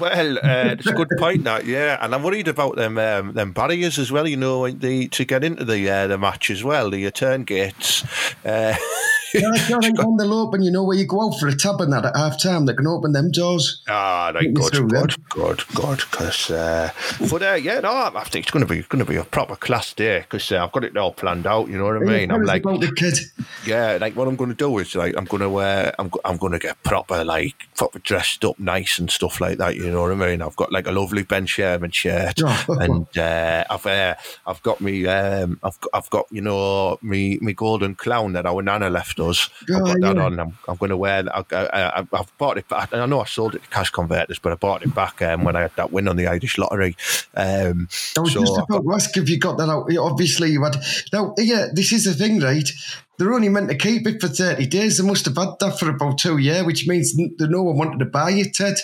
Well, 0.00 0.38
uh, 0.38 0.74
it's 0.78 0.86
a 0.86 0.92
good 0.92 1.10
point 1.18 1.44
that, 1.44 1.66
yeah, 1.66 1.98
and 2.00 2.14
I'm 2.14 2.22
worried 2.22 2.46
about 2.48 2.76
them 2.76 2.96
um, 2.98 3.34
them 3.34 3.52
barriers 3.52 3.98
as 3.98 4.10
well. 4.12 4.26
You 4.28 4.36
know, 4.36 4.70
the 4.70 5.08
to 5.08 5.24
get 5.24 5.42
into 5.44 5.64
the 5.64 5.90
uh, 5.90 6.06
the 6.06 6.16
match 6.16 6.50
as 6.50 6.62
well, 6.64 6.88
the 6.90 7.10
turn 7.10 7.44
gates. 7.44 8.04
Uh, 8.44 8.74
Not 9.34 9.82
like 9.82 9.98
when 9.98 10.16
they'll 10.16 10.32
open, 10.34 10.62
you 10.62 10.70
know, 10.70 10.84
where 10.84 10.96
you 10.96 11.06
go 11.06 11.22
out 11.26 11.38
for 11.38 11.48
a 11.48 11.54
tab 11.56 11.80
and 11.80 11.92
that 11.92 12.04
at 12.04 12.16
half 12.16 12.40
time, 12.42 12.66
they 12.66 12.74
can 12.74 12.86
open 12.86 13.12
them 13.12 13.30
doors. 13.30 13.82
Ah, 13.88 14.32
right, 14.34 14.52
good, 14.52 14.72
good, 14.88 15.14
good, 15.28 15.64
good. 15.74 15.98
Because, 16.10 16.50
uh, 16.50 16.90
but 17.30 17.42
uh, 17.42 17.54
yeah, 17.54 17.80
no, 17.80 17.90
I 17.92 18.24
think 18.24 18.44
it's 18.46 18.50
going 18.50 18.66
to 18.66 18.72
be 18.72 18.82
going 18.82 19.04
to 19.04 19.10
be 19.10 19.16
a 19.16 19.24
proper 19.24 19.56
class 19.56 19.92
day 19.92 20.20
because 20.20 20.50
uh, 20.52 20.64
I've 20.64 20.72
got 20.72 20.84
it 20.84 20.96
all 20.96 21.12
planned 21.12 21.46
out. 21.46 21.68
You 21.68 21.78
know 21.78 21.84
what 21.84 21.96
I 21.96 22.00
mean? 22.00 22.30
I'm 22.30 22.42
like, 22.44 22.62
about 22.62 22.80
the 22.80 22.92
kid. 22.92 23.18
yeah, 23.66 23.98
like 24.00 24.14
what 24.16 24.28
I'm 24.28 24.36
going 24.36 24.50
to 24.50 24.56
do 24.56 24.78
is 24.78 24.94
like 24.94 25.16
I'm 25.16 25.24
going 25.24 25.42
to 25.42 25.54
uh, 25.56 25.90
I'm 25.98 26.10
I'm 26.24 26.36
going 26.36 26.52
to 26.52 26.58
get 26.58 26.82
proper 26.82 27.24
like 27.24 27.54
proper 27.76 27.98
dressed 27.98 28.44
up, 28.44 28.58
nice 28.58 28.98
and 28.98 29.10
stuff 29.10 29.40
like 29.40 29.58
that. 29.58 29.76
You 29.76 29.90
know 29.90 30.02
what 30.02 30.12
I 30.12 30.14
mean? 30.14 30.42
I've 30.42 30.56
got 30.56 30.72
like 30.72 30.86
a 30.86 30.92
lovely 30.92 31.22
Ben 31.22 31.46
Sherman 31.46 31.90
shirt, 31.90 32.40
Oh. 32.44 32.64
and 32.80 33.18
uh, 33.18 33.64
I've 33.68 33.86
uh, 33.86 34.14
I've 34.46 34.62
got 34.62 34.80
me 34.80 35.06
um, 35.06 35.58
I've 35.62 35.78
I've 35.92 36.08
got 36.10 36.26
you 36.30 36.40
know 36.40 36.98
me 37.02 37.38
me 37.40 37.52
golden 37.52 37.94
clown 37.94 38.32
that 38.32 38.46
our 38.46 38.62
nana 38.62 38.88
left 38.90 39.17
I've 39.18 39.50
Oh, 39.70 39.84
got 39.84 40.00
that 40.00 40.16
yeah. 40.16 40.22
on. 40.24 40.38
I'm, 40.40 40.58
I'm 40.68 40.76
going 40.76 40.90
to 40.90 40.96
wear. 40.96 41.24
I, 41.34 41.44
I, 41.52 41.66
I, 42.00 42.06
I've 42.12 42.38
bought 42.38 42.58
it. 42.58 42.68
back. 42.68 42.92
I 42.94 43.06
know 43.06 43.20
I 43.20 43.24
sold 43.24 43.54
it 43.54 43.62
to 43.62 43.68
cash 43.68 43.90
converters, 43.90 44.38
but 44.38 44.52
I 44.52 44.54
bought 44.56 44.82
it 44.82 44.94
back 44.94 45.20
um, 45.22 45.44
when 45.44 45.56
I 45.56 45.62
had 45.62 45.76
that 45.76 45.92
win 45.92 46.08
on 46.08 46.16
the 46.16 46.26
Irish 46.26 46.58
lottery. 46.58 46.96
Um, 47.34 47.88
I 48.16 48.20
was 48.20 48.32
so 48.32 48.40
just 48.40 48.58
about 48.58 48.82
to 48.82 48.92
ask 48.94 49.16
if 49.16 49.28
you 49.28 49.38
got 49.38 49.58
that 49.58 49.68
out. 49.68 49.90
Obviously, 49.96 50.50
you 50.50 50.62
had. 50.64 50.76
Now, 51.12 51.34
yeah, 51.38 51.66
this 51.72 51.92
is 51.92 52.04
the 52.04 52.14
thing, 52.14 52.40
right? 52.40 52.68
They're 53.18 53.34
only 53.34 53.48
meant 53.48 53.68
to 53.68 53.76
keep 53.76 54.06
it 54.06 54.20
for 54.20 54.28
30 54.28 54.66
days. 54.66 54.98
They 54.98 55.04
must 55.06 55.24
have 55.26 55.36
had 55.36 55.54
that 55.58 55.78
for 55.78 55.90
about 55.90 56.18
two 56.18 56.38
years, 56.38 56.64
which 56.64 56.86
means 56.86 57.14
that 57.16 57.48
no 57.50 57.64
one 57.64 57.76
wanted 57.76 57.98
to 57.98 58.04
buy 58.04 58.30
it, 58.30 58.54
Ted. 58.54 58.76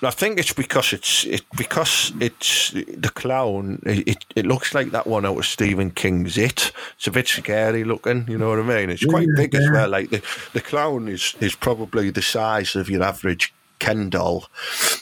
I 0.00 0.10
think 0.10 0.38
it's 0.38 0.52
because 0.52 0.92
it's 0.92 1.24
it 1.24 1.42
because 1.56 2.12
it's 2.20 2.70
the 2.70 3.10
clown. 3.12 3.82
It 3.84 4.24
it 4.36 4.46
looks 4.46 4.72
like 4.72 4.92
that 4.92 5.06
one 5.06 5.26
out 5.26 5.38
of 5.38 5.46
Stephen 5.46 5.90
King's 5.90 6.38
It. 6.38 6.72
It's 6.96 7.08
a 7.08 7.10
bit 7.10 7.26
scary 7.26 7.82
looking. 7.84 8.26
You 8.28 8.38
know 8.38 8.50
what 8.50 8.60
I 8.60 8.62
mean? 8.62 8.90
It's 8.90 9.04
quite 9.04 9.28
big 9.34 9.54
as 9.56 9.68
well. 9.70 9.88
Like 9.88 10.10
the, 10.10 10.22
the 10.52 10.60
clown 10.60 11.08
is 11.08 11.34
is 11.40 11.56
probably 11.56 12.10
the 12.10 12.22
size 12.22 12.76
of 12.76 12.88
your 12.88 13.02
average 13.02 13.52
Ken 13.78 14.10
doll. 14.10 14.46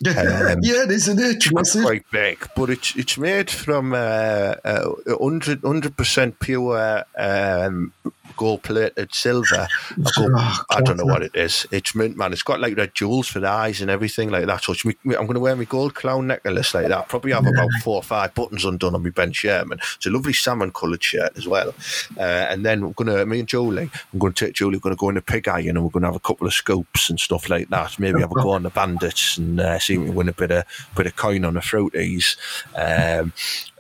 Um, 0.07 0.59
yeah, 0.63 0.85
isn't 0.89 1.19
it? 1.19 1.37
It's 1.47 1.73
quite 1.83 2.05
big, 2.11 2.47
but 2.55 2.69
it's 2.69 2.95
it's 2.97 3.17
made 3.17 3.49
from 3.51 3.95
uh, 3.95 4.55
uh, 4.65 4.91
100 5.07 5.97
percent 5.97 6.39
pure 6.39 7.05
um, 7.17 7.93
gold 8.37 8.63
plated 8.63 9.15
silver. 9.15 9.67
I, 9.71 10.11
go- 10.19 10.27
Oh, 10.39 10.63
I 10.71 10.81
don't 10.83 10.99
know 10.99 11.07
what 11.07 11.23
it 11.23 11.35
is. 11.35 11.67
It's 11.71 11.95
mint, 11.95 12.17
man. 12.17 12.33
It's 12.35 12.43
got 12.43 12.61
like 12.61 12.77
red 12.77 12.95
jewels 12.95 13.29
for 13.29 13.41
the 13.41 13.49
eyes 13.49 13.81
and 13.81 13.91
everything 13.91 14.29
like 14.31 14.45
that. 14.47 14.65
So 14.65 14.75
me, 14.85 14.95
I'm 15.07 15.25
going 15.27 15.35
to 15.35 15.41
wear 15.41 15.57
my 15.57 15.65
gold 15.65 15.95
clown 15.95 16.27
necklace 16.27 16.75
like 16.75 16.89
that. 16.89 17.09
Probably 17.09 17.33
have 17.33 17.47
about 17.47 17.71
four 17.83 17.97
or 17.97 18.03
five 18.03 18.35
buttons 18.35 18.65
undone 18.67 18.95
on 18.95 19.03
my 19.03 19.11
Ben 19.11 19.33
Sherman. 19.33 19.79
It's 19.97 20.05
a 20.07 20.11
lovely 20.11 20.35
salmon 20.35 20.73
coloured 20.73 21.03
shirt 21.03 21.39
as 21.39 21.49
well. 21.49 21.75
Uh, 22.19 22.21
and 22.21 22.67
then 22.67 22.83
we're 22.87 22.93
going 22.93 23.17
to, 23.17 23.25
me 23.25 23.39
and 23.41 23.49
Julie, 23.49 23.91
I'm 24.13 24.19
going 24.19 24.35
to 24.35 24.45
take 24.47 24.55
Julie, 24.55 24.77
we're 24.77 24.81
going 24.81 24.97
to 24.97 25.01
go 25.01 25.09
in 25.09 25.15
the 25.15 25.23
pig 25.23 25.49
iron 25.49 25.69
and 25.77 25.85
we're 25.85 25.91
going 25.91 26.03
to 26.03 26.09
have 26.09 26.17
a 26.17 26.21
couple 26.21 26.47
of 26.47 26.53
scoops 26.53 27.09
and 27.09 27.19
stuff 27.19 27.49
like 27.49 27.71
that. 27.71 27.99
Maybe 27.99 28.21
have 28.21 28.31
a 28.33 28.35
go 28.35 28.51
on 28.51 28.66
the 28.67 28.71
bandits 28.71 29.39
and 29.39 29.59
uh, 29.61 29.79
see 29.79 29.95
if 29.95 30.01
we 30.01 30.11
win 30.11 30.29
a 30.29 30.33
bit 30.33 30.51
of 30.51 30.65
bit 30.95 31.07
of 31.07 31.17
coin 31.17 31.45
on 31.45 31.55
the 31.55 31.61
fruities. 31.61 32.37
Um, 32.75 33.33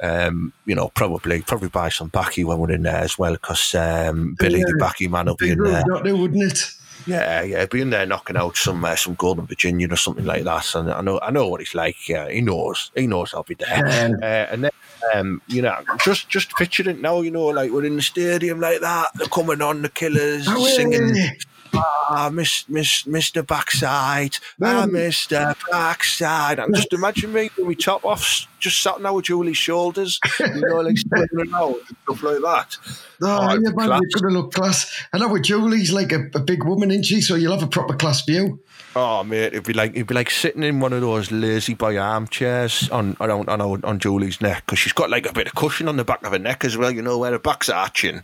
um, 0.03 0.53
you 0.64 0.75
know, 0.75 0.88
probably 0.88 1.42
probably 1.42 1.68
buy 1.68 1.88
some 1.90 2.09
backy 2.09 2.44
when 2.44 2.59
we're 2.59 2.72
in 2.72 2.83
there 2.83 2.96
as 2.96 3.18
well 3.18 3.33
because 3.33 3.75
um, 3.75 4.37
Billy 4.38 4.62
the 4.62 4.75
Yeah. 4.79 4.87
backy 4.87 5.09
man 5.09 5.27
will 5.27 5.37
be 5.37 5.51
in 5.51 5.62
there. 5.62 5.85
there, 6.03 6.16
wouldn't 6.16 6.42
it? 6.53 6.70
Yeah, 7.07 7.42
yeah, 7.42 7.66
be 7.66 7.83
in 7.83 7.90
there 7.90 8.05
knocking 8.07 8.37
out 8.37 8.57
some 8.57 8.85
uh, 8.85 8.96
some 8.96 9.14
golden 9.14 9.46
Virginian 9.46 9.92
or 9.92 9.96
something 9.96 10.25
like 10.25 10.42
that. 10.44 10.75
And 10.75 10.90
I 10.90 11.01
know 11.03 11.20
I 11.20 11.31
know 11.31 11.46
what 11.49 11.61
he's 11.61 11.75
like. 11.75 12.09
Yeah, 12.09 12.29
he 12.29 12.40
knows. 12.40 12.90
He 12.96 13.07
knows 13.07 13.33
I'll 13.33 13.44
be 13.44 13.55
there. 13.55 14.18
Uh, 14.22 14.53
and 14.53 14.64
then 14.64 14.70
um, 15.14 15.40
you 15.46 15.62
know, 15.62 15.77
just 16.05 16.29
just 16.29 16.51
picture 16.57 16.88
it 16.90 17.01
now. 17.01 17.20
You 17.20 17.31
know, 17.31 17.46
like 17.46 17.70
we're 17.70 17.85
in 17.85 17.96
the 17.96 18.03
stadium 18.03 18.59
like 18.61 18.81
that. 18.81 19.09
They're 19.14 19.29
coming 19.29 19.62
on 19.62 19.83
the 19.83 19.88
Killers 19.88 20.46
Oh, 20.49 20.66
singing. 20.66 21.14
yeah. 21.14 21.31
Ah, 21.78 22.30
miss, 22.32 22.68
miss, 22.68 23.02
Mr. 23.04 23.46
Backside. 23.46 24.38
Ah, 24.62 24.82
Um, 24.82 24.90
Mr. 24.90 25.54
Backside. 25.70 26.58
And 26.58 26.74
just 26.74 26.92
imagine 26.92 27.32
me 27.32 27.50
with 27.56 27.66
my 27.66 27.74
top 27.74 28.04
off, 28.04 28.46
just 28.60 28.82
sat 28.82 29.00
now 29.00 29.14
with 29.14 29.26
Julie's 29.26 29.56
shoulders, 29.56 30.18
you 30.40 30.46
know, 30.68 30.80
like 30.80 30.96
standing 30.98 31.52
around 31.52 31.74
and 31.88 31.96
stuff 32.04 32.22
like 32.22 32.40
that. 32.42 32.76
Oh, 33.22 33.38
Oh, 33.48 33.52
yeah, 33.54 33.58
man, 33.70 33.72
class. 33.88 34.00
you're 34.02 34.20
going 34.22 34.34
to 34.34 34.40
look 34.40 34.52
class. 34.52 35.04
And 35.12 35.32
with 35.32 35.42
Julie's 35.44 35.92
like 35.92 36.12
a, 36.12 36.24
a 36.34 36.40
big 36.40 36.64
woman, 36.64 36.90
isn't 36.90 37.04
she? 37.04 37.20
So 37.20 37.34
you'll 37.34 37.52
have 37.52 37.62
a 37.62 37.66
proper 37.68 37.94
class 37.94 38.24
view. 38.24 38.60
Oh 38.98 39.22
mate, 39.22 39.48
it'd 39.48 39.64
be 39.64 39.74
like 39.74 39.90
it'd 39.90 40.06
be 40.06 40.14
like 40.14 40.30
sitting 40.30 40.62
in 40.62 40.80
one 40.80 40.94
of 40.94 41.02
those 41.02 41.30
lazy 41.30 41.74
boy 41.74 41.98
armchairs 41.98 42.88
on 42.88 43.14
around 43.20 43.50
on 43.50 43.61
on, 43.85 43.98
Julie's 43.98 44.40
neck 44.40 44.64
because 44.64 44.78
she's 44.78 44.94
got 44.94 45.11
like 45.11 45.28
a 45.28 45.35
bit 45.35 45.48
of 45.48 45.54
cushion 45.54 45.87
on 45.87 45.98
the 45.98 46.04
back 46.04 46.24
of 46.24 46.32
her 46.32 46.38
neck 46.38 46.64
as 46.64 46.78
well. 46.78 46.90
You 46.90 47.02
know 47.02 47.18
where 47.18 47.32
her 47.32 47.38
back's 47.38 47.68
arching. 47.68 48.22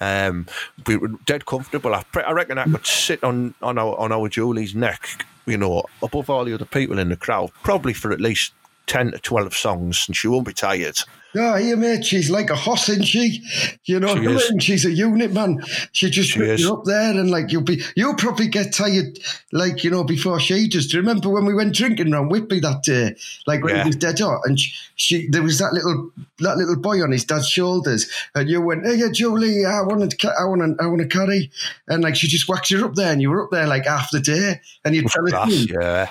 Um, 0.00 0.46
we 0.86 0.96
were 0.96 1.08
dead 1.26 1.44
comfortable. 1.44 1.94
I, 1.94 2.02
I 2.14 2.32
reckon 2.32 2.56
I 2.56 2.64
could 2.64 2.86
sit 2.86 3.22
on 3.22 3.52
on 3.60 3.76
our 3.76 3.94
on 3.98 4.10
our 4.10 4.30
Julie's 4.30 4.74
neck. 4.74 5.26
You 5.44 5.58
know, 5.58 5.84
above 6.02 6.30
all 6.30 6.46
the 6.46 6.54
other 6.54 6.64
people 6.64 6.98
in 6.98 7.10
the 7.10 7.16
crowd, 7.16 7.50
probably 7.62 7.92
for 7.92 8.10
at 8.10 8.20
least 8.20 8.54
ten 8.86 9.10
to 9.10 9.18
twelve 9.18 9.54
songs, 9.54 10.06
and 10.08 10.16
she 10.16 10.28
won't 10.28 10.46
be 10.46 10.54
tired. 10.54 10.98
Ah, 11.38 11.54
oh, 11.54 11.56
here, 11.56 11.76
mate, 11.76 12.04
she's 12.04 12.30
like 12.30 12.50
a 12.50 12.54
horse, 12.56 12.88
isn't 12.88 13.04
she? 13.04 13.42
You 13.84 14.00
know, 14.00 14.14
She 14.16 14.24
is. 14.24 14.52
she's 14.64 14.84
a 14.84 14.90
unit, 14.90 15.32
man. 15.32 15.60
She 15.92 16.08
just 16.10 16.30
She 16.30 16.40
you 16.56 16.72
up 16.74 16.84
there, 16.84 17.10
and 17.10 17.30
like 17.30 17.52
you'll 17.52 17.62
be, 17.62 17.82
you'll 17.94 18.14
probably 18.14 18.48
get 18.48 18.72
tired, 18.72 19.18
like 19.52 19.84
you 19.84 19.90
know, 19.90 20.04
before 20.04 20.40
she 20.40 20.68
does. 20.68 20.86
Do 20.86 20.96
you 20.96 21.02
remember 21.02 21.28
when 21.28 21.44
we 21.44 21.54
went 21.54 21.74
drinking 21.74 22.12
around 22.12 22.30
Whitby 22.30 22.60
that 22.60 22.82
day, 22.84 23.16
like 23.46 23.62
when 23.62 23.74
Yeah. 23.76 23.82
he 23.82 23.88
was 23.88 23.96
dead 23.96 24.18
hot, 24.18 24.40
and 24.44 24.58
she, 24.58 24.72
she, 24.96 25.28
there 25.28 25.42
was 25.42 25.58
that 25.58 25.72
little, 25.72 26.10
that 26.38 26.56
little 26.56 26.76
boy 26.76 27.02
on 27.02 27.10
his 27.12 27.24
dad's 27.24 27.48
shoulders, 27.48 28.10
and 28.34 28.48
you 28.48 28.60
went, 28.60 28.86
"Hey, 28.86 28.94
yeah, 28.96 29.08
Julie, 29.12 29.64
I 29.66 29.82
want 29.82 30.10
to, 30.10 30.28
I 30.40 30.44
want 30.44 30.62
to, 30.78 30.82
I 30.82 30.86
want 30.86 31.00
to 31.02 31.08
carry," 31.08 31.50
and 31.88 32.02
like 32.02 32.16
she 32.16 32.28
just 32.28 32.48
whacked 32.48 32.70
you 32.70 32.84
up 32.84 32.94
there, 32.94 33.12
and 33.12 33.20
you 33.20 33.30
were 33.30 33.44
up 33.44 33.50
there 33.50 33.66
like 33.66 33.84
half 33.86 34.10
the 34.10 34.20
day, 34.20 34.60
and 34.84 34.94
you 34.94 35.02
fell 35.08 35.26
Class, 35.26 35.48
asleep. 35.52 35.70
yeah, 35.80 36.08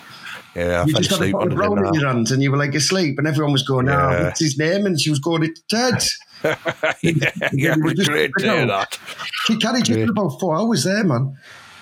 yeah. 0.55 0.81
I 0.81 0.85
You 0.85 0.93
just 0.95 1.11
had 1.11 1.29
a 1.29 1.31
bottle 1.31 1.47
of 1.47 1.49
the 1.49 1.55
brown 1.55 1.85
in 1.87 1.93
your 1.93 2.07
hands, 2.07 2.31
and 2.31 2.41
you 2.41 2.51
were 2.51 2.57
like 2.57 2.73
asleep, 2.75 3.17
and 3.19 3.27
everyone 3.27 3.51
was 3.53 3.63
going, 3.63 3.89
"Ah, 3.89 4.11
Yeah. 4.11 4.23
what's 4.25 4.39
his 4.39 4.57
name?" 4.57 4.85
And 4.85 4.99
she 4.99 5.09
was 5.09 5.19
going, 5.19 5.43
"It's 5.43 5.61
Ted." 5.69 6.03
yeah, 7.01 7.31
yeah, 7.53 7.75
just- 7.95 8.09
great 8.09 8.31
to 8.37 8.43
hear 8.45 8.65
that. 8.67 8.99
She 9.45 9.57
carried 9.57 9.87
you 9.87 10.05
for 10.05 10.11
about 10.11 10.39
four 10.39 10.55
hours 10.57 10.83
there, 10.83 11.03
man. 11.03 11.37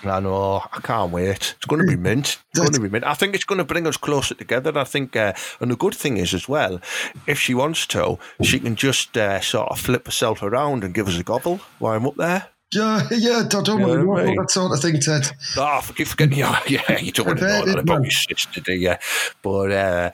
I 0.05 0.19
know. 0.19 0.61
I 0.71 0.79
can't 0.81 1.11
wait. 1.13 1.55
It's 1.55 1.65
going 1.65 1.81
to 1.81 1.87
be 1.87 1.95
mint. 1.95 2.37
It's 2.51 2.59
going 2.59 2.73
to 2.73 2.79
be 2.81 2.89
mint. 2.89 3.05
I 3.05 3.13
think 3.13 3.35
it's 3.35 3.45
going 3.45 3.59
to 3.59 3.63
bring 3.63 3.87
us 3.87 3.95
closer 3.95 4.35
together. 4.35 4.77
I 4.77 4.83
think, 4.83 5.15
uh, 5.15 5.31
and 5.61 5.71
the 5.71 5.77
good 5.77 5.95
thing 5.95 6.17
is 6.17 6.33
as 6.33 6.49
well, 6.49 6.81
if 7.25 7.39
she 7.39 7.53
wants 7.53 7.87
to, 7.87 8.19
she 8.41 8.59
can 8.59 8.75
just 8.75 9.15
uh, 9.17 9.39
sort 9.39 9.69
of 9.69 9.79
flip 9.79 10.05
herself 10.05 10.43
around 10.43 10.83
and 10.83 10.93
give 10.93 11.07
us 11.07 11.17
a 11.17 11.23
gobble 11.23 11.61
while 11.79 11.95
I'm 11.95 12.05
up 12.05 12.17
there. 12.17 12.47
Yeah, 12.71 13.07
yeah, 13.11 13.43
I 13.45 13.47
don't 13.47 13.81
want 13.81 14.25
to 14.25 14.29
Yeah, 14.29 14.35
that 14.39 14.49
sort 14.49 14.71
of 14.71 14.79
thing, 14.79 14.99
Ted. 14.99 15.27
Oh, 15.57 15.81
forgive 15.81 16.07
forgetting 16.07 16.39
you. 16.39 16.45
Yeah, 16.67 16.99
you 16.99 17.11
don't 17.11 17.27
want 17.27 17.39
to 17.39 17.47
know 17.47 17.65
that 17.65 17.79
about 17.79 18.01
your 18.01 18.11
sister, 18.11 18.61
do 18.61 18.73
you? 18.73 18.95
But 19.43 19.71
uh, 19.71 20.11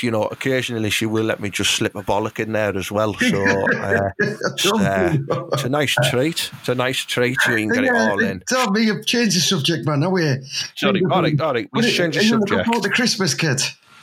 you 0.00 0.10
know, 0.10 0.24
occasionally 0.24 0.90
she 0.90 1.06
will 1.06 1.24
let 1.24 1.40
me 1.40 1.50
just 1.50 1.72
slip 1.72 1.94
a 1.94 2.02
bollock 2.02 2.38
in 2.40 2.52
there 2.52 2.76
as 2.76 2.90
well. 2.90 3.14
So 3.14 3.44
uh, 3.76 4.10
it's, 4.18 4.66
uh, 4.66 5.16
it's 5.52 5.64
a 5.64 5.68
nice 5.68 5.94
treat. 6.10 6.50
It's 6.60 6.68
a 6.68 6.74
nice 6.74 6.98
treat. 6.98 7.36
You 7.46 7.56
can 7.56 7.68
get 7.68 7.84
it 7.84 7.94
all 7.94 8.20
in. 8.20 8.42
Tell 8.48 8.70
me, 8.70 8.82
you've 8.84 9.06
changed 9.06 9.36
the 9.36 9.40
subject, 9.40 9.86
man. 9.86 10.00
Now 10.00 10.10
we're 10.10 10.42
Sorry, 10.76 11.02
all 11.10 11.22
right, 11.22 11.38
all 11.40 11.54
right. 11.54 11.68
Let's 11.74 11.92
change 11.92 12.14
the 12.14 12.20
Are 12.20 12.24
subject. 12.24 12.66
forward 12.66 12.82
to 12.84 12.90
Christmas, 12.90 13.34
kid? 13.34 13.60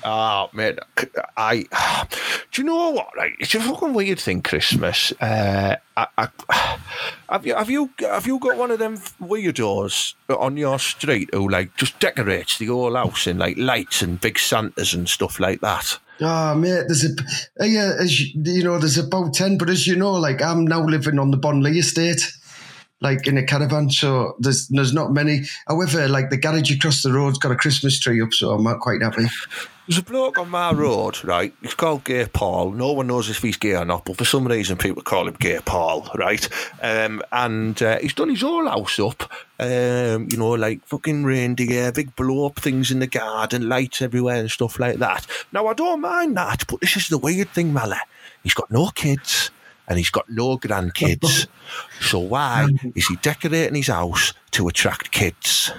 Oh, 0.10 0.50
man, 0.54 0.80
I. 1.36 1.65
Do 2.52 2.62
you 2.62 2.65
know 2.65 2.91
what? 2.91 3.10
Right, 3.17 3.34
it's 3.39 3.54
a 3.56 3.60
fucking 3.60 3.93
weird 3.93 4.20
thing. 4.20 4.41
Christmas. 4.41 5.12
Uh, 5.20 5.76
I, 5.98 6.08
I, 6.17 6.80
have 7.30 7.46
you 7.46 7.56
have 7.56 7.70
you 7.70 7.89
have 8.00 8.26
you 8.26 8.39
got 8.39 8.58
one 8.58 8.72
of 8.72 8.80
them 8.80 9.00
weirdos 9.22 10.13
on 10.30 10.56
your 10.56 10.80
street 10.80 11.30
who 11.34 11.50
like 11.50 11.76
just 11.76 12.00
decorates 12.00 12.58
the 12.58 12.67
whole 12.67 12.96
house 12.96 13.28
in 13.28 13.38
like 13.38 13.58
lights 13.58 14.02
and 14.02 14.22
big 14.22 14.39
Santas 14.39 14.93
and 14.93 15.10
stuff 15.10 15.41
like 15.41 15.60
that? 15.60 16.00
Ah, 16.22 16.56
mate, 16.56 16.86
there's 16.88 17.04
a, 17.04 17.67
yeah, 17.67 17.93
as 18.00 18.20
you, 18.20 18.41
you 18.43 18.63
know, 18.63 18.80
there's 18.80 18.98
about 18.98 19.34
10, 19.34 19.58
but 19.58 19.70
as 19.70 19.86
you 19.86 19.96
know, 19.96 20.13
like, 20.13 20.41
I'm 20.41 20.65
now 20.65 20.84
living 20.84 21.20
on 21.20 21.30
the 21.30 21.38
Bonley 21.38 21.78
estate, 21.78 22.34
like, 23.01 23.27
in 23.27 23.38
a 23.38 23.43
caravan, 23.43 23.89
so 23.89 24.36
there's 24.39 24.67
there's 24.69 24.93
not 24.93 25.13
many. 25.13 25.41
However, 25.67 26.07
like, 26.07 26.29
the 26.29 26.38
garage 26.38 26.75
across 26.75 27.03
the 27.03 27.13
road's 27.13 27.38
got 27.38 27.51
a 27.51 27.55
Christmas 27.55 27.99
tree 27.99 28.21
up, 28.21 28.33
so 28.33 28.51
I'm 28.51 28.63
not 28.63 28.79
quite 28.79 29.01
happy. 29.01 29.27
There's 29.88 29.99
a 29.99 30.03
bloke 30.03 30.38
on 30.38 30.49
my 30.49 30.73
road, 30.73 31.23
right? 31.23 31.53
He's 31.62 31.73
called 31.73 32.03
Gay 32.03 32.25
Paul. 32.25 32.71
No 32.71 32.91
one 32.91 33.07
knows 33.07 33.29
if 33.29 33.41
he's 33.41 33.55
gay 33.55 33.73
or 33.73 33.86
not, 33.86 34.03
but 34.03 34.17
for 34.17 34.25
some 34.25 34.45
reason 34.45 34.77
people 34.77 35.01
call 35.01 35.29
him 35.29 35.38
Gay 35.39 35.60
Paul, 35.63 36.12
right? 36.15 36.45
Um, 36.81 37.21
and 37.31 37.81
uh, 37.81 37.97
he's 37.99 38.13
done 38.13 38.27
his 38.27 38.41
whole 38.41 38.67
house 38.67 38.99
up, 38.99 39.31
um, 39.62 40.27
you 40.29 40.36
know, 40.36 40.51
like 40.51 40.86
fucking 40.86 41.23
reindeer, 41.23 41.93
big 41.93 42.13
blow 42.17 42.47
up 42.47 42.60
things 42.60 42.91
in 42.91 42.99
the 42.99 43.07
garden, 43.07 43.69
lights 43.69 44.01
everywhere 44.01 44.41
and 44.41 44.51
stuff 44.51 44.77
like 44.77 44.97
that. 44.97 45.25
Now, 45.53 45.67
I 45.67 45.73
don't 45.73 46.01
mind 46.01 46.36
that, 46.36 46.65
but 46.67 46.81
this 46.81 46.97
is 46.97 47.07
the 47.07 47.17
weird 47.17 47.51
thing, 47.51 47.71
Mally. 47.71 47.95
He's 48.43 48.53
got 48.53 48.69
no 48.69 48.88
kids 48.88 49.51
and 49.88 49.97
he's 49.97 50.10
got 50.10 50.30
no 50.30 50.58
grandkids. 50.58 51.47
so 52.02 52.19
why 52.19 52.63
um, 52.63 52.93
is 52.95 53.08
he 53.08 53.15
decorating 53.17 53.76
his 53.76 53.88
house 53.88 54.34
to 54.52 54.67
attract 54.67 55.12
kids? 55.12 55.71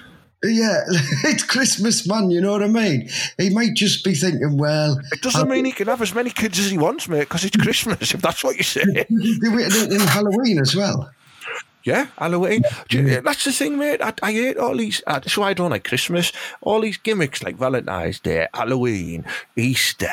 Yeah, 0.42 0.82
it's 1.24 1.42
Christmas, 1.42 2.06
man, 2.06 2.30
you 2.30 2.40
know 2.40 2.52
what 2.52 2.62
I 2.62 2.68
mean? 2.68 3.08
He 3.38 3.50
might 3.50 3.74
just 3.74 4.04
be 4.04 4.14
thinking, 4.14 4.56
well, 4.56 5.00
It 5.10 5.20
doesn't 5.20 5.48
mean 5.48 5.64
he 5.64 5.72
can 5.72 5.88
have 5.88 6.00
as 6.00 6.14
many 6.14 6.30
kids 6.30 6.60
as 6.60 6.70
he 6.70 6.78
wants, 6.78 7.08
mate, 7.08 7.20
because 7.20 7.44
it's 7.44 7.56
Christmas, 7.56 8.14
if 8.14 8.22
that's 8.22 8.44
what 8.44 8.56
you 8.56 8.62
say. 8.62 8.84
do 8.84 9.06
it 9.08 9.92
in 9.92 10.00
Halloween 10.00 10.60
as 10.60 10.76
well. 10.76 11.10
Yeah, 11.84 12.08
Halloween. 12.18 12.62
That's 12.90 13.44
the 13.44 13.52
thing, 13.52 13.78
mate. 13.78 14.02
I, 14.02 14.12
I 14.22 14.32
hate 14.32 14.58
all 14.58 14.76
these. 14.76 15.00
Uh, 15.06 15.20
that's 15.20 15.38
why 15.38 15.50
I 15.50 15.54
don't 15.54 15.70
like 15.70 15.84
Christmas. 15.84 16.32
All 16.60 16.80
these 16.82 16.98
gimmicks 16.98 17.42
like 17.42 17.56
Valentine's 17.56 18.20
Day, 18.20 18.46
Halloween, 18.52 19.24
Easter, 19.56 20.10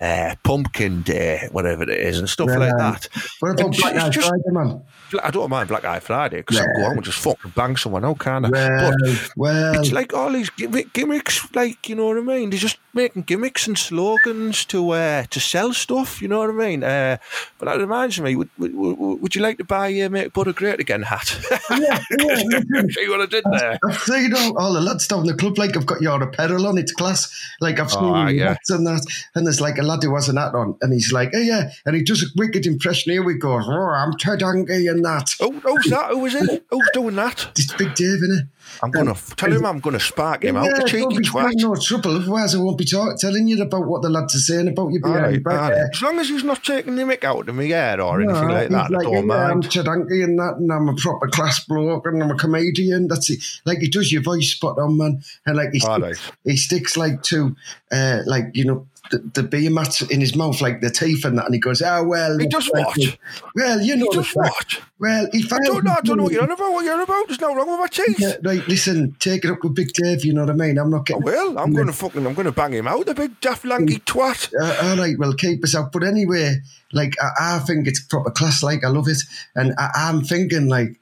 uh, 0.00 0.34
Pumpkin 0.44 1.02
Day, 1.02 1.48
whatever 1.50 1.82
it 1.82 1.90
is, 1.90 2.18
and 2.18 2.28
stuff 2.28 2.48
like 2.48 2.70
Yeah. 2.70 2.76
that. 2.78 3.08
What 3.40 3.58
about 3.60 3.76
Black 3.76 3.96
Eye 3.96 4.08
just- 4.10 4.28
Friday, 4.28 4.42
man? 4.50 4.82
I 5.22 5.30
don't 5.30 5.48
mind 5.50 5.68
Black 5.68 5.84
Eye 5.84 6.00
Friday 6.00 6.38
because 6.38 6.58
I 6.58 6.64
can 6.64 6.72
go 6.74 6.80
Yeah. 6.80 6.86
home 6.88 6.96
and 6.98 7.04
just 7.04 7.18
fucking 7.18 7.52
bang 7.54 7.76
someone 7.76 8.04
out, 8.04 8.18
can 8.18 8.44
I? 8.44 8.50
Well, 8.50 8.92
but 9.00 9.30
well, 9.36 9.80
it's 9.80 9.92
like 9.92 10.12
all 10.12 10.32
these 10.32 10.50
gimmick, 10.50 10.92
gimmicks, 10.92 11.46
like 11.54 11.88
you 11.88 11.94
know 11.94 12.06
what 12.06 12.18
I 12.18 12.22
mean. 12.22 12.50
They're 12.50 12.58
just 12.58 12.78
making 12.92 13.22
gimmicks 13.22 13.66
and 13.68 13.78
slogans 13.78 14.64
to 14.66 14.90
uh, 14.90 15.24
to 15.30 15.40
sell 15.40 15.72
stuff. 15.72 16.20
You 16.20 16.28
know 16.28 16.40
what 16.40 16.50
I 16.50 16.52
mean? 16.54 16.82
Uh, 16.84 17.18
but 17.58 17.66
that 17.66 17.78
reminds 17.78 18.20
me. 18.20 18.34
Would, 18.36 18.50
would, 18.58 18.74
would 18.74 19.22
would 19.22 19.34
you 19.36 19.42
like 19.42 19.58
to 19.58 19.64
buy 19.64 19.92
uh, 20.00 20.08
Make 20.08 20.32
Butter 20.32 20.52
Great 20.52 20.80
Again 20.80 21.02
hat. 21.06 21.38
Yeah, 21.70 22.00
yeah, 22.18 22.82
See 22.90 23.08
what 23.08 23.20
I 23.20 23.26
did 23.26 23.44
there? 23.50 23.78
I've 23.84 23.98
seen 23.98 24.34
all, 24.34 24.58
all 24.58 24.72
the 24.72 24.80
lads 24.80 25.06
down 25.06 25.26
the 25.26 25.34
club, 25.34 25.58
like 25.58 25.76
I've 25.76 25.86
got 25.86 26.00
your 26.00 26.22
apparel 26.22 26.66
on, 26.66 26.78
it's 26.78 26.92
class. 26.92 27.32
Like 27.60 27.80
I've 27.80 27.86
oh, 27.88 28.00
seen 28.00 28.04
Oh, 28.04 28.26
the 28.26 28.34
yeah. 28.34 28.48
hats 28.48 28.70
and 28.70 28.86
that. 28.86 29.06
And 29.34 29.46
there's 29.46 29.60
like 29.60 29.78
a 29.78 29.82
lad 29.82 30.02
who 30.02 30.14
has 30.14 30.28
an 30.28 30.36
hat 30.36 30.54
on, 30.54 30.76
and 30.82 30.92
he's 30.92 31.12
like, 31.12 31.30
oh 31.34 31.40
yeah, 31.40 31.70
and 31.84 31.96
he 31.96 32.02
does 32.02 32.22
a 32.22 32.26
wicked 32.36 32.66
impression. 32.66 33.12
Here 33.12 33.22
we 33.24 33.34
go, 33.34 33.54
oh, 33.54 33.94
I'm 33.96 34.16
Ted 34.18 34.42
Hanky 34.42 34.86
and 34.86 35.04
that. 35.04 35.30
Oh, 35.40 35.52
who's 35.52 35.86
that? 35.90 36.10
Who 36.10 36.26
is 36.26 36.34
it? 36.34 36.64
Who's 36.70 36.90
doing 36.92 37.16
that? 37.16 37.46
It's 37.56 37.72
Big 37.74 37.94
Dave, 37.94 38.20
innit? 38.20 38.48
I'm 38.82 38.90
gonna 38.90 39.14
tell 39.36 39.52
him 39.52 39.64
I'm 39.64 39.80
gonna 39.80 40.00
spark 40.00 40.44
him 40.44 40.56
out. 40.56 40.64
The 40.64 40.76
don't 40.76 40.88
cheeky 40.88 41.18
be 41.18 41.24
twat. 41.24 41.52
no 41.56 41.74
trouble. 41.76 42.16
Otherwise, 42.16 42.54
I 42.54 42.58
won't 42.58 42.78
be 42.78 42.84
talk, 42.84 43.18
telling 43.18 43.48
you 43.48 43.62
about 43.62 43.86
what 43.86 44.02
the 44.02 44.10
lads 44.10 44.34
are 44.34 44.38
saying 44.38 44.68
about 44.68 44.92
you 44.92 45.00
behind 45.00 45.22
right, 45.22 45.44
back 45.44 45.72
right. 45.72 45.88
As 45.92 46.02
long 46.02 46.18
as 46.18 46.28
he's 46.28 46.44
not 46.44 46.62
taking 46.62 46.96
the 46.96 47.02
mick 47.02 47.24
out 47.24 47.48
of 47.48 47.54
me 47.54 47.70
hair 47.70 48.00
or 48.00 48.20
No, 48.20 48.30
anything 48.30 48.48
like 48.48 48.68
that, 48.68 48.84
I 48.86 49.02
don't 49.02 49.12
yeah, 49.12 49.18
I'm 49.18 49.26
mind. 49.26 49.70
Ted 49.70 49.86
Hanky 49.86 50.22
and 50.22 50.38
that, 50.38 50.56
and 50.56 50.72
I'm 50.72 50.88
a 50.88 50.94
proper 50.94 51.28
class 51.28 51.64
bloke, 51.64 52.06
and 52.06 52.22
I'm 52.22 52.30
a 52.30 52.36
comedian. 52.36 53.08
That's 53.08 53.30
it. 53.30 53.42
Like 53.64 53.78
he 53.78 53.88
does 53.88 54.12
your 54.12 54.22
voice 54.22 54.50
spot 54.50 54.78
on, 54.78 54.96
man, 54.96 55.22
and 55.44 55.56
like 55.56 55.70
he 55.72 55.80
sticks, 55.80 56.00
right. 56.00 56.32
he 56.44 56.56
sticks 56.56 56.96
like 56.96 57.22
to, 57.24 57.56
uh, 57.92 58.20
like 58.26 58.44
you 58.54 58.64
know. 58.64 58.86
The, 59.10 59.18
the 59.34 59.42
beer 59.44 59.70
mats 59.70 60.02
in 60.02 60.20
his 60.20 60.34
mouth, 60.34 60.60
like 60.60 60.80
the 60.80 60.90
teeth 60.90 61.24
and 61.24 61.38
that, 61.38 61.44
and 61.44 61.54
he 61.54 61.60
goes, 61.60 61.80
"Oh 61.80 62.02
well." 62.04 62.38
He 62.38 62.46
does 62.48 62.68
like, 62.70 62.86
what? 62.86 63.18
Well, 63.54 63.80
you 63.80 63.96
know, 63.96 64.06
He 64.10 64.16
does 64.16 64.30
what? 64.32 64.80
Well, 64.98 65.28
he 65.32 65.44
I 65.52 65.58
don't 65.64 65.84
know. 65.84 65.92
I 65.92 66.00
don't 66.00 66.16
know 66.16 66.24
what 66.24 66.32
you're 66.32 66.42
on 66.42 66.50
about. 66.50 66.72
What 66.72 66.84
you're 66.84 66.94
on 66.94 67.00
about? 67.02 67.28
There's 67.28 67.40
no 67.40 67.54
wrong 67.54 67.70
with 67.70 67.78
my 67.78 67.86
teeth. 67.86 68.18
Yeah, 68.18 68.34
right, 68.42 68.66
listen, 68.66 69.14
take 69.20 69.44
it 69.44 69.50
up 69.50 69.62
with 69.62 69.74
Big 69.74 69.92
Dave. 69.92 70.24
You 70.24 70.32
know 70.34 70.40
what 70.40 70.50
I 70.50 70.54
mean? 70.54 70.78
I'm 70.78 70.90
not 70.90 71.02
I 71.02 71.04
getting. 71.04 71.22
will. 71.22 71.58
I'm 71.58 71.72
gonna 71.72 71.92
fucking. 71.92 72.26
I'm 72.26 72.34
gonna 72.34 72.50
bang 72.52 72.72
him 72.72 72.88
out. 72.88 73.06
The 73.06 73.14
big 73.14 73.40
daft 73.40 73.64
lanky 73.64 73.98
twat. 74.00 74.52
Uh, 74.60 74.88
all 74.90 74.96
right, 74.96 75.16
well, 75.18 75.34
keep 75.34 75.62
us 75.62 75.74
out. 75.76 75.92
But 75.92 76.02
anyway, 76.02 76.56
like 76.92 77.14
I, 77.20 77.56
I 77.56 77.58
think 77.60 77.86
it's 77.86 78.00
proper 78.04 78.30
class. 78.30 78.62
Like 78.62 78.84
I 78.84 78.88
love 78.88 79.08
it, 79.08 79.22
and 79.54 79.74
I, 79.78 79.90
I'm 79.94 80.22
thinking 80.22 80.68
like, 80.68 80.98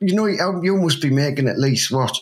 you 0.00 0.14
know, 0.14 0.26
you 0.26 0.60
you 0.62 0.76
must 0.76 1.02
be 1.02 1.10
making 1.10 1.48
at 1.48 1.58
least 1.58 1.90
what 1.90 2.16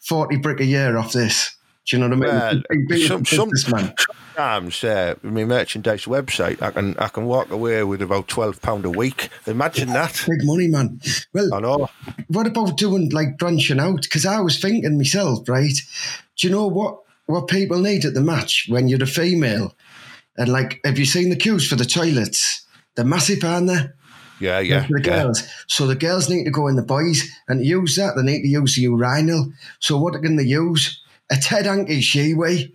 forty 0.00 0.36
brick 0.36 0.60
a 0.60 0.64
year 0.64 0.96
off 0.96 1.12
this. 1.12 1.56
Do 1.86 1.96
you 1.96 2.00
know 2.08 2.14
what 2.16 2.28
I 2.28 2.32
Well, 2.32 2.62
mean? 2.72 3.06
Some, 3.06 3.24
some, 3.24 3.48
businessman. 3.50 3.94
Sometimes 4.40 4.84
uh, 4.84 5.14
with 5.22 5.34
my 5.34 5.44
merchandise 5.44 6.06
website, 6.06 6.62
I 6.62 6.70
can 6.70 6.96
I 6.96 7.08
can 7.08 7.26
walk 7.26 7.50
away 7.50 7.84
with 7.84 8.00
about 8.00 8.26
twelve 8.26 8.62
pound 8.62 8.86
a 8.86 8.90
week. 8.90 9.28
Imagine 9.46 9.90
that. 9.90 10.24
Big 10.26 10.46
money, 10.46 10.66
man. 10.66 10.98
Well, 11.34 11.52
I 11.52 11.60
know. 11.60 11.90
what 12.28 12.46
about 12.46 12.78
doing 12.78 13.10
like 13.10 13.36
branching 13.36 13.78
out? 13.78 14.00
Because 14.00 14.24
I 14.24 14.40
was 14.40 14.58
thinking 14.58 14.96
myself, 14.96 15.46
right? 15.46 15.74
Do 16.38 16.46
you 16.46 16.54
know 16.54 16.66
what 16.68 17.00
what 17.26 17.48
people 17.48 17.80
need 17.80 18.06
at 18.06 18.14
the 18.14 18.22
match 18.22 18.64
when 18.70 18.88
you're 18.88 19.02
a 19.02 19.06
female? 19.06 19.74
And 20.38 20.50
like, 20.50 20.80
have 20.86 20.98
you 20.98 21.04
seen 21.04 21.28
the 21.28 21.36
queues 21.36 21.68
for 21.68 21.76
the 21.76 21.84
toilets? 21.84 22.66
They're 22.96 23.04
massive, 23.04 23.44
aren't 23.44 23.66
they? 23.66 23.90
Yeah, 24.40 24.60
yeah, 24.60 24.86
for 24.86 24.98
the 24.98 25.06
yeah. 25.06 25.22
girls. 25.22 25.42
So 25.66 25.86
the 25.86 25.96
girls 25.96 26.30
need 26.30 26.44
to 26.44 26.50
go 26.50 26.66
in 26.68 26.76
the 26.76 26.82
boys 26.82 27.28
and 27.46 27.62
use 27.62 27.96
that. 27.96 28.14
They 28.16 28.22
need 28.22 28.40
to 28.40 28.48
use 28.48 28.74
the 28.74 28.82
urinal. 28.82 29.52
So 29.80 29.98
what 29.98 30.14
can 30.22 30.36
they 30.36 30.44
use? 30.44 31.02
A 31.30 31.36
Ted 31.36 31.66
Hanky 31.66 32.00
Shewee. 32.00 32.72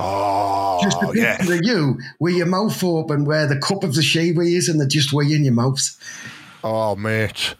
Oh, 0.00 0.78
Just 0.82 1.02
a 1.02 1.12
yeah. 1.14 1.36
picture 1.38 1.54
of 1.54 1.60
you 1.62 1.98
with 2.20 2.34
your 2.34 2.46
mouth 2.46 2.82
open 2.82 3.24
where 3.24 3.46
the 3.46 3.58
cup 3.58 3.84
of 3.84 3.94
the 3.94 4.00
Shewee 4.02 4.54
is 4.56 4.68
and 4.68 4.80
they're 4.80 4.88
just 4.88 5.12
way 5.12 5.26
in 5.26 5.44
your 5.44 5.54
mouth. 5.54 5.80
Oh, 6.64 6.96
mate. 6.96 7.54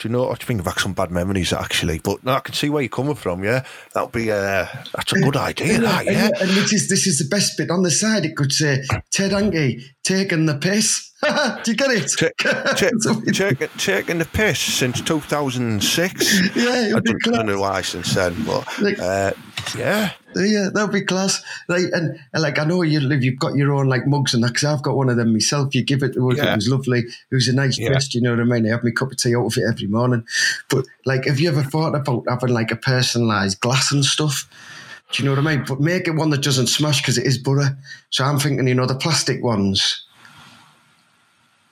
Do 0.00 0.08
you 0.08 0.12
know 0.14 0.22
what? 0.28 0.42
I 0.42 0.44
think 0.46 0.60
I've 0.60 0.66
had 0.66 0.78
some 0.78 0.94
bad 0.94 1.10
memories 1.10 1.52
actually, 1.52 1.98
but 1.98 2.24
no, 2.24 2.32
I 2.32 2.40
can 2.40 2.54
see 2.54 2.70
where 2.70 2.80
you're 2.80 2.88
coming 2.88 3.14
from. 3.14 3.44
Yeah, 3.44 3.64
that'll 3.92 4.08
be 4.08 4.32
uh, 4.32 4.64
that's 4.94 5.12
a 5.12 5.20
good 5.20 5.36
idea. 5.36 5.78
That, 5.78 6.06
yeah. 6.06 6.30
and 6.40 6.48
this 6.52 6.72
is 6.72 6.88
this 6.88 7.06
is 7.06 7.18
the 7.18 7.28
best 7.28 7.58
bit 7.58 7.70
on 7.70 7.82
the 7.82 7.90
side. 7.90 8.24
It 8.24 8.34
could 8.34 8.50
say 8.50 8.82
Ted 9.12 9.32
Hanky 9.32 9.84
taking 10.02 10.46
the 10.46 10.54
piss. 10.56 11.12
Do 11.22 11.70
you 11.70 11.76
get 11.76 11.90
it? 11.90 12.10
Ta- 12.16 12.30
ta- 12.72 13.20
taking, 13.30 13.68
taking 13.76 14.18
the 14.20 14.24
piss 14.24 14.58
since 14.58 15.02
2006. 15.02 16.56
Yeah, 16.56 16.96
I 16.96 17.00
don't, 17.00 17.22
don't 17.22 17.44
know 17.46 17.60
why 17.60 17.82
since 17.82 18.14
then, 18.14 18.34
but 18.46 18.66
uh, 18.98 19.32
yeah. 19.76 20.12
Yeah, 20.36 20.68
that'd 20.72 20.92
be 20.92 21.00
class. 21.02 21.42
Like, 21.68 21.84
and, 21.92 22.18
and 22.32 22.42
like, 22.42 22.58
I 22.58 22.64
know 22.64 22.82
you 22.82 23.00
live, 23.00 23.24
you've 23.24 23.38
got 23.38 23.56
your 23.56 23.72
own 23.72 23.88
like 23.88 24.06
mugs 24.06 24.32
and 24.32 24.44
that, 24.44 24.48
because 24.54 24.64
I've 24.64 24.82
got 24.82 24.96
one 24.96 25.08
of 25.08 25.16
them 25.16 25.32
myself. 25.32 25.74
You 25.74 25.82
give 25.82 26.02
it 26.04 26.14
to 26.14 26.30
us, 26.30 26.36
Yeah. 26.38 26.52
it 26.52 26.56
was 26.56 26.68
lovely. 26.68 27.00
It 27.00 27.34
was 27.34 27.48
a 27.48 27.52
nice 27.54 27.78
Yeah. 27.78 27.88
gest, 27.94 28.14
you 28.14 28.20
know 28.20 28.30
what 28.30 28.40
I 28.40 28.44
mean? 28.44 28.66
I 28.66 28.70
have 28.70 28.84
my 28.84 28.90
cup 28.92 29.10
of 29.10 29.16
tea 29.18 29.34
out 29.34 29.46
of 29.46 29.56
it 29.56 29.64
every 29.68 29.88
morning. 29.88 30.24
But 30.68 30.86
like, 31.04 31.24
have 31.24 31.40
you 31.40 31.48
ever 31.48 31.62
thought 31.64 31.94
about 31.94 32.24
having 32.28 32.50
like 32.54 32.70
a 32.70 32.76
personalised 32.76 33.58
glass 33.60 33.90
and 33.90 34.04
stuff? 34.04 34.48
Do 35.12 35.20
you 35.22 35.28
know 35.28 35.34
what 35.34 35.44
I 35.44 35.56
mean? 35.56 35.64
But 35.66 35.80
make 35.80 36.06
it 36.06 36.12
one 36.14 36.30
that 36.30 36.42
doesn't 36.42 36.68
smash 36.68 37.00
because 37.02 37.18
it 37.18 37.26
is 37.26 37.36
butter. 37.36 37.76
So 38.10 38.24
I'm 38.24 38.38
thinking, 38.38 38.68
you 38.68 38.74
know, 38.76 38.86
the 38.86 38.94
plastic 38.94 39.42
ones. 39.42 40.04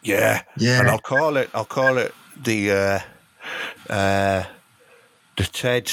Yeah, 0.02 0.42
Yeah. 0.56 0.80
and 0.80 0.88
I'll 0.88 0.98
call 0.98 1.36
it. 1.36 1.48
I'll 1.54 1.64
call 1.64 1.98
it 1.98 2.12
the 2.42 2.70
uh, 2.72 3.92
uh, 3.92 4.44
the 5.36 5.44
Ted 5.44 5.90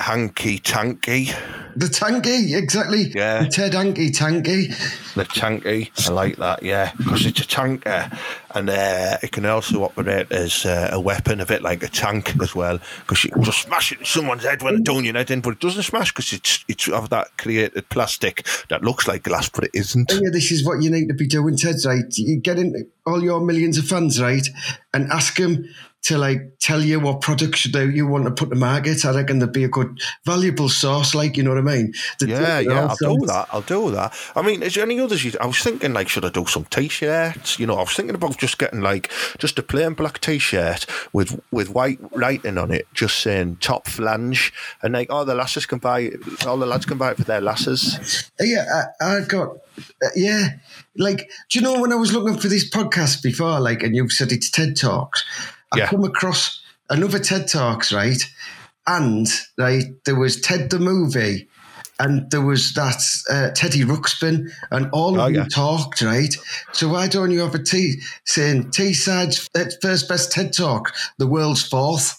Hanky 0.00 0.58
Tanky. 0.58 1.34
The 1.76 1.86
tanky, 1.86 2.56
exactly. 2.56 3.12
Yeah. 3.14 3.44
The 3.44 3.48
Ted 3.48 3.74
Hanky 3.74 4.10
tanky. 4.10 4.68
The 5.14 5.24
tanky, 5.24 5.90
I 6.08 6.12
like 6.12 6.36
that. 6.36 6.62
Yeah, 6.62 6.92
because 6.96 7.26
it's 7.26 7.40
a 7.40 7.46
tanker, 7.46 8.10
and 8.54 8.68
uh, 8.68 9.18
it 9.22 9.32
can 9.32 9.46
also 9.46 9.84
operate 9.84 10.32
as 10.32 10.66
uh, 10.66 10.88
a 10.92 11.00
weapon, 11.00 11.40
a 11.40 11.46
bit 11.46 11.62
like 11.62 11.82
a 11.82 11.88
tank 11.88 12.34
as 12.42 12.54
well. 12.54 12.80
Because 13.00 13.24
you 13.24 13.30
just 13.42 13.62
smash 13.62 13.92
it 13.92 14.00
in 14.00 14.04
someone's 14.04 14.44
head 14.44 14.62
when 14.62 14.74
it's 14.74 14.82
doing 14.82 15.04
your 15.04 15.14
head 15.14 15.30
in, 15.30 15.40
but 15.40 15.54
it 15.54 15.60
doesn't 15.60 15.82
smash 15.84 16.12
because 16.12 16.32
it's 16.32 16.64
it's 16.66 16.88
of 16.88 17.10
that 17.10 17.36
created 17.38 17.88
plastic 17.88 18.46
that 18.68 18.82
looks 18.82 19.06
like 19.06 19.22
glass, 19.22 19.48
but 19.48 19.64
it 19.64 19.70
isn't. 19.74 20.10
Yeah, 20.12 20.30
this 20.32 20.50
is 20.50 20.64
what 20.64 20.82
you 20.82 20.90
need 20.90 21.08
to 21.08 21.14
be 21.14 21.28
doing, 21.28 21.56
Ted, 21.56 21.76
right? 21.86 22.04
You 22.16 22.40
get 22.40 22.58
in 22.58 22.90
all 23.06 23.22
your 23.22 23.40
millions 23.40 23.78
of 23.78 23.84
fans, 23.84 24.20
right? 24.20 24.46
And 24.92 25.10
ask 25.10 25.36
them 25.36 25.68
to 26.02 26.16
like 26.16 26.40
tell 26.60 26.82
you 26.82 26.98
what 27.00 27.20
products 27.20 27.66
you 27.66 27.80
you 27.80 28.06
want 28.06 28.24
to 28.24 28.30
put 28.30 28.50
to 28.50 28.56
market. 28.56 29.04
I 29.04 29.14
reckon 29.14 29.38
there'd 29.38 29.52
be 29.52 29.64
a 29.64 29.68
good, 29.68 30.00
valuable 30.24 30.68
source, 30.68 31.14
like, 31.14 31.36
you 31.36 31.42
know 31.42 31.50
what 31.50 31.58
I 31.58 31.62
mean? 31.76 31.92
The- 32.18 32.28
Yeah, 32.28 32.58
yeah, 32.60 32.86
I'll 32.86 32.96
do 33.18 33.26
that. 33.26 33.48
I'll 33.52 33.60
do 33.62 33.90
that. 33.90 34.14
I 34.34 34.42
mean, 34.42 34.62
is 34.62 34.74
there 34.74 34.84
any 34.84 34.98
others? 35.00 35.24
You, 35.24 35.32
I 35.40 35.46
was 35.46 35.58
thinking, 35.58 35.92
like, 35.92 36.08
should 36.08 36.24
I 36.24 36.30
do 36.30 36.46
some 36.46 36.64
t-shirts? 36.64 37.58
You 37.58 37.66
know, 37.66 37.74
I 37.74 37.80
was 37.80 37.92
thinking 37.94 38.14
about 38.14 38.38
just 38.38 38.58
getting 38.58 38.80
like 38.80 39.10
just 39.38 39.58
a 39.58 39.62
plain 39.62 39.94
black 39.94 40.20
t-shirt 40.20 40.86
with 41.12 41.40
with 41.50 41.70
white 41.70 41.98
writing 42.12 42.56
on 42.58 42.70
it, 42.70 42.86
just 42.94 43.18
saying 43.18 43.56
"top 43.60 43.86
flange," 43.86 44.52
and 44.82 44.94
like 44.94 45.10
all 45.12 45.24
the 45.24 45.34
lasses 45.34 45.66
can 45.66 45.78
buy, 45.78 46.10
all 46.46 46.56
the 46.56 46.66
lads 46.66 46.86
can 46.86 46.98
buy 46.98 47.10
it 47.12 47.16
for 47.18 47.24
their 47.24 47.40
lasses. 47.40 48.30
Yeah, 48.40 48.64
I, 49.00 49.16
I 49.16 49.20
got, 49.22 49.56
uh, 50.02 50.08
yeah. 50.16 50.48
Like, 50.96 51.30
do 51.50 51.58
you 51.58 51.60
know 51.62 51.80
when 51.80 51.92
I 51.92 51.96
was 51.96 52.12
looking 52.12 52.38
for 52.38 52.48
this 52.48 52.68
podcast 52.68 53.22
before, 53.22 53.60
like, 53.60 53.82
and 53.82 53.94
you 53.94 54.08
said 54.08 54.32
it's 54.32 54.50
TED 54.50 54.76
Talks, 54.76 55.24
I 55.72 55.78
Yeah. 55.78 55.86
come 55.86 56.04
across 56.04 56.60
another 56.88 57.18
TED 57.18 57.48
Talks, 57.48 57.92
right? 57.92 58.22
And, 58.86 59.26
right, 59.58 59.84
there 60.04 60.16
was 60.18 60.40
Ted 60.40 60.70
the 60.70 60.78
movie. 60.78 61.48
And 61.98 62.30
there 62.30 62.40
was 62.40 62.72
that 62.72 62.96
uh, 63.30 63.50
Teddy 63.54 63.84
Ruxpin, 63.84 64.50
and 64.70 64.88
all 64.90 65.10
of 65.16 65.20
Oh, 65.20 65.24
them 65.26 65.34
yeah. 65.34 65.44
talked, 65.54 66.00
right? 66.00 66.34
So 66.72 66.88
why 66.88 67.08
don't 67.08 67.30
you 67.30 67.40
have 67.40 67.54
a 67.54 67.62
T 67.62 68.00
saying 68.24 68.70
Teesside's 68.70 69.48
first 69.82 70.08
best 70.08 70.32
TED 70.32 70.54
Talk, 70.54 70.94
the 71.18 71.26
world's 71.26 71.62
fourth? 71.62 72.18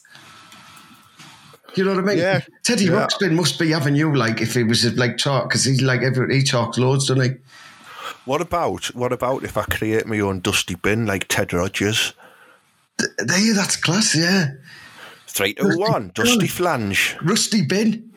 You 1.76 1.84
know 1.86 1.96
what 1.96 2.04
I 2.04 2.08
mean? 2.08 2.18
Yeah. 2.20 2.42
Teddy 2.64 2.86
Yeah. 2.86 3.08
Ruxpin 3.08 3.32
must 3.32 3.58
be 3.58 3.72
having 3.72 3.96
you 3.96 4.16
like 4.16 4.40
if 4.42 4.54
he 4.54 4.64
was 4.64 4.86
like 4.98 5.18
talk 5.18 5.50
because 5.50 5.64
he's 5.64 5.82
like 5.82 6.02
every 6.02 6.36
he 6.38 6.44
talks 6.44 6.78
loads, 6.78 7.08
doesn't 7.08 7.24
he? 7.24 7.38
What 8.26 8.42
about 8.42 8.94
what 8.94 9.12
about 9.14 9.44
if 9.44 9.58
I 9.58 9.64
create 9.64 10.06
my 10.06 10.20
own 10.20 10.42
dusty 10.42 10.76
bin 10.76 11.06
like 11.08 11.28
Ted 11.28 11.54
Rogers? 11.54 12.14
There, 12.98 13.54
that's 13.54 13.76
class, 13.78 14.16
yeah. 14.16 14.52
Three, 15.28 15.54
two, 15.54 15.78
one, 15.78 16.12
dusty 16.14 16.48
flange, 16.48 17.16
Rusty 17.22 17.64
bin. 17.66 18.12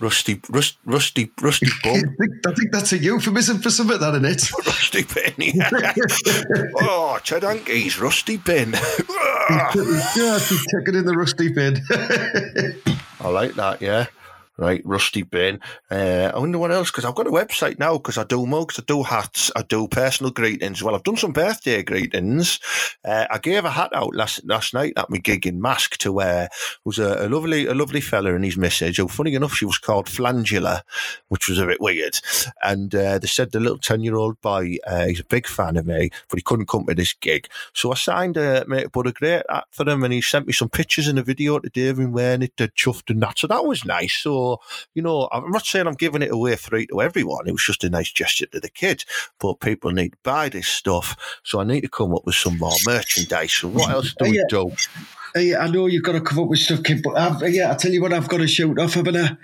rusty, 0.00 0.40
rust, 0.50 0.76
rusty, 0.84 1.30
rusty 1.40 1.68
bum. 1.82 2.16
I 2.46 2.52
think 2.54 2.72
that's 2.72 2.92
a 2.92 2.98
euphemism 2.98 3.58
for 3.60 3.70
something, 3.70 3.98
that, 3.98 4.14
isn't 4.14 4.24
it? 4.24 4.50
Rusty 4.66 5.02
bin, 5.04 5.54
yeah. 5.54 5.70
oh, 6.80 7.18
Ted 7.24 7.44
rusty 8.00 8.36
bin. 8.38 8.72
yeah, 8.72 10.38
he's 10.38 10.66
taking 10.74 10.94
in 10.94 11.04
the 11.04 11.14
rusty 11.16 11.52
bin. 11.52 11.80
I 13.20 13.28
like 13.28 13.54
that, 13.54 13.80
yeah. 13.80 14.06
Right, 14.60 14.82
rusty 14.84 15.22
bin. 15.22 15.60
Uh, 15.88 16.32
I 16.34 16.38
wonder 16.38 16.58
what 16.58 16.72
else, 16.72 16.90
because 16.90 17.04
I've 17.04 17.14
got 17.14 17.28
a 17.28 17.30
website 17.30 17.78
now, 17.78 17.96
because 17.96 18.18
I 18.18 18.24
do 18.24 18.44
mugs, 18.44 18.76
I 18.76 18.82
do 18.84 19.04
hats, 19.04 19.52
I 19.54 19.62
do 19.62 19.86
personal 19.86 20.32
greetings. 20.32 20.82
Well, 20.82 20.96
I've 20.96 21.04
done 21.04 21.16
some 21.16 21.32
birthday 21.32 21.84
greetings. 21.84 22.58
Uh, 23.04 23.26
I 23.30 23.38
gave 23.38 23.64
a 23.64 23.70
hat 23.70 23.94
out 23.94 24.16
last 24.16 24.44
last 24.44 24.74
night 24.74 24.94
at 24.96 25.10
my 25.10 25.18
gig 25.18 25.46
in 25.46 25.60
Marske 25.60 25.96
to 25.98 26.10
wear. 26.10 26.46
It 26.46 26.50
was 26.84 26.98
a, 26.98 27.24
a 27.24 27.28
lovely 27.28 27.66
a 27.66 27.74
lovely 27.74 28.00
fella 28.00 28.34
and 28.34 28.44
his 28.44 28.56
message. 28.56 28.98
funny 29.08 29.34
enough, 29.34 29.54
she 29.54 29.64
was 29.64 29.78
called 29.78 30.06
Flangula, 30.06 30.80
which 31.28 31.48
was 31.48 31.60
a 31.60 31.66
bit 31.66 31.80
weird. 31.80 32.18
And 32.60 32.92
uh, 32.96 33.20
they 33.20 33.28
said 33.28 33.52
the 33.52 33.60
little 33.60 33.78
10 33.78 34.00
year 34.00 34.16
old 34.16 34.40
boy, 34.40 34.78
uh, 34.88 35.06
he's 35.06 35.20
a 35.20 35.24
big 35.24 35.46
fan 35.46 35.76
of 35.76 35.86
me, 35.86 36.10
but 36.28 36.36
he 36.36 36.42
couldn't 36.42 36.68
come 36.68 36.84
to 36.86 36.96
this 36.96 37.12
gig. 37.12 37.46
So 37.74 37.92
I 37.92 37.94
signed 37.94 38.36
a 38.36 38.64
mate 38.66 38.88
but 38.92 39.06
a 39.06 39.12
great 39.12 39.44
hat 39.48 39.66
for 39.70 39.88
him 39.88 40.02
and 40.02 40.12
he 40.12 40.20
sent 40.20 40.48
me 40.48 40.52
some 40.52 40.68
pictures 40.68 41.06
and 41.06 41.20
a 41.20 41.22
video 41.22 41.60
today 41.60 41.90
of 41.90 42.00
him 42.00 42.10
wearing 42.10 42.42
it, 42.42 42.60
uh, 42.60 42.66
chuffed 42.76 43.10
and 43.10 43.22
that. 43.22 43.38
So 43.38 43.46
that 43.46 43.64
was 43.64 43.84
nice. 43.84 44.14
So 44.16 44.47
So, 44.48 44.60
you 44.94 45.02
know, 45.02 45.28
I'm 45.32 45.50
not 45.50 45.66
saying 45.66 45.86
I'm 45.86 45.94
giving 45.94 46.22
it 46.22 46.30
away 46.30 46.56
free 46.56 46.86
to 46.86 47.02
everyone. 47.02 47.46
It 47.46 47.52
was 47.52 47.64
just 47.64 47.84
a 47.84 47.90
nice 47.90 48.10
gesture 48.10 48.46
to 48.46 48.60
the 48.60 48.68
kids. 48.68 49.04
But 49.38 49.60
people 49.60 49.90
need 49.90 50.12
to 50.12 50.18
buy 50.22 50.48
this 50.48 50.66
stuff. 50.68 51.40
So 51.42 51.60
I 51.60 51.64
need 51.64 51.82
to 51.82 51.88
come 51.88 52.14
up 52.14 52.24
with 52.24 52.34
some 52.34 52.58
more 52.58 52.76
merchandise. 52.86 53.52
So 53.52 53.68
what 53.68 53.90
else 53.90 54.14
do 54.18 54.30
we 54.30 54.44
do? 54.48 54.72
Hey, 55.34 55.54
I 55.54 55.68
know 55.68 55.86
you've 55.86 56.04
got 56.04 56.12
to 56.12 56.20
come 56.20 56.38
up 56.38 56.48
with 56.48 56.60
stuff, 56.60 56.82
kid, 56.82 57.02
but 57.02 57.16
I've, 57.16 57.52
yeah, 57.52 57.70
I 57.70 57.74
tell 57.74 57.92
you 57.92 58.00
what, 58.00 58.14
I've 58.14 58.28
got 58.28 58.38
to 58.38 58.48
shoot 58.48 58.78
off. 58.78 58.96
I've, 58.96 59.06
a, 59.08 59.38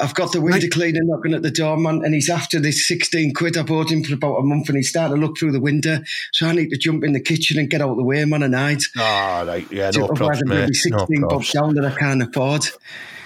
I've 0.00 0.14
got 0.14 0.32
the 0.32 0.40
window 0.40 0.66
cleaner 0.72 1.00
knocking 1.04 1.34
at 1.34 1.42
the 1.42 1.52
door, 1.52 1.76
man, 1.76 2.02
and 2.04 2.12
he's 2.12 2.28
after 2.28 2.58
this 2.58 2.88
16 2.88 3.32
quid 3.34 3.56
I 3.56 3.62
bought 3.62 3.92
him 3.92 4.02
for 4.02 4.14
about 4.14 4.38
a 4.38 4.42
month, 4.42 4.68
and 4.68 4.76
he's 4.76 4.88
starting 4.88 5.14
to 5.14 5.24
look 5.24 5.38
through 5.38 5.52
the 5.52 5.60
window. 5.60 6.00
So 6.32 6.48
I 6.48 6.52
need 6.52 6.70
to 6.70 6.76
jump 6.76 7.04
in 7.04 7.12
the 7.12 7.20
kitchen 7.20 7.60
and 7.60 7.70
get 7.70 7.80
out 7.80 7.90
of 7.90 7.96
the 7.96 8.02
way, 8.02 8.24
man, 8.24 8.42
and 8.42 8.56
hide. 8.56 8.80
Ah, 8.98 9.44
right. 9.46 9.70
Yeah, 9.70 9.90
no 9.94 10.06
Otherwise, 10.06 10.18
problem, 10.18 10.32
I'm 10.32 10.48
going 10.48 10.48
to 10.48 10.62
mate. 10.62 10.68
be 10.68 10.74
16 10.74 11.06
no 11.10 11.28
bucks 11.28 11.52
down 11.52 11.74
that 11.74 11.84
I 11.84 11.94
can't 11.96 12.22
afford. 12.22 12.66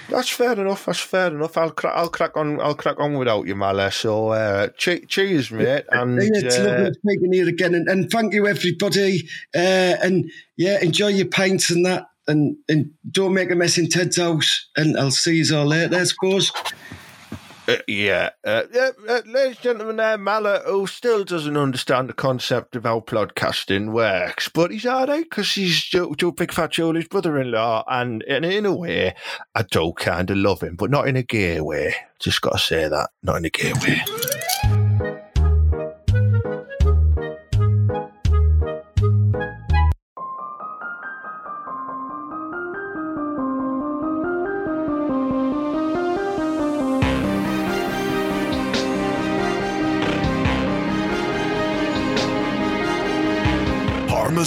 That's 0.09 0.29
fair 0.29 0.53
enough. 0.53 0.85
That's 0.85 0.99
fair 0.99 1.27
enough. 1.27 1.57
I'll 1.57 1.71
crack. 1.71 1.93
I'll 1.95 2.09
crack 2.09 2.37
on. 2.37 2.61
I'll 2.61 2.75
crack 2.75 2.99
on 2.99 3.17
without 3.17 3.45
you, 3.47 3.55
Mala. 3.55 3.91
So, 3.91 4.29
uh, 4.29 4.69
che- 4.77 5.05
cheers, 5.05 5.51
mate. 5.51 5.83
And 5.91 6.15
yeah, 6.21 6.29
it's 6.33 6.57
uh, 6.57 6.63
lovely 6.63 6.91
speaking 6.93 7.33
here 7.33 7.47
again, 7.49 7.75
and, 7.75 7.89
and 7.89 8.09
thank 8.09 8.33
you 8.33 8.47
everybody. 8.47 9.27
Uh, 9.55 9.95
and 10.01 10.29
yeah, 10.55 10.81
enjoy 10.81 11.07
your 11.07 11.27
pints 11.27 11.69
and 11.69 11.85
that, 11.85 12.05
and 12.27 12.55
and 12.69 12.91
don't 13.11 13.33
make 13.33 13.51
a 13.51 13.55
mess 13.55 13.77
in 13.77 13.89
Ted's 13.89 14.17
house. 14.17 14.69
And 14.77 14.97
I'll 14.97 15.11
see 15.11 15.41
you 15.41 15.57
all 15.57 15.65
later, 15.65 15.95
I 15.97 16.03
suppose. 16.05 16.51
Uh, 17.67 17.75
yeah, 17.85 18.29
uh, 18.45 18.63
yeah 18.73 18.91
uh, 19.09 19.21
ladies 19.25 19.57
and 19.57 19.59
gentlemen, 19.59 19.97
there, 19.97 20.17
Mala, 20.17 20.61
who 20.65 20.87
still 20.87 21.25
doesn't 21.25 21.57
understand 21.57 22.07
the 22.07 22.13
concept 22.13 22.77
of 22.77 22.83
how 22.83 23.01
podcasting 23.01 23.91
works, 23.91 24.47
but 24.47 24.71
he's 24.71 24.85
all 24.85 25.05
right 25.05 25.29
because 25.29 25.51
he's 25.51 25.83
Joe, 25.83 26.15
Joe 26.15 26.31
Big 26.31 26.53
Fat 26.53 26.71
Julie's 26.71 27.09
brother-in-law, 27.09 27.83
and, 27.89 28.23
and 28.23 28.45
in 28.45 28.65
a 28.65 28.73
way, 28.73 29.15
I 29.53 29.63
do 29.63 29.91
kind 29.97 30.29
of 30.29 30.37
love 30.37 30.61
him, 30.61 30.77
but 30.77 30.89
not 30.89 31.09
in 31.09 31.17
a 31.17 31.23
gay 31.23 31.59
way. 31.59 31.93
Just 32.19 32.41
got 32.41 32.53
to 32.53 32.59
say 32.59 32.87
that, 32.87 33.09
not 33.21 33.37
in 33.37 33.45
a 33.45 33.49
gay 33.49 33.73
way. 33.73 34.36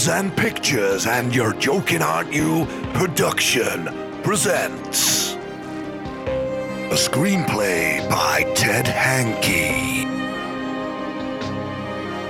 Parmesan 0.02 0.30
Pictures 0.30 1.06
and 1.06 1.34
You're 1.34 1.52
Joking, 1.52 2.00
Aren't 2.00 2.32
You? 2.32 2.64
production 2.94 3.84
presents 4.22 5.34
a 5.34 6.96
screenplay 6.96 8.08
by 8.08 8.50
Ted 8.54 8.86
Hanky. 8.86 10.08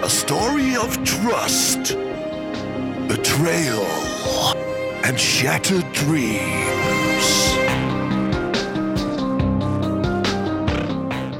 A 0.04 0.10
story 0.10 0.74
of 0.74 1.00
trust, 1.04 1.96
betrayal, 3.06 3.86
and 5.04 5.20
shattered 5.20 5.92
dreams. 5.92 7.26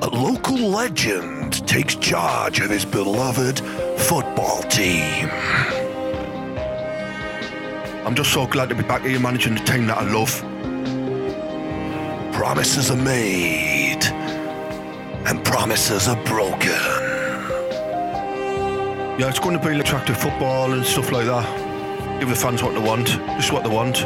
A 0.01 0.09
local 0.13 0.59
legend 0.59 1.67
takes 1.67 1.97
charge 1.97 2.61
of 2.61 2.71
his 2.71 2.85
beloved 2.85 3.59
football 3.99 4.63
team. 4.63 5.29
I'm 8.05 8.15
just 8.15 8.33
so 8.33 8.47
glad 8.47 8.71
to 8.71 8.75
be 8.75 8.83
back 8.83 9.03
here 9.03 9.21
managing 9.21 9.55
the 9.55 9.61
team 9.61 9.87
that 9.87 9.99
I 9.99 10.11
love. 10.11 10.33
Promises 12.33 12.91
are 12.91 12.97
made, 12.97 14.03
and 15.27 15.45
promises 15.45 16.09
are 16.09 16.17
broken. 16.25 16.71
Yeah, 19.19 19.29
it's 19.29 19.39
going 19.39 19.59
to 19.59 19.65
be 19.65 19.79
attractive 19.79 20.17
football 20.17 20.73
and 20.73 20.85
stuff 20.85 21.13
like 21.13 21.27
that. 21.27 21.47
Give 22.21 22.31
the 22.31 22.35
fans 22.35 22.63
what 22.63 22.73
they 22.73 22.81
want, 22.81 23.09
just 23.37 23.53
what 23.53 23.65
they 23.65 23.71
want. 23.71 24.01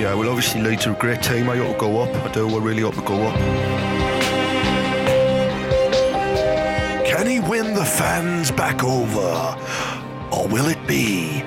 Yeah, 0.00 0.12
we'll 0.14 0.28
obviously 0.28 0.60
lead 0.60 0.80
to 0.80 0.90
a 0.90 0.98
great 0.98 1.22
team. 1.22 1.48
I 1.48 1.56
hope 1.56 1.74
to 1.74 1.80
go 1.80 2.00
up. 2.00 2.14
I 2.16 2.32
do. 2.32 2.48
I 2.48 2.58
really 2.58 2.82
hope 2.82 2.96
to 2.96 3.02
go 3.02 3.28
up. 3.28 3.38
Can 7.06 7.28
he 7.28 7.38
win 7.38 7.74
the 7.74 7.84
fans 7.84 8.50
back 8.50 8.82
over? 8.82 9.56
Or 10.32 10.48
will 10.48 10.66
it 10.66 10.84
be 10.88 11.44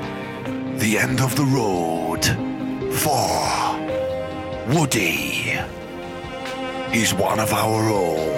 the 0.83 0.99
end 0.99 1.21
of 1.21 1.33
the 1.37 1.45
road 1.45 2.25
for 2.93 3.39
Woody? 4.67 5.57
He's 6.91 7.13
one 7.13 7.39
of 7.39 7.53
our 7.53 7.89
own. 7.89 8.33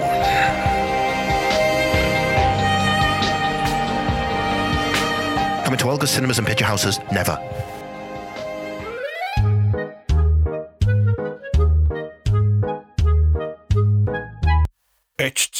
Coming 5.64 5.78
to 5.80 5.90
Olga's 5.90 6.12
cinemas 6.12 6.38
and 6.38 6.46
picture 6.46 6.64
houses, 6.64 7.00
never. 7.10 7.36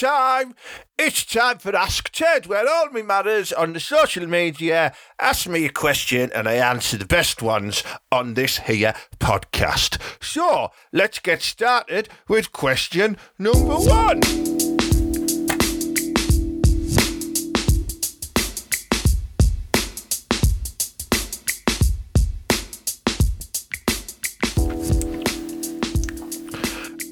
Time. 0.01 0.55
It's 0.99 1.25
time 1.25 1.59
for 1.59 1.75
Ask 1.75 2.11
Ted, 2.11 2.47
where 2.47 2.69
all 2.69 2.91
my 2.91 3.03
matters 3.03 3.53
on 3.53 3.73
the 3.73 3.81
social 3.81 4.27
media 4.27 4.93
ask 5.19 5.49
me 5.49 5.65
a 5.65 5.71
question 5.71 6.31
and 6.35 6.49
I 6.49 6.55
answer 6.55 6.97
the 6.97 7.07
best 7.07 7.43
ones 7.43 7.83
on 8.13 8.35
this 8.35 8.59
here 8.61 8.95
podcast. 9.19 10.01
So 10.23 10.71
let's 10.93 11.19
get 11.19 11.43
started 11.43 12.09
with 12.29 12.53
question 12.53 13.17
number 13.39 13.77
one. 13.77 14.76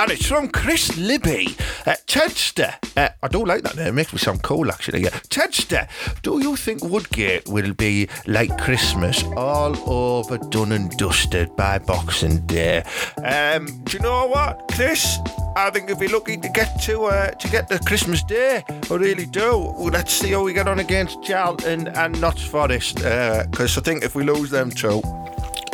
And 0.05 0.13
it's 0.13 0.27
from 0.27 0.49
Chris 0.49 0.99
Libby. 0.99 1.57
Uh, 1.87 1.95
Tedster, 2.07 2.75
uh, 2.95 3.09
I 3.23 3.29
do 3.29 3.43
like 3.43 3.63
that 3.63 3.75
name, 3.75 3.87
it 3.87 3.93
makes 3.93 4.13
me 4.13 4.19
sound 4.19 4.43
cool 4.43 4.71
actually. 4.71 5.03
Yeah. 5.03 5.09
Tedster, 5.31 5.89
do 6.21 6.43
you 6.43 6.57
think 6.57 6.85
Woodgate 6.85 7.49
will 7.49 7.73
be 7.73 8.09
like 8.27 8.57
Christmas, 8.59 9.23
all 9.35 9.75
over 9.91 10.37
done 10.51 10.73
and 10.73 10.91
dusted 10.99 11.57
by 11.57 11.79
Boxing 11.79 12.45
Day? 12.47 12.83
Um, 13.25 13.83
do 13.85 13.97
you 13.97 14.03
know 14.03 14.27
what, 14.27 14.71
Chris? 14.75 15.19
I 15.57 15.71
think 15.71 15.89
if 15.89 15.99
we're 15.99 16.11
lucky 16.11 16.37
to 16.37 16.49
get 16.51 16.83
to 16.83 17.05
uh, 17.05 17.31
to 17.31 17.49
get 17.49 17.69
to 17.69 17.79
Christmas 17.79 18.23
Day, 18.25 18.63
I 18.69 18.95
really 18.95 19.25
do. 19.25 19.57
Well, 19.57 19.87
let's 19.87 20.13
see 20.13 20.33
how 20.33 20.43
we 20.45 20.53
get 20.53 20.69
on 20.69 20.81
against 20.81 21.23
Charlton 21.23 21.89
and 21.89 22.21
Notts 22.21 22.45
Forest, 22.45 22.97
because 22.97 23.79
I 23.79 23.81
think 23.81 24.05
if 24.05 24.15
we 24.15 24.25
lose 24.25 24.51
them 24.51 24.71
two, 24.71 25.01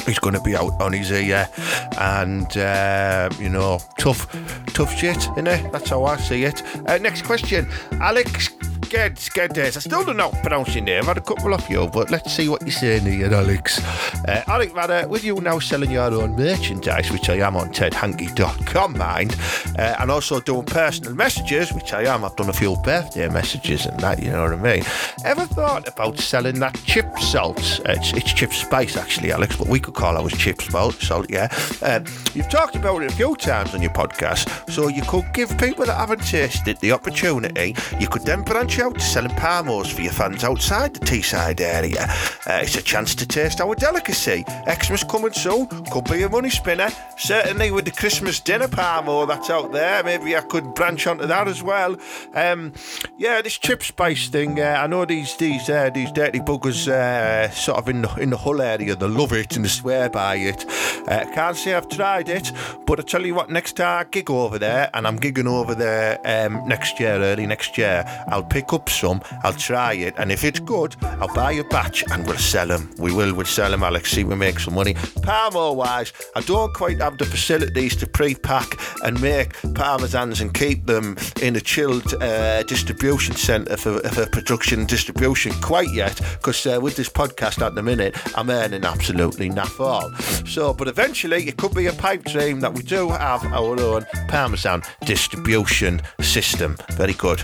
he's 0.07 0.19
going 0.19 0.35
to 0.35 0.41
be 0.41 0.57
out 0.57 0.81
on 0.81 0.93
his 0.93 1.11
ear, 1.11 1.49
and 1.99 2.57
uh, 2.57 3.29
you 3.39 3.49
know, 3.49 3.81
tough, 3.99 4.27
tough 4.75 4.95
shit, 4.97 5.19
innit? 5.37 5.71
That's 5.73 5.91
how 5.91 6.05
I 6.05 6.17
see 6.17 6.45
it. 6.45 6.63
Uh, 6.87 6.99
next 6.99 7.25
question, 7.25 7.69
Alex 8.01 8.51
Geds, 8.91 9.29
Geddes. 9.29 9.77
I 9.77 9.81
still 9.81 10.05
don't 10.05 10.17
know 10.17 10.31
how 10.31 10.37
to 10.37 10.41
pronounce 10.41 10.75
your 10.75 10.83
name. 10.83 11.03
I've 11.03 11.07
had 11.07 11.19
a 11.19 11.21
couple 11.21 11.55
of 11.55 11.71
you, 11.71 11.89
but 11.93 12.11
let's 12.11 12.33
see 12.35 12.49
what 12.49 12.63
you're 12.63 12.73
saying 12.73 13.05
here, 13.07 13.33
Alex. 13.33 13.79
Uh, 14.25 14.43
Alex 14.49 14.73
Vadder, 14.73 15.09
with 15.09 15.23
you 15.23 15.37
now 15.37 15.61
selling 15.61 15.93
your 15.93 16.13
own 16.13 16.35
merchandise, 16.35 17.09
which 17.13 17.29
I 17.29 17.37
am 17.37 17.57
on 17.57 17.73
tedhanky.com, 17.73 18.99
mind, 18.99 19.37
uh, 19.79 19.95
and 20.01 20.11
also 20.11 20.41
doing 20.41 20.65
personal 20.65 21.15
messages, 21.15 21.73
which 21.73 21.93
I 21.93 22.13
am. 22.13 22.25
I've 22.25 22.35
done 22.35 22.49
a 22.49 22.53
few 22.53 22.75
birthday 22.83 23.29
messages 23.29 23.87
and 23.87 23.99
that, 24.01 24.21
you 24.21 24.33
know 24.33 24.43
what 24.43 24.55
I 24.55 24.57
mean. 24.57 24.83
Ever 25.25 25.47
thought 25.47 25.87
about 25.87 26.19
selling 26.19 26.59
that 26.59 26.75
chip 26.85 27.17
salt? 27.21 27.81
It's, 27.85 28.13
it's 28.13 28.33
chip 28.33 28.53
spice, 28.53 28.97
actually, 28.97 29.31
Alex, 29.31 29.55
but 29.55 29.69
we 29.69 29.79
could 29.79 29.95
call 29.95 30.17
ours 30.17 30.33
chip 30.37 30.61
salt, 30.61 30.97
salt 30.97 31.31
yeah. 31.31 31.47
Uh, 31.81 32.01
you've 32.35 32.51
talked 32.51 32.75
about 32.75 33.05
it 33.05 33.13
a 33.13 33.15
few 33.15 33.37
times 33.37 33.73
on 33.73 33.83
your 33.83 33.93
podcast, 33.93 34.69
so 34.69 34.89
you 34.89 35.03
could 35.03 35.33
give 35.33 35.57
people 35.59 35.87
that 35.87 35.97
haven't 35.97 36.25
tasted 36.25 36.77
the 36.81 36.91
opportunity. 36.91 37.77
You 38.01 38.09
could 38.09 38.23
then 38.23 38.43
branch 38.43 38.80
out 38.81 38.95
to 38.95 39.01
selling 39.01 39.31
parmos 39.33 39.93
for 39.93 40.01
your 40.01 40.13
fans 40.13 40.45
outside 40.45 40.95
the 40.95 41.01
Teesside 41.01 41.61
area. 41.61 42.05
Uh, 42.47 42.61
it's 42.63 42.77
a 42.77 42.83
chance 42.83 43.15
to 43.15 43.27
taste 43.27 43.61
our 43.61 43.75
delicacy. 43.75 44.45
Xmas 44.69 45.05
coming 45.05 45.33
soon, 45.33 45.67
could 45.91 46.05
be 46.05 46.23
a 46.23 46.29
money 46.29 46.51
spinner. 46.51 46.89
Certainly 47.19 47.71
with 47.71 47.85
the 47.85 47.91
Christmas 47.91 48.41
dinner 48.41 48.69
parmo 48.69 49.27
that's 49.29 49.51
out 49.51 49.73
there, 49.73 50.03
maybe 50.03 50.37
I 50.37 50.41
could 50.41 50.75
branch 50.75 51.07
onto 51.07 51.27
that 51.27 51.49
as 51.49 51.63
well. 51.63 51.97
Um, 52.35 52.73
yeah, 53.19 53.43
this 53.43 53.59
chip 53.59 53.83
spice 53.83 54.29
thing. 54.29 54.59
Uh, 54.59 54.79
I 54.83 54.87
know 54.87 55.05
these 55.05 55.37
these 55.37 55.69
uh, 55.69 55.91
these 55.91 56.11
dirty 56.13 56.41
buggers 56.41 56.89
uh, 56.89 57.51
sort 57.51 57.79
of 57.79 57.89
in 57.89 58.03
the, 58.03 58.15
in 58.17 58.31
the 58.31 58.37
Hull 58.37 58.63
area. 58.63 58.97
They 58.97 59.09
love 59.09 59.33
it 59.33 59.57
and 59.57 59.65
they 59.65 59.69
swear 59.69 60.09
by 60.09 60.37
it. 60.37 60.65
Uh, 61.07 61.27
can't 61.35 61.57
say 61.57 61.75
I've 61.75 61.89
tried 61.89 62.29
it, 62.29 62.53
but 62.87 62.99
I 62.99 63.03
tell 63.03 63.25
you 63.25 63.35
what, 63.35 63.51
next 63.51 63.77
time 63.77 64.01
I 64.01 64.05
gig 64.11 64.31
over 64.31 64.59
there, 64.59 64.91
and 64.95 65.07
I'm 65.07 65.19
gigging 65.19 65.47
over 65.47 65.75
there 65.75 66.19
um, 66.25 66.67
next 66.67 66.99
year, 67.01 67.17
early 67.17 67.47
next 67.47 67.77
year, 67.77 68.05
I'll 68.29 68.45
pick 68.45 68.70
pick 68.71 68.81
up 68.81 68.89
some. 68.89 69.21
I'll 69.43 69.53
try 69.53 69.95
it, 69.95 70.15
and 70.17 70.31
if 70.31 70.45
it's 70.45 70.61
good, 70.61 70.95
I'll 71.03 71.35
buy 71.35 71.53
a 71.53 71.65
batch 71.65 72.05
and 72.11 72.27
we'll 72.27 72.39
sell 72.39 72.69
them. 72.69 72.91
We 72.99 73.13
will. 73.13 73.35
We'll 73.35 73.47
sell 73.47 73.71
them, 73.71 73.83
Alex. 73.83 74.13
See, 74.13 74.25
we 74.25 74.37
make 74.37 74.61
some 74.61 74.75
money. 74.75 74.95
Parmo 74.95 75.75
wise, 75.75 76.13
I 76.37 76.41
don't 76.43 76.73
quite 76.75 77.01
have 77.01 77.19
the 77.19 77.25
facilities 77.25 77.97
to 77.97 78.07
pre-pack 78.07 78.79
and 79.05 79.21
make 79.21 79.53
parmesans 79.75 80.41
and 80.41 80.53
keep 80.53 80.87
them 80.87 81.17
in 81.43 81.57
a 81.57 81.61
chilled 81.61 82.15
uh, 82.23 82.63
distribution 82.65 83.35
centre 83.35 83.77
for, 83.77 83.99
for 84.01 84.27
production 84.27 84.81
and 84.81 84.89
distribution 84.89 85.53
quite 85.61 85.91
yet. 85.93 86.21
Because 86.35 86.67
uh, 86.67 86.79
with 86.81 86.97
this 86.97 87.09
podcast 87.09 87.65
at 87.65 87.75
the 87.75 87.83
minute, 87.83 88.17
I'm 88.37 88.51
earning 88.51 88.85
absolutely 88.85 89.51
naff 89.51 89.81
all. 89.81 90.11
So, 90.47 90.73
but 90.73 90.89
eventually, 90.89 91.49
it 91.49 91.57
could 91.57 91.75
be 91.75 91.87
a 91.87 91.93
pipe 91.93 92.25
dream 92.25 92.61
that 92.61 92.75
we 92.75 92.83
do 92.83 93.11
have 93.11 93.45
our 93.47 93.81
own 93.81 94.07
parmesan 94.29 94.83
distribution 95.05 96.03
system. 96.21 96.77
Very 96.93 97.15
good. 97.15 97.43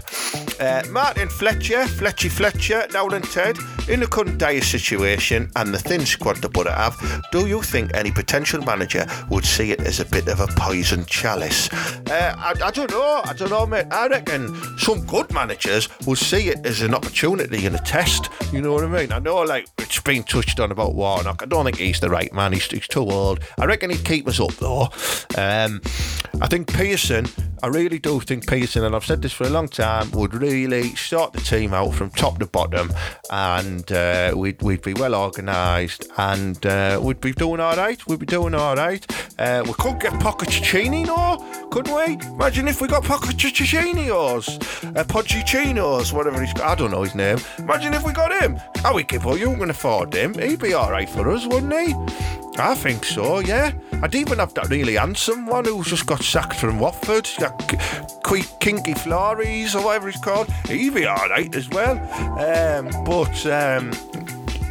Uh, 0.60 0.82
Martin 1.16 1.30
Fletcher, 1.30 1.84
Fletchy 1.84 2.30
Fletcher, 2.30 2.86
now 2.92 3.08
and 3.08 3.24
Ted, 3.24 3.56
in 3.88 4.00
the 4.00 4.06
current 4.06 4.36
dire 4.36 4.60
situation 4.60 5.50
and 5.56 5.72
the 5.72 5.78
thin 5.78 6.04
squad 6.04 6.36
the 6.42 6.48
Borough 6.50 6.70
have, 6.70 6.94
do 7.32 7.46
you 7.46 7.62
think 7.62 7.90
any 7.94 8.10
potential 8.10 8.62
manager 8.62 9.06
would 9.30 9.46
see 9.46 9.70
it 9.70 9.80
as 9.80 9.98
a 9.98 10.04
bit 10.04 10.28
of 10.28 10.40
a 10.40 10.46
poison 10.48 11.06
chalice? 11.06 11.72
Uh, 11.72 12.34
I, 12.36 12.52
I 12.62 12.70
don't 12.70 12.90
know. 12.90 13.22
I 13.24 13.32
don't 13.32 13.48
know, 13.48 13.64
mate. 13.64 13.86
I 13.90 14.08
reckon 14.08 14.54
some 14.76 15.06
good 15.06 15.32
managers 15.32 15.88
will 16.06 16.16
see 16.16 16.48
it 16.48 16.66
as 16.66 16.82
an 16.82 16.92
opportunity 16.92 17.64
and 17.64 17.76
a 17.76 17.80
test. 17.80 18.28
You 18.52 18.60
know 18.60 18.74
what 18.74 18.84
I 18.84 18.88
mean? 18.88 19.10
I 19.10 19.18
know, 19.18 19.40
like, 19.40 19.68
it's 19.78 20.00
been 20.00 20.22
touched 20.22 20.60
on 20.60 20.70
about 20.70 20.94
Warnock. 20.94 21.42
I 21.42 21.46
don't 21.46 21.64
think 21.64 21.78
he's 21.78 21.98
the 21.98 22.10
right 22.10 22.32
man. 22.34 22.52
He's, 22.52 22.66
he's 22.66 22.88
too 22.88 23.08
old. 23.10 23.40
I 23.58 23.64
reckon 23.64 23.88
he'd 23.88 24.04
keep 24.04 24.28
us 24.28 24.38
up, 24.38 24.52
though. 24.56 24.90
Um, 25.38 25.80
I 26.42 26.48
think 26.48 26.70
Pearson, 26.70 27.26
I 27.62 27.68
really 27.68 27.98
do 27.98 28.20
think 28.20 28.46
Pearson, 28.46 28.84
and 28.84 28.94
I've 28.94 29.06
said 29.06 29.22
this 29.22 29.32
for 29.32 29.44
a 29.44 29.50
long 29.50 29.68
time, 29.68 30.10
would 30.10 30.34
really 30.34 30.94
sort 31.06 31.32
the 31.32 31.40
team 31.40 31.72
out 31.72 31.94
from 31.94 32.10
top 32.10 32.38
to 32.40 32.46
bottom 32.46 32.92
and 33.30 33.90
uh, 33.92 34.32
we'd, 34.34 34.60
we'd 34.60 34.82
be 34.82 34.92
well 34.94 35.14
organised 35.14 36.08
and 36.16 36.64
uh, 36.66 36.98
we'd 37.02 37.20
be 37.20 37.32
doing 37.32 37.60
all 37.60 37.76
right. 37.76 38.04
We'd 38.06 38.18
be 38.18 38.26
doing 38.26 38.54
all 38.54 38.74
right. 38.74 39.06
Uh, 39.38 39.62
we 39.64 39.72
could 39.74 40.00
get 40.00 40.12
Pochettino, 40.14 41.70
couldn't 41.70 41.94
we? 41.94 42.26
Imagine 42.32 42.66
if 42.66 42.80
we 42.80 42.88
got 42.88 43.04
Pochettino's, 43.04 44.48
uh, 44.48 45.04
Pochettino's, 45.04 46.12
whatever 46.12 46.40
he's 46.40 46.52
got. 46.54 46.66
I 46.66 46.74
don't 46.74 46.90
know 46.90 47.02
his 47.02 47.14
name. 47.14 47.38
Imagine 47.58 47.94
if 47.94 48.04
we 48.04 48.12
got 48.12 48.42
him. 48.42 48.58
I 48.84 48.92
would 48.92 49.08
give 49.08 49.26
all 49.26 49.38
you 49.38 49.56
can 49.56 49.70
afford 49.70 50.12
him. 50.12 50.34
He'd 50.34 50.60
be 50.60 50.74
all 50.74 50.90
right 50.90 51.08
for 51.08 51.30
us, 51.30 51.46
wouldn't 51.46 51.72
he? 51.72 51.94
I 52.58 52.74
think 52.74 53.04
so, 53.04 53.40
yeah. 53.40 53.72
I'd 54.02 54.14
even 54.14 54.38
have 54.38 54.54
that 54.54 54.70
really 54.70 54.94
handsome 54.94 55.46
one 55.46 55.66
who's 55.66 55.88
just 55.88 56.06
got 56.06 56.22
sacked 56.22 56.56
from 56.56 56.78
Watford. 56.78 57.26
He's 57.26 58.46
Kinky 58.60 58.94
Flores 58.94 59.74
or 59.74 59.84
whatever 59.84 60.10
he's 60.10 60.20
called. 60.20 60.48
He'd 60.66 60.94
be 60.96 61.04
all 61.06 61.28
right 61.28 61.54
as 61.54 61.68
well. 61.68 61.98
Um, 62.40 62.88
but 63.04 63.46
um, 63.46 63.92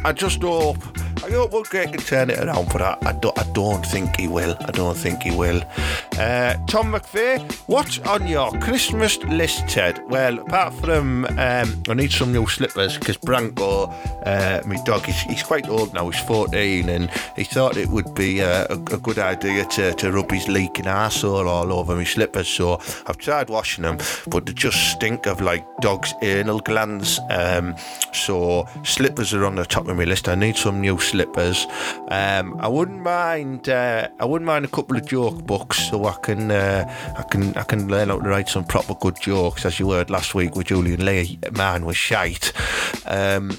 I 0.04 0.12
just 0.12 0.42
hope. 0.42 0.78
I 1.24 1.30
hope 1.30 1.52
Woodgate 1.52 1.92
can 1.92 2.00
turn 2.00 2.30
it 2.30 2.38
around, 2.38 2.68
but 2.72 2.82
I, 2.82 2.96
I, 3.02 3.12
don't, 3.12 3.38
I 3.38 3.44
don't 3.52 3.84
think 3.84 4.18
he 4.18 4.28
will. 4.28 4.56
I 4.60 4.70
don't 4.70 4.96
think 4.96 5.22
he 5.22 5.30
will. 5.30 5.62
Uh, 6.18 6.54
Tom 6.66 6.92
McVeigh, 6.92 7.52
what's 7.66 7.98
on 8.00 8.26
your 8.26 8.50
Christmas 8.60 9.18
list, 9.24 9.66
Ted? 9.68 10.02
Well, 10.08 10.38
apart 10.38 10.74
from 10.74 11.24
um, 11.24 11.82
I 11.88 11.94
need 11.94 12.12
some 12.12 12.32
new 12.32 12.46
slippers 12.46 12.98
because 12.98 13.16
Branko, 13.18 13.92
uh, 14.24 14.62
my 14.66 14.76
dog, 14.84 15.04
he's, 15.04 15.20
he's 15.22 15.42
quite 15.42 15.68
old 15.68 15.94
now. 15.94 16.08
He's 16.10 16.22
14, 16.24 16.88
and 16.88 17.10
he 17.34 17.44
thought 17.44 17.76
it 17.76 17.88
would 17.88 18.14
be 18.14 18.42
uh, 18.42 18.66
a, 18.70 18.74
a 18.74 18.98
good 18.98 19.18
idea 19.18 19.64
to, 19.64 19.94
to 19.94 20.12
rub 20.12 20.30
his 20.30 20.48
leaking 20.48 20.84
arsehole 20.84 21.46
all 21.46 21.72
over 21.72 21.96
my 21.96 22.04
slippers. 22.04 22.48
So 22.48 22.80
I've 23.06 23.18
tried 23.18 23.48
washing 23.48 23.82
them, 23.82 23.98
but 24.28 24.46
they 24.46 24.52
just 24.52 24.92
stink 24.92 25.26
of 25.26 25.40
like 25.40 25.64
dog's 25.80 26.12
anal 26.22 26.60
glands. 26.60 27.18
Um, 27.30 27.74
so 28.12 28.66
slippers 28.84 29.34
are 29.34 29.44
on 29.44 29.56
the 29.56 29.64
top 29.64 29.88
of 29.88 29.96
my 29.96 30.04
list. 30.04 30.28
I 30.28 30.34
need 30.34 30.56
some 30.56 30.80
new 30.80 30.98
slippers. 31.10 31.66
Um, 32.08 32.56
I 32.60 32.68
wouldn't 32.68 33.02
mind. 33.02 33.68
Uh, 33.68 34.08
I 34.18 34.24
wouldn't 34.24 34.46
mind 34.46 34.64
a 34.64 34.68
couple 34.68 34.96
of 34.96 35.06
joke 35.06 35.46
books 35.46 35.78
so 35.90 36.04
I 36.04 36.16
can 36.22 36.50
uh, 36.50 36.84
I 37.16 37.22
can 37.22 37.56
I 37.56 37.62
can 37.62 37.88
learn 37.88 38.08
how 38.08 38.18
to 38.18 38.28
write 38.28 38.48
some 38.48 38.64
proper 38.64 38.94
good 38.94 39.16
jokes. 39.20 39.64
As 39.64 39.78
you 39.78 39.90
heard 39.92 40.10
last 40.10 40.34
week 40.34 40.56
with 40.56 40.68
Julian 40.68 41.04
Lee, 41.04 41.38
man 41.52 41.84
was 41.84 41.96
shite. 41.96 42.52
Um, 43.06 43.56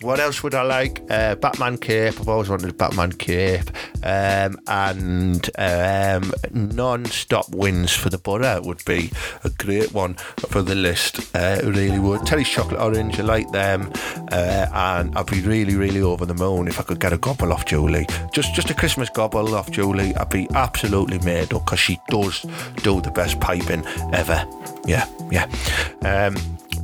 what 0.00 0.20
else 0.20 0.42
would 0.42 0.54
I 0.54 0.62
like? 0.62 1.02
Uh, 1.10 1.34
Batman 1.34 1.78
cape. 1.78 2.20
I've 2.20 2.28
always 2.28 2.48
wanted 2.48 2.70
a 2.70 2.72
Batman 2.72 3.12
cape. 3.12 3.70
Um, 4.02 4.58
and 4.66 5.50
um, 5.58 6.32
non-stop 6.52 7.54
wins 7.54 7.92
for 7.92 8.08
the 8.08 8.18
Borough 8.18 8.62
would 8.62 8.84
be 8.84 9.10
a 9.44 9.50
great 9.50 9.92
one 9.92 10.14
for 10.14 10.62
the 10.62 10.74
list. 10.74 11.34
Uh, 11.34 11.60
really 11.64 11.98
would. 11.98 12.24
Terry's 12.26 12.48
chocolate 12.48 12.80
orange. 12.80 13.20
I 13.20 13.22
like 13.22 13.50
them. 13.52 13.92
Uh, 14.32 14.66
and 14.72 15.16
I'd 15.16 15.26
be 15.26 15.42
really, 15.42 15.76
really 15.76 16.00
over 16.00 16.24
the 16.24 16.34
moon 16.34 16.68
if 16.68 16.80
I 16.80 16.82
could 16.82 17.00
get 17.00 17.12
a 17.12 17.18
gobble 17.18 17.52
off 17.52 17.66
Julie. 17.66 18.06
Just, 18.32 18.54
just 18.54 18.70
a 18.70 18.74
Christmas 18.74 19.10
gobble 19.10 19.54
off 19.54 19.70
Julie. 19.70 20.14
I'd 20.16 20.30
be 20.30 20.48
absolutely 20.54 21.18
made 21.18 21.52
up 21.52 21.66
because 21.66 21.80
she 21.80 21.98
does 22.08 22.42
do 22.82 23.00
the 23.00 23.10
best 23.10 23.40
piping 23.40 23.84
ever. 24.12 24.46
Yeah, 24.86 25.06
yeah. 25.30 25.46
Um, 26.02 26.36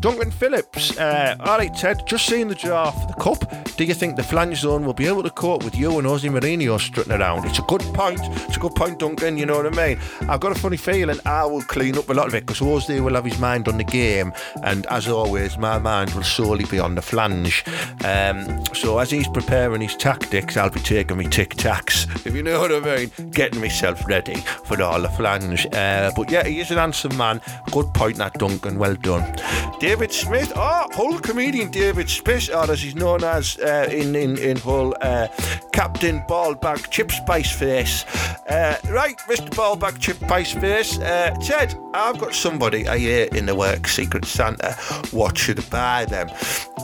Duncan 0.06 0.30
Phillips. 0.30 0.96
Uh, 0.96 1.34
all 1.40 1.58
right, 1.58 1.74
Ted, 1.74 2.06
just 2.06 2.26
seeing 2.26 2.46
the 2.46 2.54
draw 2.54 2.92
for 2.92 3.08
the 3.08 3.14
Cup, 3.14 3.76
do 3.76 3.82
you 3.82 3.92
think 3.92 4.14
the 4.14 4.22
flange 4.22 4.58
zone 4.58 4.86
will 4.86 4.94
be 4.94 5.08
able 5.08 5.24
to 5.24 5.30
cope 5.30 5.64
with 5.64 5.74
you 5.74 5.98
and 5.98 6.06
Ozzy 6.06 6.30
Mourinho 6.30 6.78
strutting 6.78 7.12
around? 7.12 7.44
It's 7.44 7.58
a 7.58 7.62
good 7.62 7.80
point. 7.92 8.20
It's 8.22 8.56
a 8.56 8.60
good 8.60 8.76
point, 8.76 9.00
Duncan, 9.00 9.36
you 9.36 9.46
know 9.46 9.56
what 9.56 9.66
I 9.66 9.70
mean? 9.88 9.98
I've 10.28 10.38
got 10.38 10.52
a 10.52 10.54
funny 10.54 10.76
feeling 10.76 11.18
I 11.26 11.44
will 11.44 11.62
clean 11.62 11.98
up 11.98 12.08
a 12.08 12.12
lot 12.12 12.28
of 12.28 12.36
it 12.36 12.46
because 12.46 12.60
Jose 12.60 13.00
will 13.00 13.16
have 13.16 13.24
his 13.24 13.40
mind 13.40 13.66
on 13.66 13.78
the 13.78 13.84
game, 13.84 14.32
and 14.62 14.86
as 14.86 15.08
always, 15.08 15.58
my 15.58 15.76
mind 15.76 16.12
will 16.12 16.22
solely 16.22 16.66
be 16.66 16.78
on 16.78 16.94
the 16.94 17.02
flange. 17.02 17.64
Um, 18.04 18.64
so 18.76 19.00
as 19.00 19.10
he's 19.10 19.26
preparing 19.26 19.80
his 19.80 19.96
tactics, 19.96 20.56
I'll 20.56 20.70
be 20.70 20.78
taking 20.78 21.16
my 21.16 21.24
tic 21.24 21.56
tacs, 21.56 22.06
if 22.24 22.32
you 22.32 22.44
know 22.44 22.60
what 22.60 22.70
I 22.70 22.78
mean, 22.78 23.30
getting 23.32 23.60
myself 23.60 24.06
ready 24.06 24.36
for 24.36 24.80
all 24.80 25.02
the 25.02 25.08
flange. 25.08 25.66
Uh, 25.72 26.12
but 26.14 26.30
yeah, 26.30 26.46
he 26.46 26.60
is 26.60 26.70
an 26.70 26.76
handsome 26.76 27.16
man. 27.16 27.40
Good 27.72 27.92
point, 27.92 28.18
that 28.18 28.34
Duncan. 28.34 28.78
Well 28.78 28.94
done. 28.94 29.34
David 29.80 29.95
Smith, 30.12 30.52
oh, 30.54 30.86
Hull 30.92 31.18
comedian 31.20 31.70
David 31.70 32.10
Smith, 32.10 32.50
or 32.54 32.70
as 32.70 32.82
he's 32.82 32.94
known 32.94 33.24
as 33.24 33.58
uh, 33.58 33.88
in, 33.90 34.14
in, 34.14 34.36
in 34.36 34.56
Hull, 34.58 34.94
uh, 35.00 35.28
Captain 35.72 36.20
Ballbag 36.28 36.90
Chip 36.90 37.10
Spice 37.10 37.50
Face. 37.50 38.04
Uh, 38.46 38.76
right, 38.90 39.16
Mr. 39.28 39.48
Ballbag 39.50 39.98
Chip 39.98 40.18
Spice 40.18 40.52
Face. 40.52 40.98
Uh, 40.98 41.34
Ted, 41.42 41.74
I've 41.94 42.18
got 42.18 42.34
somebody 42.34 42.86
I 42.86 42.98
hear 42.98 43.28
in 43.32 43.46
the 43.46 43.54
work, 43.54 43.88
Secret 43.88 44.26
Santa. 44.26 44.72
What 45.12 45.38
should 45.38 45.58
I 45.60 45.68
buy 45.70 46.04
them? 46.04 46.28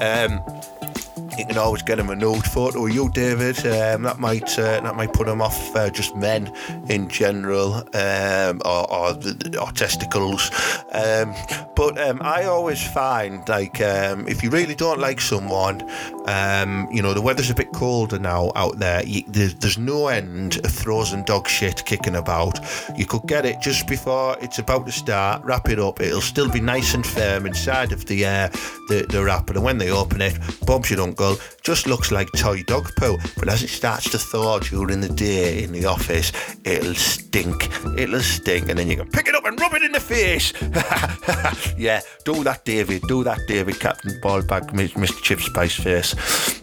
Um, 0.00 0.40
you 1.38 1.46
can 1.46 1.58
always 1.58 1.82
get 1.82 1.98
him 1.98 2.10
a 2.10 2.16
nude 2.16 2.44
photo 2.44 2.86
you, 2.86 3.08
David. 3.10 3.58
Um, 3.66 4.02
that 4.02 4.18
might 4.18 4.58
uh, 4.58 4.80
that 4.80 4.96
might 4.96 5.12
put 5.12 5.28
him 5.28 5.40
off 5.40 5.74
uh, 5.74 5.90
just 5.90 6.14
men 6.16 6.52
in 6.88 7.08
general, 7.08 7.74
um, 7.94 8.60
or, 8.64 8.90
or, 8.92 9.16
or, 9.60 9.72
testicles. 9.72 10.50
Um, 10.92 11.34
but 11.74 11.98
um, 12.00 12.20
I 12.22 12.44
always 12.44 12.86
find 12.86 13.48
like 13.48 13.80
um, 13.80 14.28
if 14.28 14.42
you 14.42 14.50
really 14.50 14.74
don't 14.74 14.98
like 14.98 15.20
someone, 15.20 15.88
um, 16.26 16.88
you 16.92 17.02
know 17.02 17.14
the 17.14 17.22
weather's 17.22 17.50
a 17.50 17.54
bit 17.54 17.72
colder 17.72 18.18
now 18.18 18.52
out 18.54 18.78
there. 18.78 19.04
You, 19.04 19.22
there's, 19.28 19.54
there's 19.54 19.78
no 19.78 20.08
end 20.08 20.62
of 20.64 20.70
frozen 20.70 21.24
dog 21.24 21.48
shit 21.48 21.84
kicking 21.86 22.16
about. 22.16 22.60
You 22.96 23.06
could 23.06 23.26
get 23.26 23.46
it 23.46 23.60
just 23.60 23.86
before 23.86 24.36
it's 24.40 24.58
about 24.58 24.86
to 24.86 24.92
start. 24.92 25.44
Wrap 25.44 25.68
it 25.68 25.78
up. 25.78 26.00
It'll 26.00 26.20
still 26.20 26.50
be 26.50 26.60
nice 26.60 26.94
and 26.94 27.06
firm 27.06 27.46
inside 27.46 27.92
of 27.92 28.04
the 28.06 28.26
uh, 28.26 28.48
the, 28.88 29.06
the 29.08 29.24
wrapper, 29.24 29.54
and 29.54 29.64
when 29.64 29.78
they 29.78 29.90
open 29.90 30.20
it, 30.20 30.38
bumps 30.66 30.90
your 30.90 31.00
uncle 31.22 31.42
just 31.62 31.86
looks 31.86 32.10
like 32.10 32.28
toy 32.36 32.62
dog 32.64 32.90
poo. 32.96 33.18
But 33.38 33.48
as 33.48 33.62
it 33.62 33.68
starts 33.68 34.10
to 34.10 34.18
thaw 34.18 34.58
during 34.58 35.00
the 35.00 35.08
day 35.08 35.62
in 35.62 35.72
the 35.72 35.84
office, 35.84 36.32
it'll 36.64 36.94
stink. 36.94 37.70
It'll 37.96 38.20
stink, 38.20 38.68
and 38.68 38.78
then 38.78 38.88
you 38.88 38.96
can 38.96 39.08
pick 39.08 39.28
it 39.28 39.34
up 39.34 39.44
and 39.44 39.58
rub 39.60 39.74
it 39.74 39.82
in 39.82 39.92
the 39.92 40.00
face. 40.00 40.52
yeah, 41.78 42.00
do 42.24 42.42
that, 42.44 42.64
David. 42.64 43.02
Do 43.02 43.24
that, 43.24 43.40
David. 43.46 43.78
Captain 43.78 44.20
Ballbag, 44.20 44.70
Mr. 44.72 45.22
Chip 45.22 45.40
Spice 45.40 45.76
Face. 45.76 46.14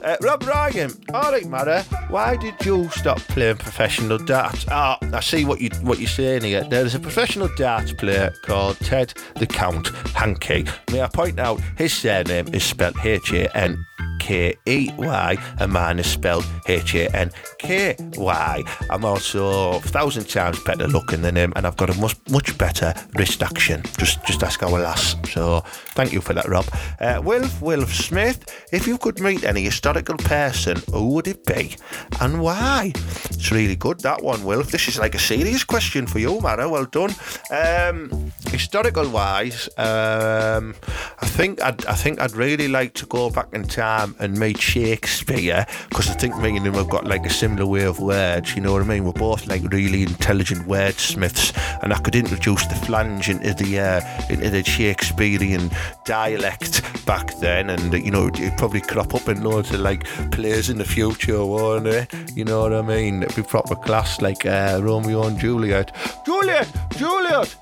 Uh, 0.02 0.18
Rob 0.22 0.44
Ryan. 0.44 0.92
All 1.14 1.32
right, 1.32 1.46
Mara. 1.46 1.84
Why 2.10 2.36
did 2.36 2.56
you 2.66 2.90
stop 2.90 3.20
playing 3.20 3.58
professional 3.58 4.18
darts? 4.18 4.66
Ah, 4.70 4.98
oh, 5.02 5.10
I 5.14 5.20
see 5.22 5.46
what 5.46 5.62
you 5.62 5.70
what 5.82 6.00
you're 6.00 6.08
saying 6.08 6.44
here. 6.44 6.64
There 6.64 6.86
is 6.86 6.96
a 6.96 7.00
professional 7.00 7.50
darts 7.58 7.94
player 7.94 8.34
called 8.44 8.78
Ted 8.80 9.14
the 9.36 9.48
Count 9.48 9.88
Hankey. 10.14 10.68
May 10.92 11.02
I 11.02 11.08
point 11.08 11.40
out 11.40 11.62
his 11.78 11.94
surname 11.94 12.48
is 12.54 12.64
spelled 12.64 12.96
H 13.04 13.34
A 13.34 13.56
N 13.58 13.86
K 14.20 14.56
E 14.66 14.90
Y, 14.98 15.38
and 15.60 15.72
mine 15.72 16.00
is 16.00 16.08
spelled 16.08 16.46
H 16.68 16.96
A 16.96 17.16
N 17.16 17.32
K 17.58 17.96
Y. 18.16 18.64
I'm 18.90 19.06
also 19.06 19.78
a 19.78 19.80
thousand 19.82 20.28
times 20.30 20.60
better 20.64 20.88
looking 20.88 21.22
than 21.22 21.36
him, 21.36 21.54
and 21.56 21.66
I've 21.66 21.78
got 21.78 21.90
a 21.90 22.00
much 22.00 22.16
much 22.30 22.58
better 22.58 22.94
wrist 23.16 23.42
action. 23.42 23.82
Just 23.98 24.24
just 24.26 24.44
ask 24.44 24.62
our 24.64 24.80
lass. 24.80 25.16
So 25.32 25.62
thank 25.96 26.14
you 26.14 26.22
for 26.22 26.34
that, 26.34 26.48
Rob. 26.48 26.66
Uh, 27.00 27.22
Wilf 27.24 27.62
Wilf 27.62 27.94
Smith, 27.94 28.46
if 28.72 28.88
you 28.88 28.98
could 28.98 29.20
meet 29.20 29.44
any 29.44 29.64
historical 29.64 30.18
person, 30.18 30.78
who 30.92 31.08
would 31.14 31.28
it 31.28 31.46
be, 31.46 31.76
and 32.22 32.42
why? 32.42 32.92
It's 32.96 33.52
really 33.52 33.76
good 33.76 34.00
that 34.02 34.24
one, 34.24 34.44
Wilf. 34.44 34.72
This 34.72 34.88
is 34.88 35.00
like 35.00 35.16
a 35.16 35.20
serious 35.20 35.64
question 35.64 36.08
for 36.08 36.20
you, 36.20 36.40
Mara. 36.42 36.70
Well 36.70 36.86
done. 36.86 37.14
Um, 37.52 38.32
historical 38.48 39.10
wise, 39.10 39.70
um, 39.78 40.76
I 41.20 41.26
think 41.26 41.62
I'd, 41.62 41.86
I 41.86 41.94
think 41.94 42.20
I'd 42.20 42.34
really 42.34 42.68
like 42.68 42.94
to 42.96 43.06
go 43.06 43.30
back 43.30 43.48
in 43.54 43.64
time 43.64 44.09
and 44.20 44.38
made 44.38 44.60
Shakespeare 44.60 45.66
because 45.90 46.10
I 46.10 46.14
think 46.14 46.38
me 46.38 46.58
and 46.58 46.66
him 46.66 46.74
have 46.74 46.90
got 46.90 47.06
like 47.06 47.26
a 47.26 47.30
similar 47.30 47.66
way 47.66 47.84
of 47.84 48.00
words. 48.00 48.56
You 48.56 48.62
know 48.62 48.74
what 48.74 48.82
I 48.82 48.86
mean? 48.86 49.04
We're 49.06 49.14
both 49.14 49.48
like 49.48 49.64
really 49.72 50.04
intelligent 50.04 50.68
wordsmiths, 50.68 51.58
and 51.84 51.94
I 51.94 52.00
could 52.00 52.16
introduce 52.16 52.66
the 52.68 52.76
flange 52.76 53.30
into 53.30 53.54
the 53.54 53.80
uh, 53.80 54.02
into 54.30 54.50
the 54.50 54.64
Shakespearean 54.64 55.70
dialect 56.06 56.82
back 57.06 57.34
then, 57.40 57.70
and 57.70 57.94
you 57.94 58.12
know 58.12 58.28
it'd 58.28 58.58
probably 58.58 58.82
crop 58.82 59.14
up 59.14 59.28
in 59.28 59.44
loads 59.44 59.72
of 59.72 59.80
like 59.80 60.04
plays 60.32 60.70
in 60.70 60.78
the 60.78 60.86
future, 60.86 61.44
won't 61.46 61.88
it? 61.88 62.14
You 62.36 62.46
know 62.46 62.62
what 62.62 62.74
I 62.74 62.82
mean? 62.82 63.24
It'd 63.24 63.36
be 63.36 63.44
proper 63.44 63.76
class, 63.76 64.22
like 64.22 64.46
uh, 64.46 64.80
Romeo 64.82 65.24
and 65.24 65.40
Juliet. 65.40 65.96
Juliet, 66.26 66.68
Juliet, 66.92 67.56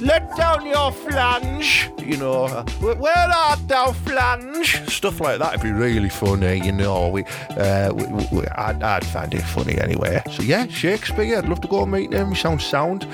let 0.00 0.36
down 0.36 0.66
your 0.66 0.92
flange. 0.92 1.90
You 1.98 2.16
know, 2.16 2.44
uh, 2.44 2.64
where 2.80 3.14
art 3.16 3.66
thou, 3.68 3.92
flange? 3.92 4.80
Stuff 4.88 5.20
like 5.20 5.38
that 5.38 5.52
would 5.52 5.62
be 5.62 5.70
really 5.70 5.91
funny. 6.08 6.64
You 6.64 6.72
know, 6.72 7.08
we, 7.08 7.24
uh, 7.50 7.92
we, 7.94 8.06
we 8.30 8.46
I'd, 8.48 8.82
I'd 8.82 9.06
find 9.06 9.32
it 9.34 9.42
funny 9.42 9.78
anyway. 9.78 10.22
So 10.30 10.42
yeah, 10.42 10.66
Shakespeare. 10.66 11.38
I'd 11.38 11.48
love 11.48 11.60
to 11.62 11.68
go 11.68 11.82
and 11.82 11.92
meet 11.92 12.12
him. 12.12 12.30
He 12.30 12.36
sounds 12.36 12.64
sound. 12.64 13.06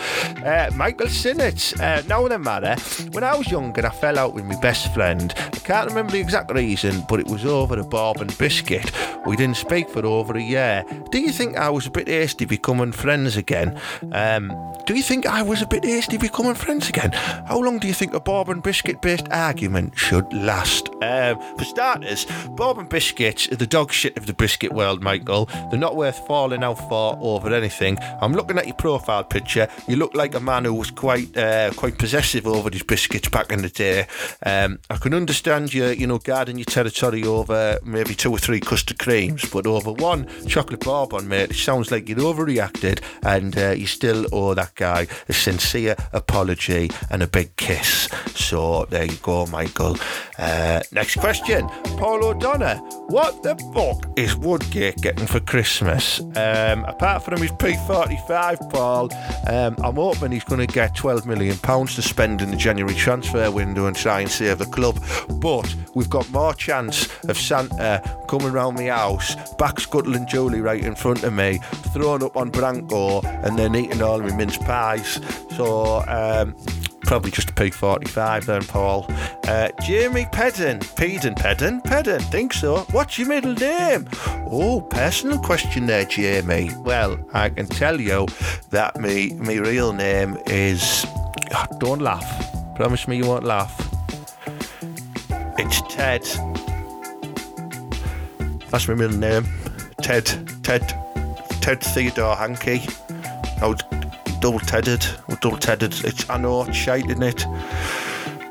Uh, 0.45 0.71
Michael 0.75 1.09
Sinnott. 1.09 1.75
Uh, 1.81 2.03
now 2.09 2.27
then, 2.29 2.43
matter. 2.43 2.77
When 3.11 3.25
I 3.25 3.37
was 3.37 3.51
younger, 3.51 3.87
I 3.87 3.91
fell 3.91 4.19
out 4.19 4.35
with 4.35 4.45
my 4.45 4.59
best 4.61 4.93
friend. 4.95 5.33
I 5.37 5.59
can't 5.59 5.89
remember 5.89 6.13
the 6.13 6.21
exact 6.21 6.53
reason, 6.53 7.05
but 7.09 7.21
it 7.21 7.27
was 7.27 7.45
over 7.45 7.79
a 7.79 7.85
bourbon 7.85 8.29
biscuit. 8.39 8.91
We 9.27 9.37
didn't 9.37 9.57
speak 9.57 9.89
for 9.89 10.05
over 10.07 10.37
a 10.37 10.43
year. 10.43 10.85
Do 11.11 11.19
you 11.19 11.33
think 11.33 11.57
I 11.57 11.69
was 11.71 11.87
a 11.87 11.91
bit 11.91 12.09
hasty 12.09 12.45
becoming 12.45 12.93
friends 12.93 13.37
again? 13.37 13.79
Um, 14.13 14.53
do 14.87 14.95
you 14.95 15.03
think 15.03 15.27
I 15.27 15.43
was 15.43 15.61
a 15.61 15.67
bit 15.67 15.85
hasty 15.85 16.17
becoming 16.17 16.55
friends 16.55 16.89
again? 16.89 17.13
How 17.13 17.61
long 17.61 17.79
do 17.79 17.87
you 17.87 17.93
think 17.93 18.15
a 18.15 18.21
bourbon 18.21 18.61
biscuit 18.61 19.03
based 19.03 19.29
argument 19.31 19.99
should 19.99 20.33
last? 20.33 20.89
Um, 21.03 21.39
for 21.59 21.65
starters, 21.65 22.25
and 22.59 22.89
biscuits 22.89 23.51
are 23.53 23.57
the 23.57 23.69
dog 23.69 23.93
shit 23.93 24.17
of 24.17 24.27
the 24.27 24.33
biscuit 24.33 24.73
world, 24.73 25.01
Michael. 25.01 25.47
They're 25.71 25.79
not 25.79 25.95
worth 25.95 26.27
falling 26.27 26.65
out 26.65 26.79
for 26.89 27.17
over 27.21 27.55
anything. 27.55 27.97
I'm 28.21 28.33
looking 28.33 28.59
at 28.59 28.67
your 28.67 28.75
profile 28.75 29.23
picture. 29.23 29.69
You 29.87 29.95
look 29.95 30.13
like 30.15 30.35
a 30.35 30.41
man 30.41 30.65
who 30.65 30.75
was 30.75 30.91
quite 30.91 31.37
uh, 31.37 31.71
quite 31.77 31.99
possessive 31.99 32.49
over 32.49 32.69
his 32.69 32.83
biscuits 32.83 33.29
back 33.29 33.53
in 33.53 33.63
the 33.63 33.69
day. 33.69 34.09
Um, 34.45 34.81
I 34.91 34.97
can 34.97 35.15
understand 35.15 35.73
you, 35.73 35.87
you 35.87 36.09
know, 36.09 36.19
guarding 36.19 36.59
your 36.59 36.65
territory 36.65 37.23
over 37.23 37.79
maybe 37.85 38.17
two 38.17 38.33
or 38.33 38.39
three 38.39 38.59
custard 38.59 38.99
creams, 38.99 39.49
but 39.49 39.65
over 39.65 39.93
one 39.93 40.27
chocolate 40.49 40.81
bourbon, 40.81 41.29
mate, 41.29 41.51
it 41.51 41.57
sounds 41.57 41.93
like 41.93 42.09
you'd 42.09 42.19
overreacted, 42.19 43.01
and 43.23 43.57
uh, 43.57 43.71
you 43.71 43.87
still 43.87 44.27
owe 44.33 44.55
that 44.55 44.75
guy 44.75 45.07
a 45.29 45.33
sincere 45.33 45.95
apology 46.13 46.91
and 47.09 47.23
a 47.23 47.29
big 47.29 47.55
kiss. 47.55 48.09
So 48.35 48.85
there 48.91 49.05
you 49.05 49.17
go, 49.23 49.47
Michael. 49.47 49.97
Uh, 50.37 50.83
next 50.91 51.17
question, 51.17 51.69
Paul 51.99 52.25
O'Donnell. 52.25 52.48
What 52.49 53.43
the 53.43 53.57
fuck 53.75 54.09
is 54.17 54.35
Woodgate 54.35 54.97
getting 55.03 55.27
for 55.27 55.39
Christmas? 55.39 56.21
Um, 56.35 56.83
apart 56.87 57.23
from 57.23 57.43
his 57.43 57.53
P45, 57.53 58.71
Paul, 58.71 59.11
um, 59.47 59.77
I'm 59.85 59.97
hoping 59.97 60.33
he's 60.33 60.45
going 60.45 60.67
to 60.67 60.73
get 60.73 60.97
12 60.97 61.27
million 61.27 61.59
pounds 61.59 61.95
to 61.97 62.03
spend 62.03 62.41
in 62.41 62.51
the 62.51 62.57
January 62.57 62.95
transfer 62.95 63.51
window 63.51 63.85
and 63.85 63.95
try 63.95 64.21
and 64.21 64.31
save 64.31 64.57
the 64.57 64.65
club. 64.65 64.99
But 65.29 65.75
we've 65.95 66.09
got 66.09 66.31
more 66.31 66.55
chance 66.55 67.07
of 67.25 67.37
Santa 67.37 68.03
coming 68.29 68.51
round 68.51 68.79
my 68.79 68.87
house, 68.87 69.37
back 69.57 69.79
scuttling 69.79 70.27
Julie 70.27 70.63
right 70.63 70.83
in 70.83 70.95
front 70.95 71.25
of 71.25 71.35
me, 71.35 71.61
throwing 71.93 72.23
up 72.23 72.35
on 72.35 72.49
Branco, 72.49 73.21
and 73.27 73.59
then 73.59 73.77
eating 73.77 74.01
all 74.01 74.21
my 74.21 74.35
mince 74.35 74.57
pies. 74.57 75.21
So. 75.55 76.03
Um, 76.09 76.57
Probably 77.09 77.31
just 77.31 77.49
a 77.49 77.55
P45 77.55 78.45
then, 78.45 78.63
Paul. 78.65 79.07
Uh, 79.45 79.71
Jamie 79.81 80.27
Pedden. 80.27 80.79
Peden, 80.95 81.35
Pedden? 81.35 81.81
Pedden, 81.81 82.21
think 82.31 82.53
so. 82.53 82.81
What's 82.91 83.19
your 83.19 83.29
middle 83.29 83.55
name? 83.55 84.07
Oh, 84.51 84.87
personal 84.91 85.39
question 85.39 85.87
there, 85.87 86.05
Jamie. 86.05 86.71
Well, 86.81 87.19
I 87.33 87.49
can 87.49 87.67
tell 87.67 87.99
you 87.99 88.27
that 88.69 89.01
me, 89.01 89.31
me 89.33 89.59
real 89.59 89.95
name 89.95 90.37
is. 90.49 91.07
Don't 91.79 92.03
laugh. 92.03 92.77
Promise 92.77 93.09
me 93.09 93.17
you 93.17 93.27
won't 93.27 93.45
laugh. 93.45 93.75
It's 95.59 95.81
Ted. 95.89 96.25
That's 98.69 98.87
my 98.87 98.93
middle 98.93 99.17
name. 99.17 99.47
Ted. 100.03 100.27
Ted. 100.63 100.83
Ted 101.63 101.81
Theodore 101.81 102.37
Hanky. 102.37 102.83
I 103.63 103.67
was 103.67 103.81
double 104.41 104.61
tedded. 104.61 105.05
Double 105.41 105.59
tedded. 105.59 105.95
It's 106.05 106.29
I 106.31 106.39
know 106.39 106.63
it's 106.63 106.77
shite, 106.77 107.09
isn't 107.11 107.23
it? 107.23 107.45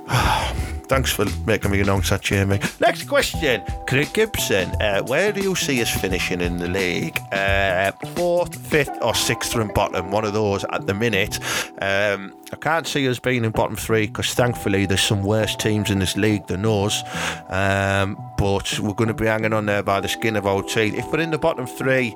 Thanks 0.88 1.11
for 1.11 1.25
making 1.45 1.71
me 1.71 1.81
announce 1.81 2.09
that, 2.11 2.21
Jamie. 2.21 2.61
Next 2.79 3.09
question. 3.09 3.61
Craig 3.88 4.07
Gibson, 4.13 4.69
uh, 4.81 5.01
where 5.01 5.33
do 5.33 5.41
you 5.41 5.53
see 5.53 5.81
us 5.81 5.91
finishing 5.91 6.39
in 6.39 6.57
the 6.57 6.69
league? 6.69 7.19
Uh, 7.33 7.91
fourth, 8.15 8.55
fifth, 8.55 8.97
or 9.01 9.13
sixth 9.13 9.51
from 9.51 9.67
bottom? 9.73 10.11
One 10.11 10.23
of 10.23 10.31
those 10.31 10.63
at 10.71 10.88
the 10.88 10.93
minute. 10.93 11.39
Um, 11.81 12.33
I 12.51 12.55
can't 12.55 12.87
see 12.87 13.09
us 13.09 13.19
being 13.19 13.43
in 13.43 13.51
bottom 13.51 13.75
three 13.75 14.07
because 14.07 14.33
thankfully 14.33 14.85
there's 14.85 15.01
some 15.01 15.21
worse 15.21 15.55
teams 15.55 15.91
in 15.91 15.99
this 15.99 16.15
league 16.15 16.47
than 16.47 16.65
us. 16.65 17.03
Um, 17.49 18.17
but 18.37 18.79
we're 18.79 18.93
going 18.93 19.09
to 19.09 19.13
be 19.13 19.25
hanging 19.25 19.51
on 19.51 19.65
there 19.65 19.83
by 19.83 19.99
the 19.99 20.07
skin 20.07 20.35
of 20.35 20.45
our 20.45 20.63
teeth. 20.63 20.93
If 20.93 21.11
we're 21.11 21.19
in 21.19 21.31
the 21.31 21.37
bottom 21.37 21.65
three 21.65 22.15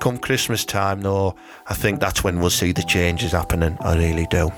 come 0.00 0.18
Christmas 0.18 0.64
time, 0.64 1.00
though, 1.00 1.34
I 1.66 1.74
think 1.74 1.98
that's 1.98 2.22
when 2.22 2.38
we'll 2.40 2.50
see 2.50 2.72
the 2.72 2.82
changes 2.82 3.32
happening. 3.32 3.76
I 3.80 3.96
really 3.96 4.26
do. 4.26 4.52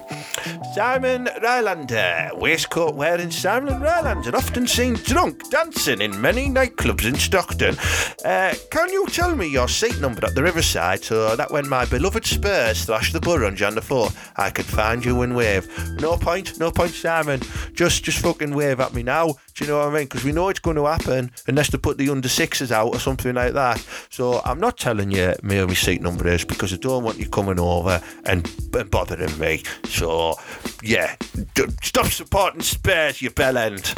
Simon 0.74 1.26
Rylander, 1.40 2.36
waistcoat 2.36 2.94
wearing 2.94 3.30
Simon 3.30 3.80
Rylander, 3.80 4.34
often 4.34 4.66
seen 4.66 4.94
drunk 4.94 5.48
dancing 5.50 6.00
in 6.00 6.20
many 6.20 6.48
nightclubs 6.48 7.06
in 7.06 7.14
Stockton. 7.14 7.76
Uh, 8.24 8.54
can 8.70 8.90
you 8.90 9.06
tell 9.06 9.36
me 9.36 9.46
your 9.46 9.68
seat 9.68 10.00
number 10.00 10.26
at 10.26 10.34
the 10.34 10.42
Riverside 10.42 11.04
so 11.04 11.36
that 11.36 11.50
when 11.50 11.68
my 11.68 11.84
beloved 11.84 12.26
Spurs 12.26 12.84
thrash 12.84 13.12
the 13.12 13.20
Borough 13.20 13.46
on 13.46 13.56
Jan 13.56 13.76
the 13.76 13.80
4th, 13.80 14.16
I 14.36 14.50
can 14.50 14.64
find 14.64 15.04
you 15.04 15.13
and 15.22 15.36
wave? 15.36 15.68
No 16.00 16.16
point, 16.16 16.58
no 16.58 16.70
point, 16.70 16.92
Simon. 16.92 17.40
Just, 17.72 18.04
just 18.04 18.18
fucking 18.18 18.54
wave 18.54 18.80
at 18.80 18.94
me 18.94 19.02
now. 19.02 19.34
Do 19.54 19.64
you 19.64 19.70
know 19.70 19.78
what 19.78 19.88
I 19.88 19.94
mean? 19.94 20.04
Because 20.04 20.24
we 20.24 20.32
know 20.32 20.48
it's 20.48 20.60
going 20.60 20.76
to 20.76 20.86
happen 20.86 21.30
unless 21.46 21.70
they 21.70 21.78
put 21.78 21.98
the 21.98 22.10
under 22.10 22.28
sixes 22.28 22.72
out 22.72 22.94
or 22.94 22.98
something 22.98 23.34
like 23.34 23.52
that. 23.54 23.84
So 24.10 24.40
I'm 24.44 24.58
not 24.60 24.78
telling 24.78 25.10
you 25.10 25.34
me 25.42 25.64
my 25.64 25.74
seat 25.74 26.02
number 26.02 26.26
is 26.28 26.44
because 26.44 26.72
I 26.72 26.76
don't 26.76 27.04
want 27.04 27.18
you 27.18 27.28
coming 27.28 27.60
over 27.60 28.02
and, 28.24 28.50
and 28.74 28.90
bothering 28.90 29.38
me. 29.38 29.62
So 29.84 30.34
yeah, 30.82 31.16
d- 31.54 31.66
stop 31.82 32.06
supporting 32.06 32.62
Spurs, 32.62 33.22
you 33.22 33.30
bellend. 33.30 33.94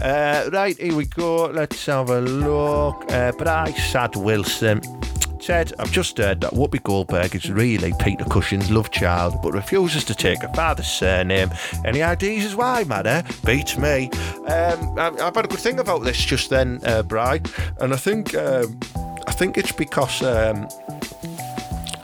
Uh, 0.00 0.50
right, 0.50 0.78
here 0.78 0.94
we 0.94 1.06
go. 1.06 1.46
Let's 1.46 1.84
have 1.86 2.10
a 2.10 2.20
look. 2.20 3.10
Uh, 3.10 3.32
Bryce 3.32 3.92
Sad 3.92 4.16
Wilson. 4.16 4.80
Ted, 5.40 5.72
I've 5.78 5.92
just 5.92 6.18
heard 6.18 6.40
that 6.42 6.52
Whoopi 6.52 6.82
Goldberg 6.82 7.34
is 7.34 7.50
really 7.50 7.92
Peter 8.00 8.24
Cushing's 8.24 8.70
love 8.70 8.90
child, 8.90 9.40
but 9.42 9.52
refuses 9.52 10.04
to 10.04 10.14
take 10.14 10.42
her 10.42 10.48
father's 10.54 10.86
surname. 10.88 11.50
Any 11.84 12.02
ideas 12.02 12.44
as 12.44 12.56
why, 12.56 12.84
Madder? 12.84 13.22
Beats 13.44 13.78
me. 13.78 14.10
Um, 14.46 14.98
I- 14.98 15.14
I've 15.20 15.34
had 15.34 15.44
a 15.44 15.48
good 15.48 15.60
thing 15.60 15.78
about 15.78 16.02
this 16.04 16.18
just 16.22 16.50
then, 16.50 16.80
uh, 16.84 17.02
Bry, 17.02 17.40
and 17.80 17.94
I 17.94 17.96
think 17.96 18.34
um, 18.34 18.78
I 19.26 19.32
think 19.32 19.56
it's 19.56 19.72
because 19.72 20.22
um, 20.22 20.68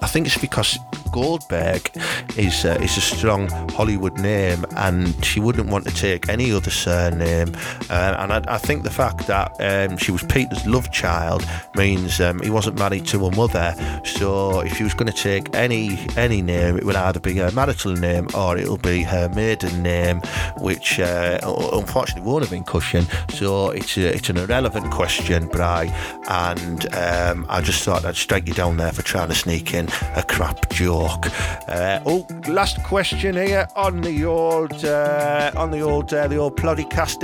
I 0.01 0.07
think 0.07 0.27
it's 0.27 0.39
because 0.39 0.79
Goldberg 1.15 1.93
is 2.37 2.65
uh, 2.65 2.77
is 2.83 2.97
a 2.97 3.01
strong 3.01 3.49
Hollywood 3.71 4.19
name, 4.19 4.65
and 4.75 5.25
she 5.25 5.39
wouldn't 5.39 5.69
want 5.69 5.85
to 5.87 5.95
take 5.95 6.29
any 6.29 6.51
other 6.51 6.71
surname. 6.71 7.55
Uh, 7.89 8.17
and 8.19 8.33
I, 8.33 8.43
I 8.49 8.59
think 8.59 8.83
the 8.83 8.91
fact 8.91 9.29
that 9.29 9.53
um, 9.61 9.97
she 9.97 10.11
was 10.11 10.25
Peter's 10.25 10.67
love 10.67 10.91
child 10.91 11.47
means 11.77 12.21
um, 12.21 12.41
he 12.41 12.51
wasn't 12.51 12.81
married 12.81 13.07
to 13.07 13.25
her 13.27 13.31
mother. 13.37 13.77
So 14.05 14.59
if 14.63 14.77
she 14.77 14.83
was 14.83 14.93
going 14.93 15.07
to 15.07 15.17
take 15.17 15.55
any 15.55 16.05
any 16.17 16.43
name, 16.43 16.77
it 16.77 16.85
would 16.85 16.97
either 16.97 17.21
be 17.21 17.35
her 17.37 17.53
marital 17.53 17.93
name 17.93 18.27
or 18.35 18.59
it'll 18.59 18.77
be 18.77 19.05
her 19.05 19.29
maiden 19.29 19.85
name, 19.85 20.21
which 20.59 20.99
uh, 20.99 21.39
unfortunately 21.73 22.29
won't 22.29 22.43
have 22.43 22.51
been 22.51 22.65
Cushion. 22.65 23.07
So 23.29 23.71
it's 23.71 23.97
a, 23.97 24.17
it's 24.17 24.31
an 24.31 24.39
irrelevant 24.39 24.91
question, 24.91 25.47
Bry, 25.47 25.85
and 26.29 26.93
um, 26.93 27.47
I 27.49 27.61
just 27.61 27.85
thought 27.85 28.05
I'd 28.05 28.17
strike 28.17 28.49
you 28.49 28.55
down 28.55 28.79
there 28.79 28.91
for 28.91 29.03
trying 29.03 29.29
to 29.29 29.35
sneak 29.37 29.75
in 29.75 29.89
a 30.17 30.25
crap 30.27 30.71
joke. 30.71 31.04
Uh, 31.05 32.01
oh, 32.07 32.27
last 32.49 32.83
question 32.83 33.35
here 33.35 33.69
on 33.77 34.01
the 34.01 34.25
old, 34.25 34.85
uh, 34.85 35.53
on 35.57 35.71
the 35.71 35.81
old, 35.81 36.13
uh, 36.13 36.27
the 36.29 36.37
old 36.37 36.57
ploddy 36.57 36.89
cast. 36.91 37.21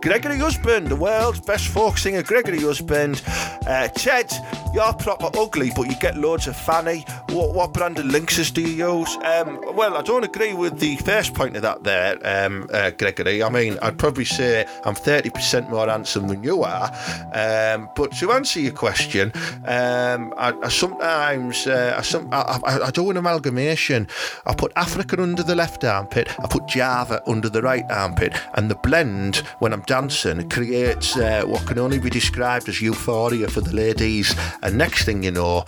Gregory 0.00 0.38
Husband, 0.38 0.88
the 0.88 0.96
world's 0.96 1.40
best 1.40 1.68
folk 1.68 1.98
singer, 1.98 2.22
Gregory 2.22 2.60
Husband. 2.60 3.22
Uh, 3.66 3.88
Ted, 3.88 4.32
you're 4.76 4.92
proper 4.92 5.30
ugly, 5.38 5.72
but 5.74 5.88
you 5.88 5.96
get 6.00 6.18
loads 6.18 6.46
of 6.46 6.54
fanny. 6.54 7.00
What, 7.30 7.54
what 7.54 7.72
brand 7.72 7.98
of 7.98 8.04
lynxes 8.04 8.52
do 8.52 8.60
you 8.60 8.98
use? 8.98 9.16
Um, 9.24 9.58
well, 9.74 9.96
I 9.96 10.02
don't 10.02 10.22
agree 10.22 10.52
with 10.52 10.78
the 10.78 10.96
first 10.96 11.32
point 11.32 11.56
of 11.56 11.62
that 11.62 11.82
there, 11.82 12.18
um, 12.22 12.68
uh, 12.70 12.90
Gregory. 12.90 13.42
I 13.42 13.48
mean, 13.48 13.78
I'd 13.80 13.98
probably 13.98 14.26
say 14.26 14.66
I'm 14.84 14.94
30% 14.94 15.70
more 15.70 15.88
handsome 15.88 16.28
than 16.28 16.44
you 16.44 16.62
are. 16.62 16.92
Um, 17.32 17.88
but 17.96 18.12
to 18.18 18.32
answer 18.32 18.60
your 18.60 18.72
question, 18.72 19.32
um, 19.64 20.34
I, 20.36 20.54
I 20.62 20.68
sometimes 20.68 21.66
uh, 21.66 21.94
I, 21.96 22.02
some, 22.02 22.28
I, 22.30 22.60
I, 22.84 22.90
do 22.90 23.10
an 23.10 23.16
amalgamation. 23.16 24.06
I 24.44 24.54
put 24.54 24.72
Africa 24.76 25.22
under 25.22 25.42
the 25.42 25.54
left 25.54 25.84
armpit, 25.84 26.28
I 26.38 26.48
put 26.48 26.66
Java 26.66 27.22
under 27.26 27.48
the 27.48 27.62
right 27.62 27.84
armpit, 27.88 28.34
and 28.52 28.70
the 28.70 28.74
blend 28.74 29.36
when 29.58 29.72
I'm 29.72 29.82
dancing 29.82 30.46
creates 30.50 31.16
uh, 31.16 31.44
what 31.46 31.66
can 31.66 31.78
only 31.78 31.98
be 31.98 32.10
described 32.10 32.68
as 32.68 32.82
euphoria 32.82 33.48
for 33.48 33.62
the 33.62 33.74
ladies. 33.74 34.36
And 34.66 34.76
next 34.76 35.04
thing 35.04 35.22
you 35.22 35.30
know, 35.30 35.64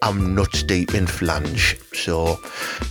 I'm 0.00 0.34
nuts 0.34 0.62
deep 0.62 0.94
in 0.94 1.06
flange. 1.06 1.76
So 1.92 2.40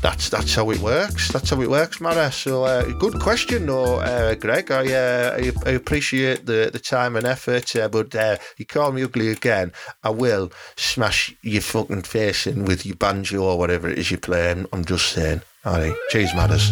that's 0.03 0.29
that's 0.29 0.53
how 0.53 0.69
it 0.69 0.77
works. 0.77 1.29
That's 1.29 1.49
how 1.49 1.59
it 1.61 1.69
works, 1.69 1.99
Mara. 1.99 2.31
So 2.31 2.65
uh, 2.65 2.83
good 2.99 3.19
question, 3.19 3.65
though, 3.65 3.95
uh, 3.95 4.35
Greg. 4.35 4.69
I, 4.69 4.93
uh, 4.93 5.39
I, 5.41 5.51
I 5.65 5.71
appreciate 5.71 6.45
the, 6.45 6.69
the 6.71 6.77
time 6.77 7.15
and 7.15 7.25
effort, 7.25 7.75
uh, 7.75 7.87
but 7.87 8.13
uh, 8.13 8.37
you 8.57 8.67
call 8.67 8.91
me 8.91 9.03
ugly 9.03 9.29
again, 9.29 9.71
I 10.03 10.11
will 10.11 10.51
smash 10.75 11.35
your 11.41 11.63
fucking 11.63 12.03
face 12.03 12.45
in 12.45 12.65
with 12.65 12.85
your 12.85 12.95
banjo 12.95 13.41
or 13.41 13.57
whatever 13.57 13.89
it 13.89 13.97
is 13.97 14.11
you're 14.11 14.19
playing. 14.19 14.67
I'm 14.71 14.85
just 14.85 15.11
saying. 15.11 15.41
All 15.65 15.79
right, 15.79 15.95
cheers, 16.11 16.35
matters. 16.35 16.71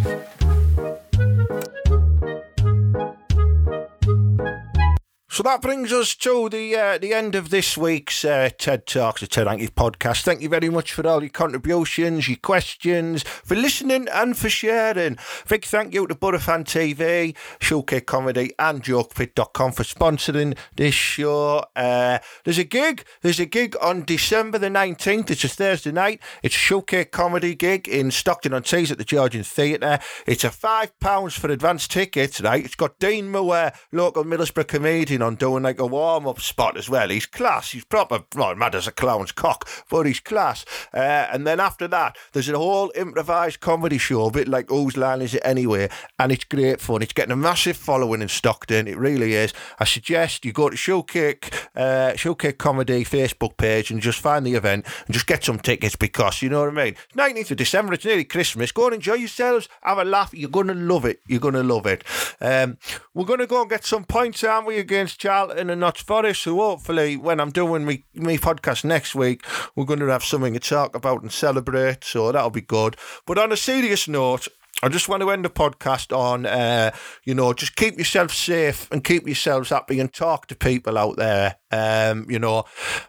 So 5.36 5.44
that 5.44 5.62
brings 5.62 5.92
us 5.92 6.16
to 6.16 6.48
the 6.48 6.78
uh, 6.78 6.98
the 6.98 7.14
end 7.14 7.36
of 7.36 7.50
this 7.50 7.78
week's 7.78 8.24
uh, 8.24 8.52
TED 8.58 8.86
Talks, 8.86 9.20
the 9.20 9.28
Ted 9.28 9.48
Hanky 9.48 9.68
podcast. 9.68 10.22
Thank 10.22 10.40
you 10.40 10.48
very 10.48 10.70
much 10.70 10.94
for 10.94 11.06
all 11.06 11.22
your 11.22 11.30
contributions, 11.30 12.30
your 12.30 12.38
questions, 12.38 13.24
for 13.24 13.56
listening 13.56 14.08
and 14.14 14.38
for 14.38 14.48
sharing. 14.48 15.18
Big 15.50 15.66
thank 15.66 15.94
you 15.94 16.08
to 16.08 16.16
Butterfan 16.16 16.64
TV, 16.64 17.36
Showcase 17.60 18.04
Comedy, 18.06 18.54
and 18.58 18.82
JokePit.com 18.82 19.74
for 19.74 19.84
sponsoring 19.84 20.58
this 20.78 20.96
show. 20.96 21.66
Uh, 21.76 22.20
there's 22.46 22.58
a 22.58 22.64
gig. 22.64 23.04
There's 23.22 23.42
a 23.42 23.46
gig 23.46 23.76
on 23.82 24.06
December 24.06 24.58
the 24.58 24.70
19th. 24.70 25.32
It's 25.32 25.44
a 25.44 25.50
Thursday 25.50 25.92
night. 25.92 26.22
It's 26.44 26.56
a 26.56 26.60
Showcase 26.60 27.08
Comedy 27.12 27.56
gig 27.56 27.90
in 27.90 28.10
Stockton 28.10 28.54
on 28.54 28.64
Tees 28.64 28.90
at 28.90 28.98
the 28.98 29.04
Georgian 29.04 29.44
Theatre. 29.44 30.00
It's 30.26 30.46
a 30.46 30.50
£5 30.50 31.34
for 31.38 31.52
advance 31.52 31.90
tickets, 31.90 32.40
right? 32.40 32.64
It's 32.64 32.76
got 32.76 33.00
Dean 33.00 33.30
Moore, 33.30 33.74
local 33.92 34.24
Middlesbrough 34.24 34.70
comedian, 34.70 35.25
on 35.26 35.36
doing 35.36 35.64
like 35.64 35.80
a 35.80 35.86
warm 35.86 36.28
up 36.28 36.40
spot 36.40 36.78
as 36.78 36.90
well. 36.90 37.10
He's 37.10 37.26
class. 37.26 37.72
He's 37.72 37.84
proper, 37.84 38.24
well, 38.36 38.56
mad 38.56 38.76
as 38.76 38.88
a 38.88 38.92
clown's 38.92 39.32
cock, 39.32 39.68
but 39.90 40.06
he's 40.06 40.20
class. 40.20 40.66
Uh, 40.94 41.28
and 41.32 41.46
then 41.46 41.60
after 41.60 41.88
that, 41.90 42.18
there's 42.32 42.50
a 42.50 42.58
whole 42.58 42.92
improvised 42.96 43.60
comedy 43.60 43.98
show, 43.98 44.28
a 44.28 44.32
bit 44.32 44.48
like 44.48 44.70
Whose 44.70 44.96
Line 44.96 45.22
Is 45.22 45.34
It 45.34 45.42
Anyway? 45.44 45.90
And 46.20 46.32
it's 46.32 46.44
great 46.44 46.80
fun. 46.80 47.02
It's 47.02 47.14
getting 47.14 47.34
a 47.34 47.36
massive 47.36 47.76
following 47.76 48.22
in 48.22 48.30
Stockton. 48.30 48.88
It 48.88 48.98
really 48.98 49.34
is. 49.34 49.54
I 49.80 49.86
suggest 49.86 50.46
you 50.46 50.54
go 50.54 50.70
to 50.70 50.78
Showcase, 50.78 51.38
uh, 51.76 52.16
Showcase 52.16 52.56
Comedy 52.58 53.04
Facebook 53.04 53.58
page 53.58 53.92
and 53.92 54.02
just 54.02 54.20
find 54.20 54.46
the 54.46 54.54
event 54.54 54.86
and 55.06 55.14
just 55.14 55.28
get 55.28 55.44
some 55.44 55.60
tickets 55.60 55.96
because, 55.96 56.42
you 56.42 56.50
know 56.50 56.62
what 56.62 56.70
I 56.70 56.86
mean? 56.86 56.96
It's 57.10 57.16
19th 57.16 57.52
of 57.52 57.58
December, 57.58 57.94
it's 57.94 58.06
nearly 58.06 58.24
Christmas. 58.24 58.72
Go 58.72 58.86
and 58.86 58.96
enjoy 58.96 59.16
yourselves, 59.16 59.70
have 59.82 59.98
a 59.98 60.06
laugh. 60.06 60.34
You're 60.34 60.50
going 60.50 60.68
to 60.68 60.74
love 60.74 61.06
it. 61.06 61.22
You're 61.28 61.40
going 61.40 61.54
to 61.56 61.64
love 61.64 61.86
it. 61.86 62.04
Um, 62.42 62.78
we're 63.14 63.26
going 63.26 63.40
to 63.40 63.48
go 63.48 63.62
and 63.62 63.70
get 63.70 63.86
some 63.86 64.06
points, 64.06 64.44
aren't 64.44 64.68
we, 64.68 64.78
against 64.78 65.20
Charlton 65.20 65.70
and 65.70 65.82
Notts 65.82 66.02
Forest. 66.02 66.44
So 66.44 66.56
hopefully, 66.56 67.18
when 67.18 67.40
I'm 67.40 67.52
doing 67.52 67.86
me, 67.86 68.06
me 68.14 68.38
podcast 68.38 68.84
next 68.84 69.16
week, 69.16 69.46
we're 69.76 69.86
going 69.86 70.00
to 70.00 70.08
have 70.08 70.24
something 70.24 70.54
to 70.54 70.60
talk 70.60 70.96
about 70.96 71.22
and 71.22 71.32
celebrate. 71.32 72.04
So 72.04 72.32
that'll 72.32 72.50
be 72.50 72.62
good. 72.62 72.96
But 73.26 73.38
on 73.38 73.52
a 73.52 73.58
serious 73.58 74.08
note, 74.08 74.48
I 74.84 74.90
just 74.90 75.08
want 75.08 75.22
to 75.22 75.32
end 75.32 75.46
the 75.46 75.50
podcast 75.50 76.16
on, 76.16 76.46
uh, 76.46 76.92
you 77.24 77.34
know, 77.34 77.54
just 77.54 77.76
keep 77.76 77.98
yourself 77.98 78.34
safe 78.34 78.92
and 78.92 79.04
keep 79.04 79.26
yourselves 79.26 79.70
happy 79.70 80.00
and 80.00 80.14
talk 80.14 80.48
to 80.48 80.56
people 80.56 80.98
out 80.98 81.16
there. 81.16 81.56
Um, 81.76 82.30
you 82.30 82.40
know, 82.40 82.64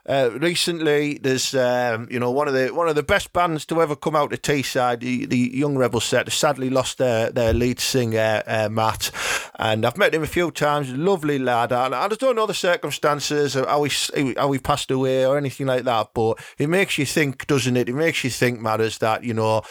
uh, 0.09 0.31
recently 0.41 1.19
there's, 1.19 1.55
um, 1.55 2.09
you 2.11 2.19
know, 2.19 2.31
one 2.31 2.49
of 2.49 2.55
the 2.55 2.75
one 2.75 2.89
of 2.89 2.97
the 2.97 3.03
best 3.15 3.33
bands 3.33 3.65
to 3.67 3.81
ever 3.81 3.97
come 3.97 4.17
out 4.17 4.33
of 4.33 4.43
Teesside, 4.43 5.01
the, 5.01 5.27
the 5.27 5.39
Young 5.55 5.77
Rebel 5.77 6.01
set, 6.01 6.31
sadly 6.33 6.71
lost 6.71 6.99
their, 6.99 7.31
their 7.31 7.53
lead 7.53 7.79
singer, 7.81 8.43
uh, 8.47 8.69
Matt. 8.69 9.11
And 9.59 9.87
I've 9.87 9.97
met 9.97 10.15
him 10.15 10.23
a 10.23 10.27
few 10.27 10.51
times, 10.51 10.91
lovely 10.91 11.39
lad. 11.39 11.73
And 11.73 11.95
I 11.95 12.09
don't 12.09 12.37
know 12.37 12.47
the 12.47 12.55
circumstances, 12.55 13.57
of 13.57 13.67
how 13.67 13.85
he, 13.85 14.35
how 14.37 14.53
he 14.53 14.59
passed 14.59 14.91
away 14.91 15.25
or 15.27 15.39
anything 15.39 15.67
like 15.67 15.85
that, 15.85 16.11
but 16.13 16.39
it 16.59 16.69
makes 16.69 16.99
you 16.99 17.07
think, 17.07 17.47
doesn't 17.47 17.77
it? 17.77 17.89
It 17.89 17.95
makes 17.95 18.25
you 18.25 18.31
think, 18.31 18.61
matters 18.61 18.99
that, 18.99 19.25
you 19.25 19.35
know, 19.35 19.63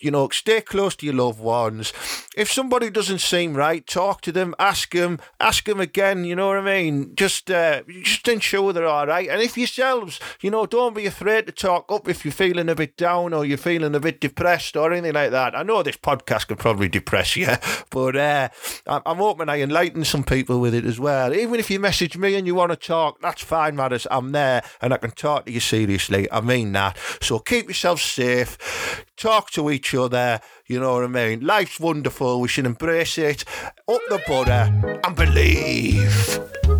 you 0.00 0.10
know, 0.10 0.28
stay 0.30 0.60
close 0.60 0.96
to 0.96 1.06
your 1.06 1.14
loved 1.14 1.40
ones. 1.40 1.92
If 2.36 2.50
somebody 2.50 2.90
doesn't 2.90 3.20
seem 3.20 3.54
right, 3.54 3.86
talk 3.86 4.22
to 4.22 4.32
them, 4.32 4.54
ask 4.58 4.92
them, 4.92 5.18
ask 5.38 5.64
them 5.64 5.80
again, 5.80 6.24
you 6.24 6.34
know 6.34 6.48
what 6.48 6.58
I 6.58 6.62
mean? 6.62 7.14
Just, 7.14 7.50
uh, 7.50 7.82
just 8.02 8.24
ensure 8.38 8.72
they're 8.72 8.86
all 8.86 9.06
right. 9.06 9.28
And 9.28 9.42
if 9.42 9.58
yourselves, 9.58 10.20
you 10.40 10.50
know, 10.50 10.64
don't 10.64 10.94
be 10.94 11.06
afraid 11.06 11.46
to 11.46 11.52
talk 11.52 11.90
up 11.90 12.08
if 12.08 12.24
you're 12.24 12.30
feeling 12.30 12.68
a 12.68 12.74
bit 12.76 12.96
down 12.96 13.34
or 13.34 13.44
you're 13.44 13.58
feeling 13.58 13.96
a 13.96 14.00
bit 14.00 14.20
depressed 14.20 14.76
or 14.76 14.92
anything 14.92 15.14
like 15.14 15.32
that. 15.32 15.56
I 15.56 15.64
know 15.64 15.82
this 15.82 15.96
podcast 15.96 16.46
could 16.46 16.58
probably 16.60 16.88
depress 16.88 17.34
you, 17.34 17.48
but 17.90 18.14
uh, 18.14 18.48
I'm 18.86 19.16
hoping 19.16 19.48
I 19.48 19.60
enlighten 19.60 20.04
some 20.04 20.22
people 20.22 20.60
with 20.60 20.72
it 20.72 20.84
as 20.84 21.00
well. 21.00 21.34
Even 21.34 21.58
if 21.58 21.68
you 21.68 21.80
message 21.80 22.16
me 22.16 22.36
and 22.36 22.46
you 22.46 22.54
want 22.54 22.70
to 22.70 22.76
talk, 22.76 23.20
that's 23.20 23.42
fine, 23.42 23.74
matters. 23.74 24.06
I'm 24.08 24.30
there 24.30 24.62
and 24.80 24.94
I 24.94 24.98
can 24.98 25.10
talk 25.10 25.46
to 25.46 25.52
you 25.52 25.60
seriously. 25.60 26.30
I 26.30 26.40
mean 26.40 26.70
that. 26.72 26.96
So 27.20 27.40
keep 27.40 27.66
yourself 27.66 28.00
safe. 28.00 29.04
Talk 29.16 29.50
to 29.50 29.68
each 29.68 29.92
other. 29.96 30.40
You 30.66 30.78
know 30.78 30.94
what 30.94 31.04
I 31.04 31.08
mean? 31.08 31.40
Life's 31.40 31.80
wonderful. 31.80 32.40
We 32.40 32.46
should 32.46 32.66
embrace 32.66 33.18
it. 33.18 33.44
Up 33.88 34.00
the 34.08 34.22
butter 34.28 35.00
and 35.02 35.16
believe. 35.16 36.77